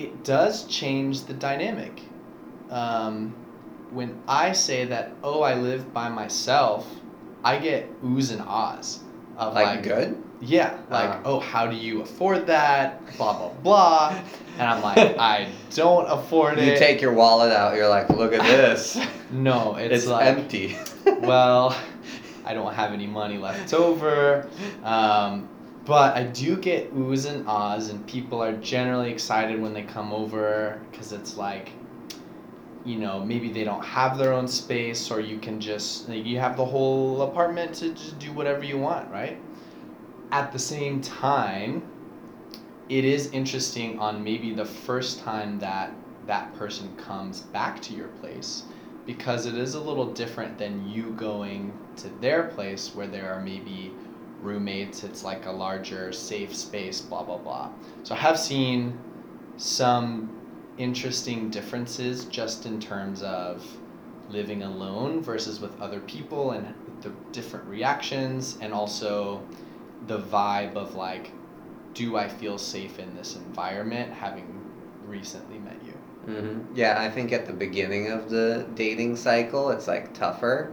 it 0.05 0.23
does 0.23 0.65
change 0.65 1.23
the 1.25 1.33
dynamic. 1.33 2.01
Um, 2.69 3.35
when 3.91 4.19
I 4.27 4.51
say 4.51 4.85
that, 4.85 5.11
oh, 5.23 5.41
I 5.41 5.55
live 5.55 5.93
by 5.93 6.09
myself, 6.09 6.87
I 7.43 7.57
get 7.57 8.01
oohs 8.03 8.31
and 8.31 8.41
ahs. 8.41 8.99
Of 9.37 9.53
Like, 9.53 9.65
like, 9.67 9.83
good? 9.83 10.21
yeah, 10.41 10.77
like, 10.89 11.09
Ah. 11.09 11.21
oh, 11.25 11.39
how 11.39 11.67
do 11.67 11.75
you 11.75 12.01
afford 12.01 12.47
that? 12.47 12.99
Blah, 13.17 13.37
blah, 13.37 13.49
blah. 13.63 14.15
And 14.57 14.67
I'm 14.67 14.81
like, 14.81 14.97
I 15.19 15.47
don't 15.75 16.07
afford 16.07 16.57
You 16.57 16.63
it. 16.63 16.73
You 16.73 16.77
take 16.79 17.01
your 17.01 17.13
wallet 17.13 17.51
out, 17.53 17.75
you're 17.75 17.87
like, 17.87 18.09
look 18.09 18.33
at 18.33 18.41
this. 18.41 18.99
no, 19.31 19.75
it's, 19.75 19.93
it's 19.93 20.07
like, 20.07 20.25
empty. 20.25 20.75
well, 21.21 21.77
I 22.45 22.53
don't 22.53 22.73
have 22.73 22.91
any 22.93 23.07
money 23.07 23.37
left 23.37 23.73
over. 23.73 24.49
Um, 24.83 25.47
but 25.87 26.17
I 26.17 26.23
do 26.23 26.57
get 26.57 26.93
oohs 26.93 27.25
and 27.25 27.47
ahs, 27.47 27.89
and 27.89 28.05
people 28.05 28.43
are 28.43 28.51
generally 28.57 29.09
excited 29.09 29.61
when 29.61 29.73
they 29.73 29.83
come 29.83 30.11
over 30.11 30.81
because 30.91 31.13
it's 31.13 31.37
like, 31.37 31.71
you 32.83 32.97
know, 32.97 33.23
maybe 33.23 33.53
they 33.53 33.63
don't 33.63 33.83
have 33.83 34.17
their 34.17 34.33
own 34.33 34.49
space, 34.49 35.09
or 35.09 35.21
you 35.21 35.39
can 35.39 35.61
just, 35.61 36.09
you 36.09 36.39
have 36.39 36.57
the 36.57 36.65
whole 36.65 37.21
apartment 37.21 37.73
to 37.75 37.93
just 37.93 38.19
do 38.19 38.33
whatever 38.33 38.65
you 38.65 38.77
want, 38.77 39.09
right? 39.09 39.39
At 40.31 40.51
the 40.51 40.59
same 40.59 41.01
time, 41.01 41.89
it 42.89 43.05
is 43.05 43.31
interesting 43.31 43.97
on 43.97 44.21
maybe 44.21 44.53
the 44.53 44.65
first 44.65 45.19
time 45.19 45.57
that 45.59 45.93
that 46.25 46.53
person 46.55 46.93
comes 46.97 47.41
back 47.41 47.81
to 47.83 47.93
your 47.93 48.09
place 48.19 48.63
because 49.05 49.45
it 49.45 49.57
is 49.57 49.75
a 49.75 49.79
little 49.79 50.11
different 50.13 50.57
than 50.57 50.85
you 50.89 51.11
going 51.11 51.71
to 51.95 52.09
their 52.19 52.43
place 52.43 52.93
where 52.93 53.07
there 53.07 53.33
are 53.33 53.41
maybe 53.41 53.93
roommates 54.41 55.03
it's 55.03 55.23
like 55.23 55.45
a 55.45 55.51
larger 55.51 56.11
safe 56.11 56.55
space 56.55 57.01
blah 57.01 57.23
blah 57.23 57.37
blah. 57.37 57.69
So 58.03 58.15
i 58.15 58.17
have 58.17 58.39
seen 58.39 58.93
some 59.57 60.29
interesting 60.77 61.49
differences 61.49 62.25
just 62.25 62.65
in 62.65 62.79
terms 62.79 63.23
of 63.23 63.65
living 64.29 64.61
alone 64.63 65.21
versus 65.21 65.59
with 65.59 65.79
other 65.81 65.99
people 66.01 66.51
and 66.51 66.67
the 67.01 67.11
different 67.31 67.65
reactions 67.67 68.57
and 68.61 68.73
also 68.73 69.41
the 70.07 70.19
vibe 70.19 70.75
of 70.75 70.95
like 70.95 71.31
do 71.95 72.15
i 72.17 72.27
feel 72.27 72.57
safe 72.57 72.99
in 72.99 73.15
this 73.15 73.35
environment 73.35 74.11
having 74.13 74.45
recently 75.07 75.57
met 75.59 75.77
you? 75.85 75.93
Hmm 76.25 76.59
Yeah, 76.75 76.99
I 76.99 77.09
think 77.09 77.31
at 77.31 77.47
the 77.47 77.53
beginning 77.53 78.09
of 78.11 78.29
the 78.29 78.65
dating 78.75 79.15
cycle, 79.15 79.71
it's 79.71 79.87
like 79.87 80.13
tougher. 80.13 80.69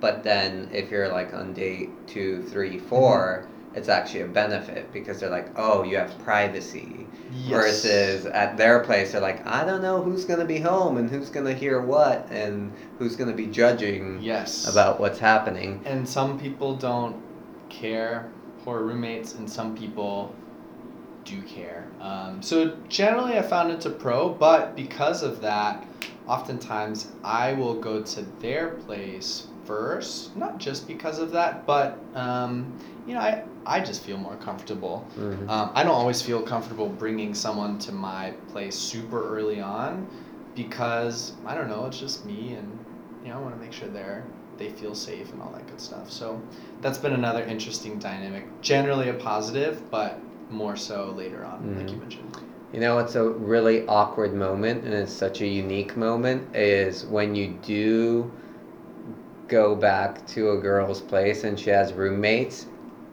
But 0.00 0.22
then 0.22 0.68
if 0.72 0.90
you're 0.90 1.08
like 1.08 1.34
on 1.34 1.52
day 1.52 1.88
two, 2.06 2.42
three, 2.44 2.78
four, 2.78 3.46
it's 3.74 3.88
actually 3.88 4.22
a 4.22 4.26
benefit 4.26 4.92
because 4.92 5.20
they're 5.20 5.30
like, 5.30 5.48
oh, 5.56 5.82
you 5.84 5.96
have 5.96 6.16
privacy. 6.24 7.06
Yes. 7.32 7.50
Versus 7.50 8.26
at 8.26 8.56
their 8.56 8.80
place, 8.80 9.12
they're 9.12 9.20
like, 9.20 9.46
I 9.46 9.64
don't 9.64 9.82
know 9.82 10.02
who's 10.02 10.24
gonna 10.24 10.44
be 10.44 10.58
home 10.58 10.96
and 10.96 11.08
who's 11.08 11.30
gonna 11.30 11.54
hear 11.54 11.80
what 11.80 12.26
and 12.30 12.72
who's 12.98 13.14
gonna 13.14 13.32
be 13.32 13.46
judging 13.46 14.20
Yes. 14.20 14.68
about 14.68 14.98
what's 14.98 15.18
happening. 15.18 15.80
And 15.84 16.08
some 16.08 16.38
people 16.38 16.74
don't 16.74 17.16
care, 17.68 18.28
poor 18.64 18.80
roommates, 18.82 19.34
and 19.34 19.48
some 19.48 19.76
people 19.76 20.34
do 21.24 21.40
care. 21.42 21.86
Um, 22.00 22.42
so 22.42 22.76
generally, 22.88 23.38
I 23.38 23.42
found 23.42 23.70
it 23.70 23.80
to 23.82 23.90
pro, 23.90 24.30
but 24.30 24.74
because 24.74 25.22
of 25.22 25.40
that, 25.42 25.86
oftentimes 26.26 27.08
I 27.22 27.52
will 27.52 27.74
go 27.74 28.02
to 28.02 28.22
their 28.40 28.70
place 28.70 29.46
first. 29.70 30.36
Not 30.36 30.58
just 30.58 30.88
because 30.88 31.20
of 31.20 31.30
that, 31.30 31.64
but 31.64 31.98
um, 32.14 32.74
you 33.06 33.14
know, 33.14 33.20
I 33.20 33.44
I 33.64 33.78
just 33.80 34.02
feel 34.02 34.18
more 34.18 34.36
comfortable. 34.36 35.06
Mhm. 35.16 35.48
Um, 35.48 35.70
I 35.74 35.84
don't 35.84 35.98
always 36.02 36.20
feel 36.20 36.42
comfortable 36.42 36.88
bringing 36.88 37.34
someone 37.34 37.78
to 37.86 37.92
my 37.92 38.32
place 38.52 38.76
super 38.76 39.20
early 39.34 39.60
on 39.60 40.08
because 40.56 41.32
I 41.46 41.54
don't 41.54 41.68
know, 41.68 41.86
it's 41.86 42.00
just 42.00 42.26
me 42.26 42.40
and 42.58 42.68
you 43.22 43.30
know, 43.30 43.38
I 43.38 43.40
want 43.42 43.54
to 43.54 43.60
make 43.60 43.72
sure 43.72 43.88
they're 43.88 44.24
they 44.58 44.70
feel 44.70 44.94
safe 44.94 45.32
and 45.32 45.40
all 45.40 45.52
that 45.56 45.66
good 45.68 45.80
stuff. 45.80 46.10
So 46.10 46.26
that's 46.82 46.98
been 46.98 47.14
another 47.14 47.44
interesting 47.44 47.98
dynamic. 47.98 48.44
Generally 48.60 49.08
a 49.10 49.14
positive, 49.14 49.74
but 49.90 50.18
more 50.50 50.76
so 50.76 51.14
later 51.16 51.44
on, 51.44 51.58
like 51.78 51.90
you 51.92 51.98
mentioned. 51.98 52.36
You 52.72 52.80
know 52.80 52.98
it's 52.98 53.16
a 53.16 53.24
really 53.54 53.86
awkward 53.86 54.32
moment 54.34 54.84
and 54.84 54.94
it's 54.94 55.12
such 55.12 55.40
a 55.40 55.46
unique 55.64 55.96
moment 55.96 56.40
is 56.54 57.04
when 57.16 57.34
you 57.34 57.46
do 57.76 58.30
go 59.50 59.74
back 59.74 60.26
to 60.28 60.52
a 60.52 60.58
girl's 60.58 61.00
place 61.00 61.44
and 61.44 61.58
she 61.60 61.70
has 61.70 61.92
roommates 61.92 62.66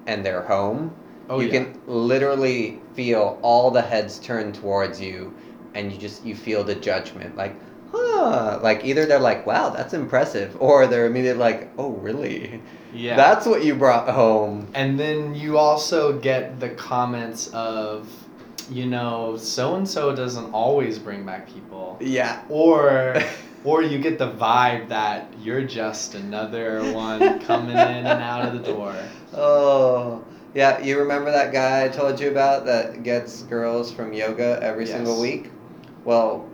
and 0.05 0.25
they're 0.25 0.43
home. 0.43 0.95
Oh 1.29 1.39
you 1.41 1.47
yeah. 1.47 1.63
can 1.63 1.81
literally 1.87 2.79
feel 2.93 3.37
all 3.41 3.69
the 3.71 3.81
heads 3.81 4.19
turn 4.19 4.53
towards 4.53 5.01
you 5.01 5.33
and 5.75 5.91
you 5.91 5.97
just 5.97 6.25
you 6.25 6.35
feel 6.35 6.63
the 6.63 6.75
judgment 6.75 7.35
like 7.35 7.53
huh 7.91 8.59
like 8.63 8.85
either 8.85 9.05
they're 9.05 9.19
like 9.19 9.45
wow 9.45 9.69
that's 9.69 9.93
impressive 9.93 10.55
or 10.61 10.87
they're 10.87 11.05
immediately 11.05 11.39
like 11.39 11.69
oh 11.77 11.91
really 11.91 12.61
yeah. 12.93 13.15
that's 13.17 13.45
what 13.45 13.63
you 13.65 13.75
brought 13.75 14.07
home 14.09 14.67
And 14.73 14.97
then 14.99 15.35
you 15.35 15.57
also 15.57 16.17
get 16.19 16.59
the 16.61 16.69
comments 16.69 17.47
of, 17.49 18.07
you 18.71 18.85
know, 18.85 19.35
so 19.37 19.75
and 19.75 19.87
so 19.87 20.15
doesn't 20.15 20.51
always 20.53 20.97
bring 20.97 21.25
back 21.25 21.47
people. 21.53 21.97
yeah 21.99 22.41
Or 22.49 23.21
or 23.67 23.81
you 23.81 23.97
get 23.99 24.17
the 24.17 24.31
vibe 24.31 24.87
that 24.87 25.27
you're 25.43 25.63
just 25.63 26.15
another 26.15 26.81
one 26.93 27.37
coming 27.49 27.71
in 27.71 27.77
and 27.77 28.07
out 28.07 28.47
of 28.47 28.53
the 28.53 28.71
door. 28.71 28.95
oh 29.33 30.23
yeah 30.53 30.79
you 30.81 30.97
remember 30.97 31.29
that 31.31 31.51
guy 31.51 31.83
i 31.83 31.87
told 31.89 32.17
you 32.19 32.29
about 32.29 32.65
that 32.65 33.03
gets 33.03 33.41
girls 33.43 33.91
from 33.91 34.13
yoga 34.13 34.57
every 34.61 34.85
Yes. 34.85 34.93
single 34.93 35.19
week 35.21 35.49
well 36.05 36.47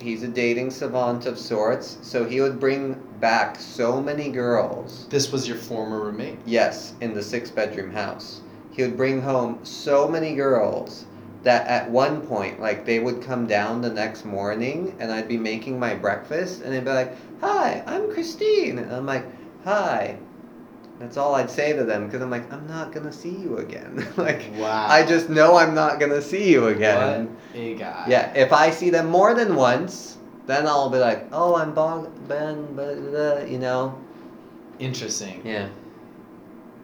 he's 0.00 0.22
a 0.22 0.28
dating 0.28 0.70
savant 0.70 1.26
of 1.26 1.36
sorts 1.38 1.98
so 2.02 2.24
he 2.24 2.40
would 2.40 2.60
bring 2.60 2.94
back 3.20 3.60
so 3.60 4.00
many 4.00 4.30
girls 4.30 5.06
This 5.10 5.30
was 5.32 5.46
your 5.48 5.56
former 5.58 6.00
roommate? 6.00 6.38
Yes, 6.46 6.94
in 7.00 7.12
the 7.14 7.22
six 7.22 7.50
bedroom 7.50 7.90
house. 7.92 8.40
He 8.70 8.80
would 8.82 8.96
bring 8.96 9.20
home 9.20 9.58
so 9.64 10.08
many 10.08 10.34
girls 10.34 11.04
that 11.42 11.66
at 11.66 11.90
one 11.90 12.20
point, 12.26 12.60
like, 12.60 12.84
they 12.84 12.98
would 12.98 13.22
come 13.22 13.46
down 13.46 13.80
the 13.80 13.90
next 13.90 14.24
morning 14.24 14.94
and 15.00 15.10
I'd 15.10 15.28
be 15.28 15.38
making 15.38 15.78
my 15.78 15.94
breakfast 15.94 16.62
and 16.62 16.72
they'd 16.72 16.84
be 16.84 16.90
like, 16.90 17.16
Hi, 17.40 17.82
I'm 17.86 18.12
Christine. 18.12 18.78
And 18.78 18.92
I'm 18.92 19.06
like, 19.06 19.24
Hi. 19.64 20.18
That's 20.98 21.16
all 21.16 21.34
I'd 21.34 21.50
say 21.50 21.72
to 21.72 21.84
them 21.84 22.06
because 22.06 22.20
I'm 22.20 22.30
like, 22.30 22.52
I'm 22.52 22.66
not 22.66 22.92
going 22.92 23.06
to 23.06 23.12
see 23.12 23.30
you 23.30 23.56
again. 23.56 24.06
like, 24.16 24.42
Wow. 24.56 24.86
I 24.88 25.04
just 25.06 25.30
know 25.30 25.56
I'm 25.56 25.74
not 25.74 25.98
going 25.98 26.12
to 26.12 26.20
see 26.20 26.50
you 26.50 26.68
again. 26.68 27.28
What 27.28 27.60
a 27.60 27.74
guy. 27.74 28.06
Yeah, 28.08 28.32
if 28.34 28.52
I 28.52 28.70
see 28.70 28.90
them 28.90 29.06
more 29.06 29.34
than 29.34 29.56
once, 29.56 30.18
then 30.46 30.66
I'll 30.66 30.90
be 30.90 30.98
like, 30.98 31.26
Oh, 31.32 31.54
I'm 31.56 31.72
Bog 31.72 32.10
Ben, 32.28 32.74
blah, 32.74 32.94
blah, 32.94 33.10
blah," 33.10 33.38
you 33.44 33.58
know? 33.58 33.98
Interesting. 34.78 35.40
Yeah. 35.44 35.68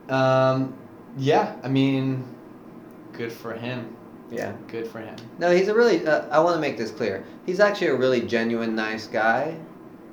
Um, 0.09 0.75
yeah, 1.19 1.57
I 1.63 1.69
mean, 1.69 2.25
good 3.13 3.33
for 3.33 3.53
him. 3.53 3.96
Yeah. 4.31 4.53
Good 4.69 4.89
for 4.89 4.99
him. 5.01 5.15
No, 5.39 5.51
he's 5.51 5.69
a 5.69 5.75
really. 5.75 6.07
Uh, 6.07 6.27
I 6.31 6.41
want 6.41 6.57
to 6.57 6.61
make 6.61 6.77
this 6.77 6.91
clear. 6.91 7.25
He's 7.47 7.61
actually 7.61 7.89
a 7.89 7.95
really 7.97 8.21
genuine, 8.23 8.75
nice 8.75 9.07
guy. 9.07 9.57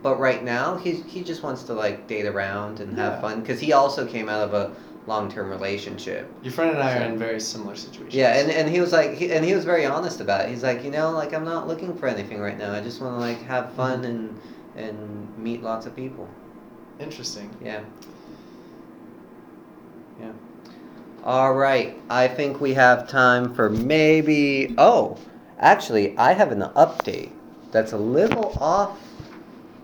But 0.03 0.19
right 0.19 0.43
now, 0.43 0.75
he's 0.77 1.03
he 1.05 1.23
just 1.23 1.43
wants 1.43 1.63
to 1.63 1.73
like 1.73 2.07
date 2.07 2.25
around 2.25 2.79
and 2.81 2.97
have 2.99 3.13
Yeah. 3.13 3.21
fun 3.21 3.41
because 3.41 3.59
he 3.59 3.73
also 3.73 4.05
came 4.05 4.27
out 4.29 4.41
of 4.41 4.53
a 4.53 4.75
long-term 5.07 5.49
relationship. 5.49 6.31
Your 6.43 6.53
friend 6.53 6.71
and 6.71 6.81
I 6.81 6.97
are 6.97 7.03
in 7.05 7.17
very 7.17 7.39
similar 7.39 7.75
situations. 7.75 8.13
Yeah, 8.15 8.37
and, 8.39 8.49
and 8.51 8.69
he 8.69 8.79
was 8.79 8.93
like, 8.93 9.13
he, 9.15 9.31
and 9.33 9.43
he 9.43 9.53
was 9.53 9.65
very 9.65 9.85
honest 9.85 10.21
about 10.21 10.41
it. 10.45 10.49
He's 10.49 10.63
like, 10.63 10.83
you 10.83 10.91
know, 10.91 11.11
like 11.11 11.33
I'm 11.33 11.43
not 11.43 11.67
looking 11.67 11.93
for 11.97 12.07
anything 12.07 12.39
right 12.39 12.57
now. 12.57 12.73
I 12.73 12.79
just 12.81 13.01
want 13.01 13.15
to 13.15 13.19
like 13.19 13.41
have 13.43 13.73
fun 13.73 14.05
and 14.05 14.39
and 14.75 15.37
meet 15.37 15.61
lots 15.63 15.85
of 15.85 15.95
people. 15.95 16.27
Interesting. 16.99 17.49
Yeah. 17.61 17.81
All 21.23 21.53
right. 21.53 21.97
I 22.09 22.27
think 22.27 22.59
we 22.59 22.73
have 22.73 23.07
time 23.07 23.53
for 23.53 23.69
maybe. 23.69 24.75
Oh, 24.77 25.17
actually, 25.57 26.17
I 26.17 26.33
have 26.33 26.51
an 26.51 26.63
update 26.75 27.31
that's 27.71 27.93
a 27.93 27.97
little 27.97 28.57
off 28.59 28.99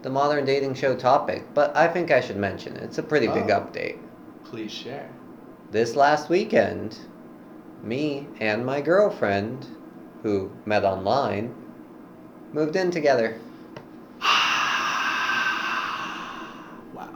the 0.02 0.10
modern 0.10 0.44
dating 0.44 0.74
show 0.74 0.96
topic, 0.96 1.44
but 1.54 1.76
I 1.78 1.88
think 1.88 2.12
I 2.12 2.20
should 2.20 2.36
mention 2.36 2.76
it. 2.76 2.84
It's 2.84 2.98
a 2.98 3.04
pretty 3.04 3.28
big 3.28 3.50
Oh. 3.52 3.62
update. 3.62 3.98
Please 4.44 4.72
share. 4.72 5.10
This 5.72 5.96
last 5.96 6.30
weekend, 6.30 6.98
me 7.84 8.28
and 8.42 8.66
my 8.66 8.82
girlfriend, 8.82 9.66
who 10.24 10.52
met 10.66 10.84
online, 10.84 11.54
moved 12.52 12.76
in 12.76 12.92
together. 12.92 13.36
wow. 16.94 17.10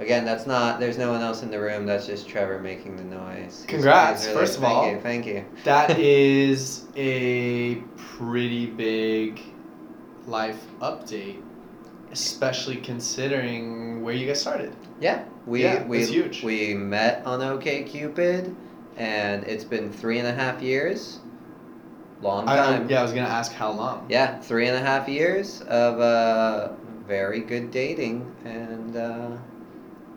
Again, 0.00 0.24
that's 0.24 0.46
not. 0.46 0.80
There's 0.80 0.98
no 0.98 1.12
one 1.12 1.22
else 1.22 1.42
in 1.42 1.50
the 1.50 1.60
room. 1.60 1.86
That's 1.86 2.06
just 2.06 2.28
Trevor 2.28 2.58
making 2.58 2.96
the 2.96 3.04
noise. 3.04 3.36
He's- 3.60 3.64
Congrats, 3.66 4.24
he's 4.24 4.34
first 4.34 4.56
of 4.56 4.62
thank 4.62 4.74
all. 4.76 4.90
you, 4.90 5.00
thank 5.00 5.26
you. 5.26 5.44
That 5.64 5.90
is 5.98 6.84
a 6.96 7.76
pretty 7.96 8.66
big 8.66 9.40
life 10.26 10.60
update, 10.80 11.40
especially 12.10 12.76
considering 12.76 14.02
where 14.02 14.14
you 14.14 14.26
guys 14.26 14.40
started. 14.40 14.74
Yeah, 15.00 15.24
we 15.46 15.62
Yeah, 15.62 15.84
we 15.86 15.98
it's 16.00 16.10
huge. 16.10 16.42
we 16.42 16.74
met 16.74 17.24
on 17.24 17.40
OK 17.40 17.84
Cupid, 17.84 18.54
and 18.96 19.44
it's 19.44 19.64
been 19.64 19.92
three 19.92 20.18
and 20.18 20.26
a 20.26 20.34
half 20.34 20.60
years. 20.60 21.20
Long 22.20 22.46
time. 22.46 22.86
I, 22.86 22.88
yeah, 22.88 23.00
I 23.00 23.02
was 23.02 23.12
gonna 23.12 23.28
ask 23.28 23.52
how 23.52 23.70
long. 23.70 24.06
Yeah, 24.08 24.40
three 24.40 24.66
and 24.66 24.76
a 24.76 24.80
half 24.80 25.08
years 25.08 25.60
of 25.62 26.00
uh, 26.00 26.72
very 27.06 27.40
good 27.40 27.70
dating, 27.70 28.34
and 28.44 28.96
uh, 28.96 29.28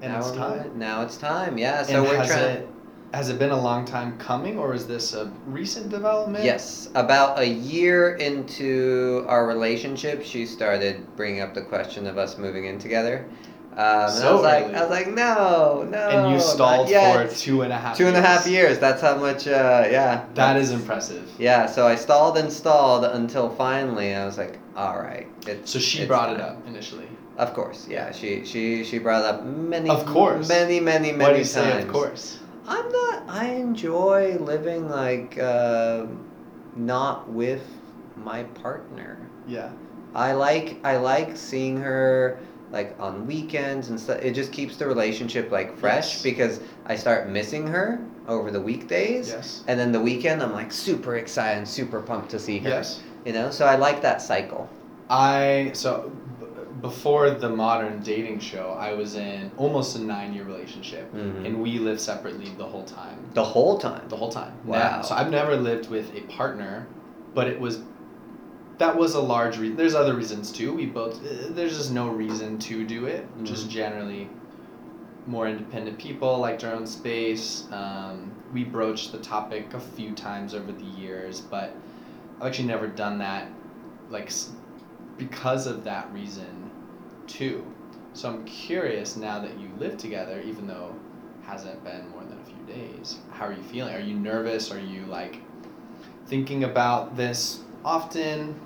And 0.02 0.14
now 0.14 0.20
it's 0.20 0.32
time. 0.32 0.80
Now 0.80 1.02
it's 1.02 1.18
time. 1.18 1.58
Yeah, 1.58 1.84
so 1.84 1.96
and 1.96 2.04
we're 2.04 2.18
has 2.18 2.28
trying. 2.28 2.44
it 2.58 2.68
has 3.14 3.30
it 3.30 3.40
been 3.40 3.52
a 3.52 3.60
long 3.60 3.86
time 3.86 4.18
coming, 4.18 4.60
or 4.60 4.74
is 4.74 4.86
this 4.86 5.14
a 5.14 5.32
recent 5.48 5.90
development? 5.90 6.44
Yes, 6.44 6.90
about 6.94 7.40
a 7.40 7.48
year 7.48 8.16
into 8.18 9.26
our 9.28 9.48
relationship, 9.48 10.24
she 10.24 10.46
started 10.46 11.16
bringing 11.16 11.42
up 11.42 11.54
the 11.54 11.62
question 11.62 12.06
of 12.06 12.18
us 12.18 12.38
moving 12.38 12.66
in 12.66 12.78
together. 12.80 13.26
Um, 13.72 13.78
and 13.78 13.86
I 13.86 14.10
So 14.10 14.34
was 14.34 14.44
like, 14.44 14.64
early. 14.66 14.76
I 14.76 14.82
was 14.82 14.90
like, 14.90 15.08
no, 15.08 15.88
no. 15.90 16.10
And 16.10 16.34
you 16.34 16.40
stalled 16.42 16.90
for 16.90 17.28
two 17.36 17.62
and 17.62 17.72
a 17.72 17.78
half. 17.78 17.96
Two 17.96 18.08
and 18.08 18.18
a 18.18 18.22
half 18.22 18.46
years. 18.48 18.70
years. 18.72 18.80
That's 18.80 19.02
how 19.02 19.16
much. 19.18 19.48
Uh, 19.48 19.88
yeah. 19.90 20.26
That's- 20.34 20.72
impressive. 20.72 21.30
Yeah. 21.38 21.68
So 21.68 21.88
I 21.88 21.96
stalled 21.96 22.38
and 22.40 22.52
stalled 22.52 23.06
until 23.06 23.50
finally 23.52 24.16
I 24.16 24.26
was 24.26 24.38
like, 24.38 24.58
all 24.76 25.00
right. 25.00 25.28
It's, 25.46 25.72
So 25.72 25.80
she 25.80 26.06
brought 26.06 26.34
it 26.34 26.42
up 26.42 26.58
initially. 26.68 27.08
Of 27.38 27.54
course. 27.54 27.88
Yeah. 27.88 28.12
She 28.12 28.46
she 28.46 28.84
she 28.84 28.98
brought 29.00 29.24
up 29.24 29.46
many. 29.46 29.90
Of 29.90 30.06
course. 30.06 30.48
Many 30.50 30.80
many 30.80 31.12
many 31.12 31.24
Why 31.24 31.34
do 31.34 31.40
you 31.40 31.46
times. 31.46 31.50
say 31.52 31.82
of 31.82 31.88
course? 31.88 32.40
I'm 32.68 32.92
not. 32.92 33.24
I 33.30 33.46
enjoy 33.50 34.38
living 34.40 34.90
like 34.90 35.38
uh, 35.40 36.06
not 36.76 37.30
with 37.30 37.64
my 38.16 38.44
partner. 38.44 39.18
Yeah. 39.48 39.70
I 40.16 40.34
like 40.34 40.78
I 40.84 40.98
like 40.98 41.38
seeing 41.38 41.78
her 41.78 42.40
like 42.72 42.96
on 43.00 43.26
weekends 43.28 43.90
and 43.90 44.00
stuff. 44.00 44.20
It 44.22 44.34
just 44.34 44.52
keeps 44.52 44.76
the 44.78 44.88
relationship 44.88 45.52
like 45.52 45.78
fresh 45.78 46.16
Yes. 46.16 46.24
because 46.24 46.60
I 46.88 46.96
start 46.98 47.30
missing 47.30 47.68
her 47.68 48.00
over 48.28 48.52
the 48.52 48.60
weekdays. 48.60 49.30
Yes. 49.30 49.64
And 49.68 49.80
then 49.80 49.92
the 49.92 50.02
weekend 50.02 50.42
I'm 50.42 50.52
like 50.54 50.72
super 50.74 51.16
excited 51.18 51.60
and 51.60 51.68
super 51.68 52.02
pumped 52.02 52.30
to 52.32 52.40
see 52.40 52.58
her. 52.60 52.70
Yes. 52.70 53.02
You 53.26 53.34
know, 53.34 53.52
so 53.52 53.66
I 53.66 53.76
like 53.76 54.02
that 54.02 54.22
cycle. 54.22 54.68
I 55.10 55.72
so 55.74 56.12
before 56.82 57.30
the 57.32 57.50
modern 57.50 58.02
dating 58.04 58.40
show, 58.40 58.76
I 58.80 58.94
was 58.94 59.16
in 59.16 59.52
almost 59.58 59.96
a 59.96 60.02
nine 60.02 60.34
year 60.34 60.44
relationship, 60.44 61.14
Mhm. 61.14 61.46
and 61.46 61.62
we 61.62 61.80
lived 61.80 62.00
separately 62.02 62.52
the 62.58 62.66
whole 62.66 62.84
time. 62.84 63.18
The 63.34 63.44
whole 63.44 63.78
time. 63.78 64.02
The 64.10 64.16
whole 64.16 64.32
time. 64.32 64.54
Wow. 64.66 64.78
Now- 64.78 65.02
so 65.02 65.16
I've 65.16 65.32
never 65.32 65.56
lived 65.56 65.90
with 65.90 66.14
a 66.16 66.22
partner, 66.22 66.88
but 67.34 67.48
it 67.48 67.60
was 67.60 67.80
that 68.78 68.96
was 68.96 69.16
a 69.16 69.20
large 69.22 69.58
reason. 69.58 69.76
There's 69.76 69.96
other 69.96 70.14
reasons 70.14 70.52
too. 70.52 70.72
We 70.72 70.86
both 70.86 71.16
uh, 71.26 71.48
there's 71.50 71.76
just 71.78 71.92
no 71.92 72.10
reason 72.10 72.60
to 72.60 72.86
do 72.86 73.06
it. 73.08 73.26
Mhm. 73.40 73.44
Just 73.46 73.70
generally 73.72 74.30
more 75.26 75.48
independent 75.48 75.98
people 75.98 76.38
liked 76.38 76.64
our 76.64 76.74
own 76.74 76.86
space. 76.86 77.66
Um, 77.72 78.32
we 78.54 78.64
broached 78.64 79.12
the 79.12 79.18
topic 79.18 79.74
a 79.74 79.80
few 79.80 80.12
times 80.14 80.54
over 80.54 80.72
the 80.72 80.86
years, 80.86 81.42
but 81.42 81.76
I've 82.40 82.48
actually 82.48 82.68
never 82.68 82.88
done 82.88 83.18
that, 83.18 83.48
like, 84.12 84.32
because 85.18 85.66
of 85.68 85.84
that 85.84 86.08
reason, 86.14 86.67
too. 87.28 87.66
So 88.14 88.30
I'm 88.30 88.46
curious 88.46 89.16
now 89.16 89.40
that 89.40 89.60
you 89.60 89.70
live 89.78 89.98
together, 89.98 90.42
even 90.42 90.66
though 90.66 90.96
it 91.42 91.46
hasn't 91.46 91.84
been 91.84 92.10
more 92.10 92.24
than 92.24 92.40
a 92.40 92.46
few 92.46 92.76
days. 92.76 93.18
How 93.32 93.46
are 93.46 93.54
you 93.54 93.64
feeling? 93.64 93.94
Are 93.94 94.00
you 94.00 94.16
nervous? 94.16 94.72
Are 94.72 94.80
you 94.80 95.06
like 95.06 95.42
thinking 96.26 96.64
about 96.64 97.16
this 97.16 97.62
often? 97.86 98.60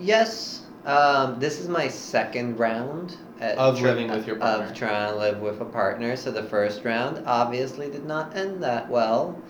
Yes. 0.00 0.62
Um, 0.86 1.38
this 1.38 1.60
is 1.60 1.68
my 1.68 1.88
second 1.88 2.58
round 2.58 3.16
at 3.40 3.56
Of 3.58 3.80
living 3.80 4.10
with 4.10 4.26
your 4.26 4.36
partner. 4.36 4.66
Of 4.66 4.74
trying 4.74 5.10
to 5.10 5.18
live 5.18 5.40
with 5.40 5.60
a 5.60 5.64
partner. 5.64 6.16
So 6.16 6.30
the 6.30 6.42
first 6.42 6.84
round 6.84 7.22
obviously 7.26 7.90
did 7.90 8.04
not 8.04 8.36
end 8.36 8.62
that 8.62 8.88
well. 8.88 9.40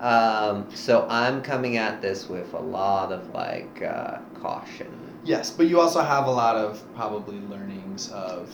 Um, 0.00 0.66
so 0.74 1.06
I'm 1.08 1.42
coming 1.42 1.76
at 1.76 2.02
this 2.02 2.28
with 2.28 2.52
a 2.52 2.60
lot 2.60 3.12
of 3.12 3.32
like 3.32 3.82
uh, 3.82 4.18
caution. 4.40 5.03
Yes, 5.24 5.50
but 5.50 5.66
you 5.66 5.80
also 5.80 6.00
have 6.00 6.26
a 6.26 6.30
lot 6.30 6.56
of 6.56 6.82
probably 6.94 7.38
learnings 7.50 8.10
of 8.12 8.50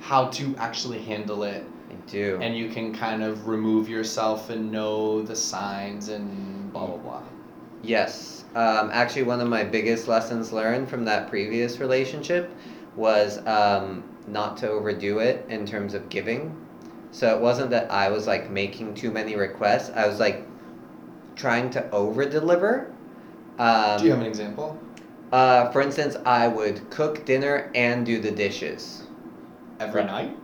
how 0.00 0.26
to 0.26 0.54
actually 0.58 0.98
handle 0.98 1.44
it, 1.44 1.64
I 1.90 2.10
do. 2.10 2.38
and 2.42 2.56
you 2.56 2.68
can 2.68 2.92
kind 2.92 3.22
of 3.22 3.46
remove 3.46 3.88
yourself 3.88 4.50
and 4.50 4.72
know 4.72 5.22
the 5.22 5.36
signs 5.36 6.08
and 6.08 6.72
blah 6.72 6.86
blah 6.86 6.96
blah. 6.96 7.22
Yes. 7.84 8.44
Um, 8.54 8.90
actually, 8.92 9.22
one 9.22 9.40
of 9.40 9.48
my 9.48 9.64
biggest 9.64 10.08
lessons 10.08 10.52
learned 10.52 10.88
from 10.88 11.04
that 11.06 11.28
previous 11.30 11.78
relationship 11.78 12.50
was 12.96 13.38
um, 13.46 14.02
not 14.26 14.56
to 14.58 14.68
overdo 14.68 15.20
it 15.20 15.46
in 15.48 15.64
terms 15.66 15.94
of 15.94 16.08
giving. 16.08 16.54
So 17.12 17.34
it 17.34 17.40
wasn't 17.40 17.70
that 17.70 17.90
I 17.90 18.10
was 18.10 18.26
like 18.26 18.50
making 18.50 18.94
too 18.94 19.10
many 19.10 19.36
requests. 19.36 19.90
I 19.94 20.06
was 20.06 20.18
like 20.20 20.44
trying 21.36 21.70
to 21.70 21.90
over 21.90 22.28
deliver. 22.28 22.92
Um, 23.58 23.98
Do 23.98 24.04
you 24.04 24.10
have 24.10 24.20
an 24.20 24.26
example? 24.26 24.78
Uh, 25.32 25.70
for 25.70 25.80
instance, 25.80 26.16
I 26.26 26.48
would 26.48 26.88
cook 26.90 27.24
dinner 27.24 27.70
and 27.74 28.04
do 28.06 28.20
the 28.20 28.30
dishes, 28.30 29.02
Every 29.80 30.04
night? 30.04 30.36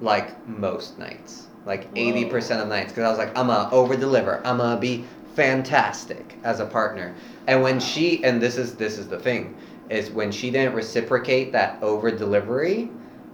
like 0.00 0.46
most 0.46 0.98
nights, 0.98 1.46
like 1.64 1.88
eighty 1.96 2.24
percent 2.26 2.60
of 2.60 2.68
nights, 2.68 2.92
because 2.92 3.04
I 3.04 3.08
was 3.10 3.18
like, 3.18 3.36
I'm 3.38 3.46
gonna 3.48 3.70
over 3.72 3.96
deliver. 3.96 4.40
I'm 4.46 4.58
gonna 4.58 4.80
be 4.80 5.04
fantastic 5.34 6.38
as 6.44 6.60
a 6.60 6.66
partner. 6.66 7.14
And 7.46 7.62
when 7.62 7.80
she 7.80 8.22
and 8.24 8.40
this 8.40 8.56
is 8.56 8.76
this 8.76 8.98
is 8.98 9.08
the 9.08 9.18
thing 9.18 9.56
is 9.90 10.10
when 10.10 10.30
she 10.32 10.50
didn't 10.50 10.74
reciprocate 10.74 11.52
that 11.52 11.78
over 11.82 12.10
delivery, 12.10 12.90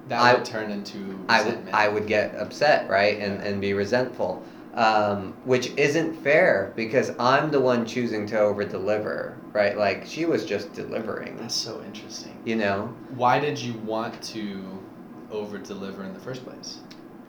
That 0.09 0.21
I- 0.21 0.35
would 0.35 0.45
turn 0.45 0.71
into 0.71 1.19
I 1.29 1.39
would 1.43 1.47
resentment. 1.49 1.75
I 1.77 1.89
would 1.89 2.07
get 2.07 2.35
upset, 2.37 2.89
right, 2.89 3.19
and 3.19 3.35
Yeah. 3.41 3.49
and 3.49 3.61
be 3.61 3.73
resentful, 3.75 4.45
um, 4.75 5.35
which 5.45 5.73
isn't 5.77 6.14
fair 6.23 6.73
because 6.77 7.12
I'm 7.18 7.51
the 7.51 7.61
one 7.61 7.85
choosing 7.87 8.27
to 8.29 8.39
over 8.39 8.64
deliver, 8.64 9.37
right? 9.53 9.77
Like 9.77 10.07
she 10.07 10.25
was 10.27 10.45
just 10.47 10.73
delivering, 10.73 11.37
That's 11.37 11.55
so 11.55 11.83
interesting. 11.85 12.37
you 12.45 12.57
know, 12.57 12.95
Why 13.14 13.39
did 13.41 13.59
you 13.59 13.75
want 13.81 14.23
to 14.25 14.62
over 15.31 15.59
deliver 15.59 16.05
in 16.05 16.14
the 16.14 16.21
first 16.21 16.45
place? 16.45 16.79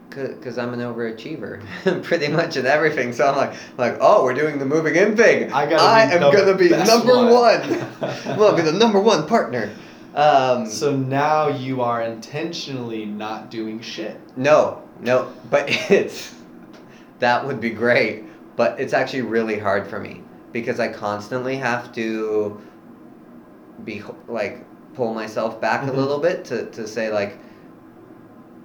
because 0.10 0.58
I'm 0.58 0.74
an 0.74 0.82
overachiever, 0.82 1.64
pretty 2.04 2.28
much 2.28 2.58
in 2.58 2.66
everything. 2.66 3.14
So 3.14 3.30
I'm 3.30 3.38
like 3.38 3.54
like 3.78 3.98
oh 4.02 4.26
we're 4.26 4.34
doing 4.34 4.60
the 4.60 4.66
moving 4.66 4.96
in 4.96 5.16
thing. 5.16 5.54
I 5.54 5.66
gotta 5.66 5.82
I 5.84 6.02
am 6.14 6.20
gonna 6.34 6.54
be 6.54 6.68
number 6.68 7.16
one. 7.16 7.32
one. 7.32 7.88
I'm 8.26 8.38
gonna 8.38 8.58
be 8.58 8.62
the 8.64 8.74
number 8.74 9.00
one 9.00 9.26
partner. 9.26 9.72
Um, 10.14 10.66
So 10.70 10.94
now 10.94 11.48
you 11.48 11.80
are 11.82 12.02
intentionally 12.02 13.06
not 13.06 13.50
doing 13.50 13.80
shit. 13.80 14.20
No, 14.36 14.82
no, 15.00 15.32
but 15.50 15.64
it's 15.90 16.36
that 17.22 17.46
would 17.48 17.62
be 17.62 17.70
great, 17.70 18.26
but 18.58 18.80
it's 18.80 18.94
actually 18.94 19.22
really 19.22 19.58
hard 19.58 19.88
for 19.88 20.00
me 20.00 20.22
because 20.52 20.80
I 20.80 20.90
constantly 20.90 21.56
have 21.56 21.94
to 21.94 22.60
be 23.86 24.04
like 24.28 24.64
pull 24.94 25.14
myself 25.14 25.62
back 25.62 25.82
Mhm. 25.84 25.90
a 25.90 25.92
little 25.94 26.20
bit 26.20 26.44
to 26.46 26.66
to 26.72 26.86
say 26.88 27.10
like 27.12 27.38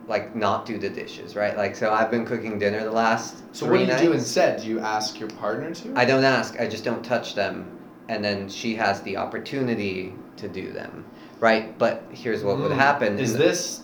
like 0.09 0.35
not 0.37 0.67
do 0.67 0.79
the 0.79 0.89
dishes, 0.89 1.35
right? 1.37 1.57
Like 1.57 1.75
so 1.77 1.93
I've 1.93 2.11
been 2.11 2.25
cooking 2.27 2.59
dinner 2.59 2.83
the 2.85 2.91
last 2.93 3.43
So 3.53 3.67
what 3.67 3.75
do 3.75 3.81
you 3.81 3.87
nights. 3.89 4.03
do 4.03 4.13
instead? 4.13 4.61
Do 4.63 4.69
you 4.69 4.81
ask 4.81 5.19
your 5.21 5.29
partner 5.31 5.75
to? 5.75 5.93
I 5.97 6.05
don't 6.05 6.25
ask, 6.25 6.61
I 6.61 6.67
just 6.69 6.85
don't 6.85 7.05
touch 7.05 7.35
them 7.35 7.67
and 8.09 8.25
then 8.25 8.49
she 8.49 8.77
has 8.77 9.03
the 9.03 9.17
opportunity 9.17 10.13
to 10.37 10.49
do 10.49 10.73
them. 10.73 11.05
Right? 11.41 11.77
But 11.79 12.05
here's 12.13 12.43
what 12.45 12.59
would 12.59 12.71
Mm. 12.71 12.77
happen. 12.77 13.19
Is 13.19 13.37
this 13.37 13.83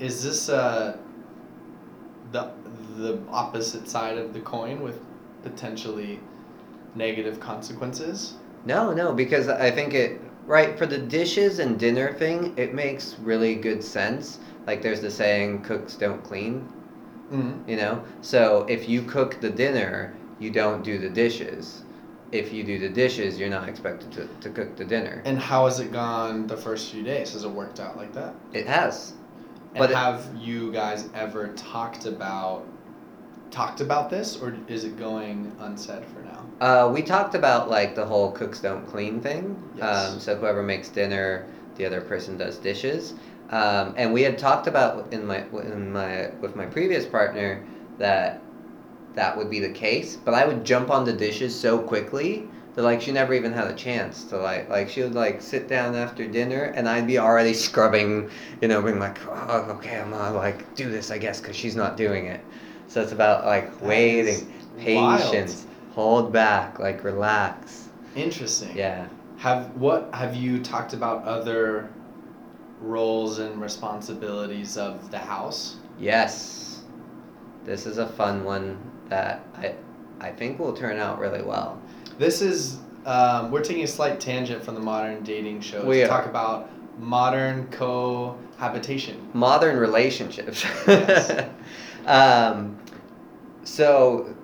is 0.00 0.24
this 0.24 0.48
uh 0.48 0.96
the 2.32 2.48
the 2.96 3.18
opposite 3.30 3.88
side 3.88 4.18
of 4.18 4.32
the 4.32 4.40
coin 4.40 4.80
with 4.82 4.98
potentially 5.42 6.20
negative 6.94 7.40
consequences? 7.40 8.34
No, 8.64 8.92
no, 8.92 9.12
because 9.12 9.48
I 9.48 9.70
think 9.70 9.94
it 9.94 10.20
right 10.46 10.78
for 10.78 10.86
the 10.86 10.98
dishes 10.98 11.58
and 11.58 11.78
dinner 11.78 12.12
thing, 12.12 12.54
it 12.56 12.74
makes 12.74 13.16
really 13.20 13.54
good 13.54 13.82
sense. 13.82 14.38
Like 14.66 14.82
there's 14.82 15.00
the 15.00 15.10
saying, 15.10 15.62
cooks 15.62 15.94
don't 15.94 16.22
clean, 16.24 16.66
Mm-hmm. 17.32 17.68
you 17.68 17.76
know? 17.76 18.04
So 18.20 18.66
if 18.68 18.86
you 18.88 19.02
cook 19.02 19.40
the 19.40 19.48
dinner, 19.50 20.14
you 20.38 20.50
don't 20.50 20.84
do 20.84 20.98
the 20.98 21.08
dishes. 21.08 21.82
If 22.32 22.52
you 22.52 22.62
do 22.64 22.78
the 22.78 22.88
dishes, 22.88 23.38
you're 23.38 23.48
not 23.48 23.68
expected 23.68 24.12
to, 24.12 24.28
to 24.42 24.50
cook 24.50 24.76
the 24.76 24.84
dinner. 24.84 25.22
And 25.24 25.38
how 25.38 25.64
has 25.64 25.80
it 25.80 25.90
gone 25.90 26.46
the 26.46 26.56
first 26.56 26.90
few 26.92 27.02
days? 27.02 27.32
Has 27.32 27.44
it 27.44 27.50
worked 27.50 27.80
out 27.80 27.96
like 27.96 28.12
that? 28.12 28.34
It 28.52 28.66
has. 28.66 29.14
And 29.74 29.78
But 29.78 29.90
it- 29.90 29.96
have 29.96 30.26
you 30.38 30.70
guys 30.72 31.08
ever 31.14 31.48
talked 31.56 32.04
about 32.06 32.66
talked 33.50 33.80
about 33.80 34.10
this, 34.10 34.36
or 34.40 34.56
is 34.68 34.84
it 34.84 34.98
going 34.98 35.52
unsaid 35.60 36.04
for 36.06 36.20
now? 36.20 36.44
Uh, 36.60 36.90
we 36.92 37.02
talked 37.02 37.34
about 37.34 37.70
like 37.70 37.94
the 37.94 38.04
whole 38.04 38.32
cooks 38.32 38.60
don't 38.60 38.86
clean 38.86 39.20
thing. 39.20 39.60
Yes. 39.76 40.12
Um, 40.12 40.20
so 40.20 40.36
whoever 40.36 40.62
makes 40.62 40.88
dinner, 40.88 41.46
the 41.76 41.84
other 41.84 42.00
person 42.00 42.36
does 42.36 42.58
dishes. 42.58 43.14
Um, 43.50 43.94
and 43.96 44.12
we 44.12 44.22
had 44.22 44.38
talked 44.38 44.66
about 44.66 45.12
in 45.12 45.26
my 45.26 45.44
in 45.62 45.92
my 45.92 46.30
with 46.40 46.56
my 46.56 46.66
previous 46.66 47.04
partner 47.04 47.64
that 47.98 48.40
that 49.14 49.36
would 49.36 49.50
be 49.50 49.60
the 49.60 49.70
case. 49.70 50.16
But 50.16 50.34
I 50.34 50.44
would 50.46 50.64
jump 50.64 50.90
on 50.90 51.04
the 51.04 51.12
dishes 51.12 51.58
so 51.58 51.78
quickly 51.78 52.48
that 52.74 52.82
like 52.82 53.00
she 53.00 53.12
never 53.12 53.34
even 53.34 53.52
had 53.52 53.68
a 53.68 53.74
chance 53.74 54.24
to 54.24 54.38
like 54.38 54.68
like 54.68 54.88
she 54.88 55.02
would 55.02 55.14
like 55.14 55.40
sit 55.40 55.68
down 55.68 55.94
after 55.94 56.26
dinner 56.26 56.72
and 56.74 56.88
I'd 56.88 57.06
be 57.06 57.18
already 57.18 57.54
scrubbing, 57.66 58.30
you 58.60 58.68
know, 58.68 58.82
being 58.82 58.98
like, 58.98 59.18
oh, 59.28 59.76
okay, 59.76 60.00
I'm 60.00 60.10
gonna 60.10 60.36
like 60.36 60.74
do 60.74 60.90
this, 60.90 61.10
I 61.10 61.18
guess, 61.18 61.40
because 61.40 61.56
she's 61.56 61.76
not 61.76 61.96
doing 61.96 62.26
it. 62.26 62.40
So 62.94 63.02
it's 63.02 63.10
about 63.10 63.44
like 63.44 63.82
waiting, 63.82 64.46
wild. 64.94 65.20
patience, 65.20 65.66
hold 65.94 66.32
back, 66.32 66.78
like 66.78 67.02
relax. 67.02 67.88
Interesting. 68.14 68.76
Yeah. 68.76 69.08
Have 69.36 69.74
what 69.74 70.08
have 70.14 70.36
you 70.36 70.62
talked 70.62 70.92
about 70.92 71.24
other 71.24 71.90
roles 72.80 73.40
and 73.40 73.60
responsibilities 73.60 74.76
of 74.76 75.10
the 75.10 75.18
house? 75.18 75.78
Yes. 75.98 76.84
This 77.64 77.84
is 77.84 77.98
a 77.98 78.06
fun 78.06 78.44
one 78.44 78.78
that 79.08 79.44
I 79.56 79.74
I 80.20 80.30
think 80.30 80.60
will 80.60 80.72
turn 80.72 80.98
out 80.98 81.18
really 81.18 81.42
well. 81.42 81.82
This 82.16 82.40
is 82.40 82.78
um, 83.06 83.50
we're 83.50 83.64
taking 83.64 83.82
a 83.82 83.88
slight 83.88 84.20
tangent 84.20 84.62
from 84.64 84.76
the 84.76 84.80
modern 84.80 85.24
dating 85.24 85.62
show 85.62 85.84
We 85.84 85.96
to 85.96 86.04
are. 86.04 86.06
talk 86.06 86.26
about 86.26 86.70
modern 87.00 87.66
cohabitation. 87.72 89.30
Modern 89.32 89.78
relationships. 89.78 90.64
Yes. 90.86 91.50
um, 92.06 92.78
so 93.64 94.34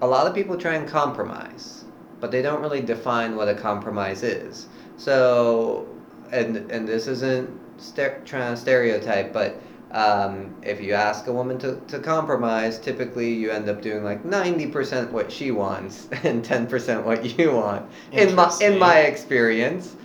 a 0.00 0.06
lot 0.06 0.26
of 0.26 0.34
people 0.34 0.56
try 0.56 0.74
and 0.74 0.88
compromise, 0.88 1.84
but 2.20 2.30
they 2.30 2.42
don't 2.42 2.60
really 2.60 2.80
define 2.80 3.36
what 3.36 3.48
a 3.48 3.54
compromise 3.54 4.22
is. 4.22 4.66
So 4.96 5.88
and 6.30 6.70
and 6.70 6.86
this 6.86 7.06
isn't 7.06 7.50
ster- 7.78 8.20
trying 8.24 8.54
to 8.54 8.60
stereotype, 8.60 9.32
but 9.32 9.60
um, 9.90 10.54
if 10.62 10.82
you 10.82 10.92
ask 10.92 11.26
a 11.28 11.32
woman 11.32 11.58
to, 11.60 11.80
to 11.88 11.98
compromise, 11.98 12.78
typically 12.78 13.32
you 13.32 13.50
end 13.50 13.68
up 13.68 13.80
doing 13.80 14.04
like 14.04 14.24
ninety 14.24 14.66
percent 14.66 15.10
what 15.12 15.32
she 15.32 15.50
wants 15.50 16.08
and 16.24 16.44
ten 16.44 16.66
percent 16.66 17.04
what 17.04 17.38
you 17.38 17.52
want. 17.52 17.88
In 18.12 18.34
my 18.34 18.56
in 18.60 18.78
my 18.78 19.00
experience. 19.00 19.96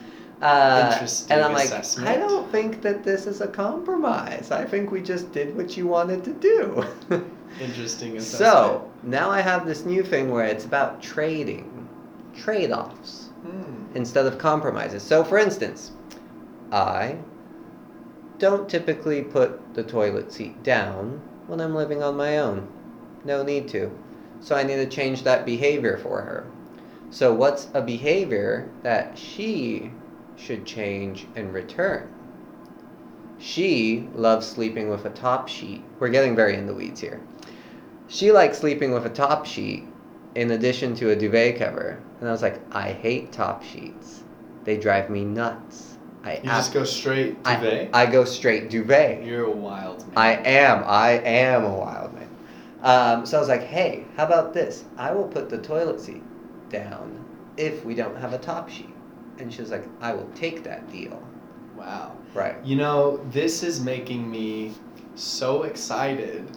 Uh, 0.44 0.90
Interesting 0.92 1.32
and 1.32 1.42
I'm 1.46 1.54
like, 1.54 1.66
assessment. 1.66 2.10
I 2.10 2.18
don't 2.18 2.52
think 2.52 2.82
that 2.82 3.04
this 3.04 3.28
is 3.28 3.40
a 3.40 3.48
compromise. 3.48 4.52
I 4.52 4.66
think 4.66 4.92
we 4.92 5.02
just 5.02 5.32
did 5.32 5.56
what 5.56 5.78
you 5.78 5.88
wanted 5.88 6.24
to 6.26 6.34
do. 6.34 6.86
Interesting 7.62 8.18
assessment. 8.18 8.52
so 8.54 8.92
now 9.04 9.30
I 9.30 9.40
have 9.42 9.66
this 9.66 9.86
new 9.86 10.04
thing 10.04 10.30
where 10.32 10.46
it's 10.46 10.66
about 10.66 11.02
trading, 11.02 11.88
trade 12.36 12.72
offs 12.72 13.30
Hmm. 13.44 13.86
instead 13.96 14.26
of 14.26 14.38
compromises. 14.38 15.04
So, 15.04 15.24
for 15.24 15.38
instance, 15.38 15.92
I 16.72 17.18
don't 18.40 18.68
typically 18.70 19.22
put 19.22 19.74
the 19.76 19.84
toilet 19.84 20.32
seat 20.32 20.62
down 20.64 21.22
when 21.48 21.62
I'm 21.62 21.76
living 21.76 22.02
on 22.04 22.18
my 22.18 22.38
own. 22.40 22.68
No 23.24 23.44
need 23.44 23.68
to. 23.70 23.92
So, 24.42 24.56
I 24.56 24.64
need 24.64 24.76
to 24.76 24.88
change 24.88 25.24
that 25.24 25.46
behavior 25.46 25.98
for 25.98 26.22
her. 26.22 26.46
So, 27.12 27.34
what's 27.34 27.68
a 27.74 27.82
behavior 27.82 28.70
that 28.82 29.18
she 29.18 29.92
should 30.38 30.66
change 30.66 31.28
in 31.36 31.52
return? 31.52 32.10
She 33.40 34.08
loves 34.16 34.48
sleeping 34.48 34.90
with 34.90 35.06
a 35.06 35.10
top 35.10 35.48
sheet. 35.48 35.84
We're 36.00 36.10
getting 36.10 36.36
very 36.36 36.56
in 36.56 36.66
the 36.68 36.74
weeds 36.74 37.02
here. 37.02 37.22
she 38.08 38.32
likes 38.32 38.60
sleeping 38.60 38.92
with 38.94 39.06
a 39.06 39.10
top 39.10 39.46
sheet 39.46 39.86
in 40.36 40.52
addition 40.52 40.96
to 40.96 41.10
a 41.12 41.16
duvet 41.16 41.58
cover. 41.58 42.00
And 42.20 42.30
I 42.30 42.32
was 42.32 42.42
like, 42.42 42.60
I 42.74 42.92
hate 42.92 43.32
top 43.32 43.64
sheets. 43.64 44.24
They 44.64 44.78
drive 44.78 45.10
me 45.10 45.26
nuts. 45.26 45.98
I 46.24 46.38
You 46.38 46.44
just 46.44 46.74
go 46.74 46.86
straight 46.86 47.38
I, 47.44 47.56
duvet. 47.56 47.90
I 47.94 48.06
go 48.06 48.24
straight 48.24 48.70
duvet. 48.70 49.26
You're 49.26 49.46
a 49.46 49.52
wild 49.52 50.08
man. 50.08 50.18
I 50.18 50.32
am. 50.48 50.84
I 50.86 51.10
am 51.12 51.66
a 51.66 51.76
wild 51.76 52.14
man. 52.14 52.30
Um, 52.82 53.26
so 53.26 53.38
I 53.38 53.40
was 53.40 53.50
like, 53.50 53.64
hey, 53.64 54.06
how 54.16 54.26
about 54.26 54.54
this? 54.54 54.86
I 54.98 55.12
will 55.12 55.28
put 55.28 55.50
the 55.50 55.58
toilet 55.58 56.00
seat 56.00 56.24
down 56.70 57.24
if 57.58 57.84
we 57.84 57.94
don't 57.94 58.16
have 58.16 58.32
a 58.34 58.38
top 58.38 58.70
sheet. 58.70 58.93
And 59.40 59.52
she 59.54 59.62
was 59.62 59.72
like, 59.72 59.86
I 60.02 60.14
will 60.14 60.30
take 60.36 60.64
that 60.64 60.92
deal. 60.92 61.22
Wow. 61.76 62.16
Right. 62.34 62.56
You 62.64 62.76
know, 62.76 63.18
this 63.32 63.64
is 63.64 63.82
making 63.82 64.30
me 64.30 64.74
so 65.16 65.64
excited 65.64 66.48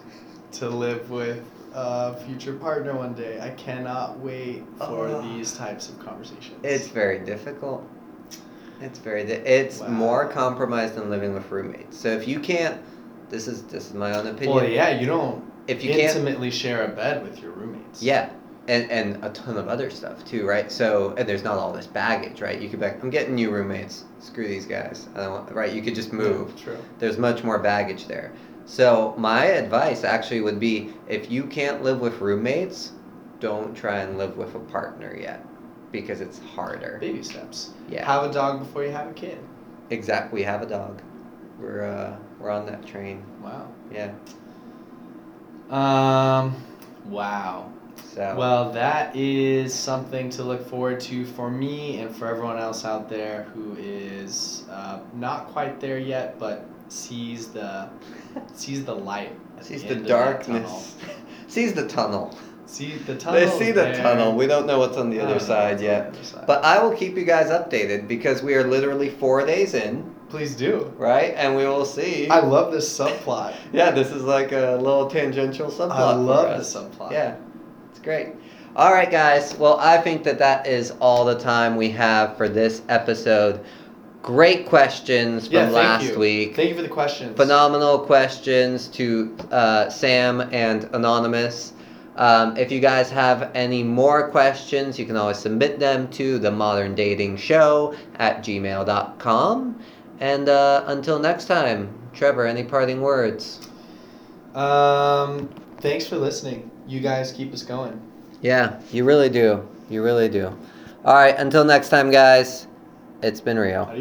to 0.53 0.69
live 0.69 1.09
with 1.09 1.43
a 1.73 2.15
future 2.25 2.53
partner 2.53 2.95
one 2.95 3.13
day. 3.13 3.39
I 3.41 3.49
cannot 3.51 4.19
wait 4.19 4.63
for 4.77 5.07
Oh. 5.07 5.21
these 5.21 5.53
types 5.53 5.89
of 5.89 5.99
conversations. 5.99 6.57
It's 6.63 6.87
very 6.87 7.19
difficult. 7.19 7.87
It's 8.79 8.99
very. 8.99 9.25
Di- 9.25 9.33
it's 9.33 9.79
Wow. 9.79 9.87
more 9.89 10.27
compromised 10.27 10.95
than 10.95 11.09
living 11.09 11.33
with 11.33 11.49
roommates. 11.51 11.97
So 11.97 12.09
if 12.09 12.27
you 12.27 12.39
can't, 12.39 12.79
this 13.29 13.47
is 13.47 13.63
this 13.63 13.87
is 13.87 13.93
my 13.93 14.15
own 14.17 14.27
opinion. 14.27 14.55
well, 14.55 14.69
yeah, 14.69 14.99
you 14.99 15.07
don't 15.07 15.43
If 15.67 15.83
you 15.83 15.91
can't, 15.91 16.15
intimately 16.15 16.51
share 16.51 16.85
a 16.85 16.87
bed 16.87 17.23
with 17.23 17.41
your 17.41 17.51
roommates. 17.51 18.01
yeah, 18.03 18.29
and 18.67 18.89
and 18.91 19.23
a 19.23 19.29
ton 19.29 19.57
of 19.57 19.67
other 19.67 19.89
stuff 19.89 20.23
too, 20.25 20.45
right? 20.45 20.71
So 20.71 21.13
and 21.17 21.27
there's 21.27 21.43
not 21.43 21.57
all 21.57 21.71
this 21.71 21.87
baggage, 21.87 22.41
right? 22.41 22.59
You 22.59 22.69
could 22.69 22.79
be 22.79 22.85
like, 22.87 23.01
I'm 23.01 23.09
getting 23.09 23.35
new 23.35 23.51
roommates. 23.51 24.05
Screw 24.19 24.47
these 24.47 24.65
guys. 24.65 25.07
I 25.15 25.21
don't 25.21 25.31
want. 25.31 25.51
Right? 25.51 25.71
You 25.71 25.81
could 25.81 25.95
just 25.95 26.13
move. 26.13 26.53
Yeah, 26.57 26.63
true. 26.63 26.77
There's 26.99 27.17
much 27.17 27.43
more 27.43 27.59
baggage 27.59 28.07
there. 28.07 28.31
So 28.65 29.13
my 29.17 29.45
advice 29.45 30.03
actually 30.03 30.41
would 30.41 30.59
be 30.59 30.93
if 31.07 31.31
you 31.31 31.45
can't 31.45 31.83
live 31.83 32.01
with 32.01 32.19
roommates, 32.19 32.91
don't 33.39 33.73
try 33.73 33.99
and 33.99 34.17
live 34.17 34.35
with 34.35 34.55
a 34.55 34.59
partner 34.59 35.15
yet 35.17 35.45
because 35.91 36.19
it's 36.19 36.39
harder. 36.39 36.97
Baby 36.99 37.23
steps. 37.23 37.71
Yeah. 37.89 38.05
Have 38.05 38.29
a 38.29 38.33
dog 38.33 38.59
before 38.59 38.83
you 38.83 38.91
have 38.91 39.07
a 39.07 39.13
kid. 39.13 39.39
Exact. 39.89 40.33
We 40.33 40.43
have 40.43 40.61
a 40.61 40.65
dog. 40.65 41.01
We're 41.59 41.85
uh 41.85 42.17
we're 42.39 42.49
on 42.49 42.65
that 42.65 42.85
train. 42.85 43.23
Wow. 43.41 43.71
Yeah. 43.91 44.11
Um. 45.69 46.55
Wow. 47.05 47.71
So 48.13 48.35
Well, 48.37 48.71
that 48.71 49.15
is 49.15 49.73
something 49.73 50.29
to 50.31 50.43
look 50.43 50.67
forward 50.67 50.99
to 51.01 51.25
for 51.25 51.49
me 51.51 51.99
and 51.99 52.15
for 52.15 52.27
everyone 52.27 52.57
else 52.57 52.85
out 52.85 53.09
there 53.09 53.43
who 53.53 53.75
is 53.79 54.63
uh, 54.71 54.99
not 55.13 55.47
quite 55.47 55.79
there 55.79 55.99
yet, 55.99 56.39
but 56.39 56.65
sees 56.89 57.47
the 57.47 57.89
sees 58.53 58.85
the 58.85 58.95
light. 58.95 59.33
Sees 59.61 59.83
the, 59.83 59.89
the 59.89 59.95
end 59.95 60.01
of 60.01 60.07
that 60.07 60.43
tunnel. 60.43 60.61
darkness. 60.61 60.95
sees 61.47 61.73
the 61.73 61.87
tunnel. 61.87 62.37
See 62.65 62.97
the 62.97 63.15
tunnel. 63.15 63.39
They 63.39 63.47
see 63.57 63.71
the 63.71 63.93
tunnel. 63.93 64.35
We 64.35 64.45
don't 64.45 64.67
know 64.67 64.79
what's 64.79 64.97
on 64.97 65.09
the 65.09 65.19
other 65.21 65.39
side 65.39 65.79
yet. 65.79 66.13
But 66.45 66.65
I 66.65 66.83
will 66.83 66.93
keep 66.95 67.15
you 67.15 67.23
guys 67.23 67.47
updated 67.49 68.07
because 68.09 68.43
we 68.43 68.55
are 68.55 68.67
literally 68.67 69.09
four 69.09 69.45
days 69.45 69.73
in, 69.73 70.13
please 70.27 70.53
do. 70.53 70.93
right? 70.97 71.33
And 71.37 71.55
we 71.55 71.65
will 71.65 71.85
see. 71.85 72.27
I 72.29 72.41
love 72.41 72.73
this 72.73 72.85
subplot. 72.99 73.55
yeah, 73.71 73.91
this 73.91 74.11
is 74.11 74.23
like 74.23 74.51
a 74.51 74.77
little 74.81 75.09
tangential 75.09 75.71
subplot. 75.71 75.91
I 75.91 76.13
love 76.15 76.57
the 76.57 76.63
subplot. 76.79 77.11
Yeah, 77.11 77.37
it's 77.97 78.05
great. 78.05 78.27
All 78.75 78.93
right, 78.93 79.09
guys. 79.09 79.57
Well, 79.57 79.77
I 79.79 79.97
think 79.97 80.23
that 80.23 80.37
that 80.37 80.67
is 80.67 80.91
all 80.99 81.25
the 81.25 81.37
time 81.37 81.75
we 81.75 81.89
have 81.91 82.37
for 82.37 82.47
this 82.47 82.83
episode. 82.89 83.59
Great 84.21 84.67
questions 84.67 85.47
from 85.47 85.55
Yeah, 85.55 85.69
last 85.69 86.05
you. 86.05 86.19
week. 86.19 86.55
Thank 86.55 86.69
you 86.69 86.75
for 86.75 86.83
the 86.83 86.89
questions. 86.89 87.35
Phenomenal 87.35 87.99
questions 87.99 88.87
to 88.89 89.35
uh, 89.51 89.89
Sam 89.89 90.41
and 90.51 90.83
Anonymous. 90.93 91.73
Um, 92.17 92.55
if 92.57 92.71
you 92.71 92.79
guys 92.79 93.09
have 93.09 93.51
any 93.55 93.83
more 93.83 94.29
questions, 94.29 94.99
you 94.99 95.05
can 95.05 95.15
always 95.15 95.37
submit 95.37 95.79
them 95.79 96.07
to 96.11 96.37
the 96.39 96.51
modern 96.51 96.93
dating 96.93 97.37
show 97.37 97.95
at 98.15 98.43
gmail.com. 98.43 99.79
And 100.19 100.49
uh, 100.49 100.83
until 100.87 101.19
next 101.19 101.45
time, 101.45 101.95
Trevor, 102.13 102.45
any 102.45 102.63
parting 102.63 103.01
words? 103.01 103.67
Um, 104.55 105.49
thanks 105.79 106.05
for 106.07 106.17
listening. 106.17 106.69
You 106.87 107.01
guys 107.01 107.31
keep 107.33 107.53
us 107.53 107.63
going. 107.63 107.99
Yeah, 108.41 108.79
you 108.91 109.03
really 109.03 109.29
do. 109.29 109.67
You 109.89 110.03
really 110.03 110.29
do. 110.29 110.57
All 111.03 111.13
right, 111.13 111.37
until 111.37 111.65
next 111.65 111.89
time, 111.89 112.11
guys, 112.11 112.67
it's 113.21 113.41
been 113.41 113.57
real. 113.57 113.89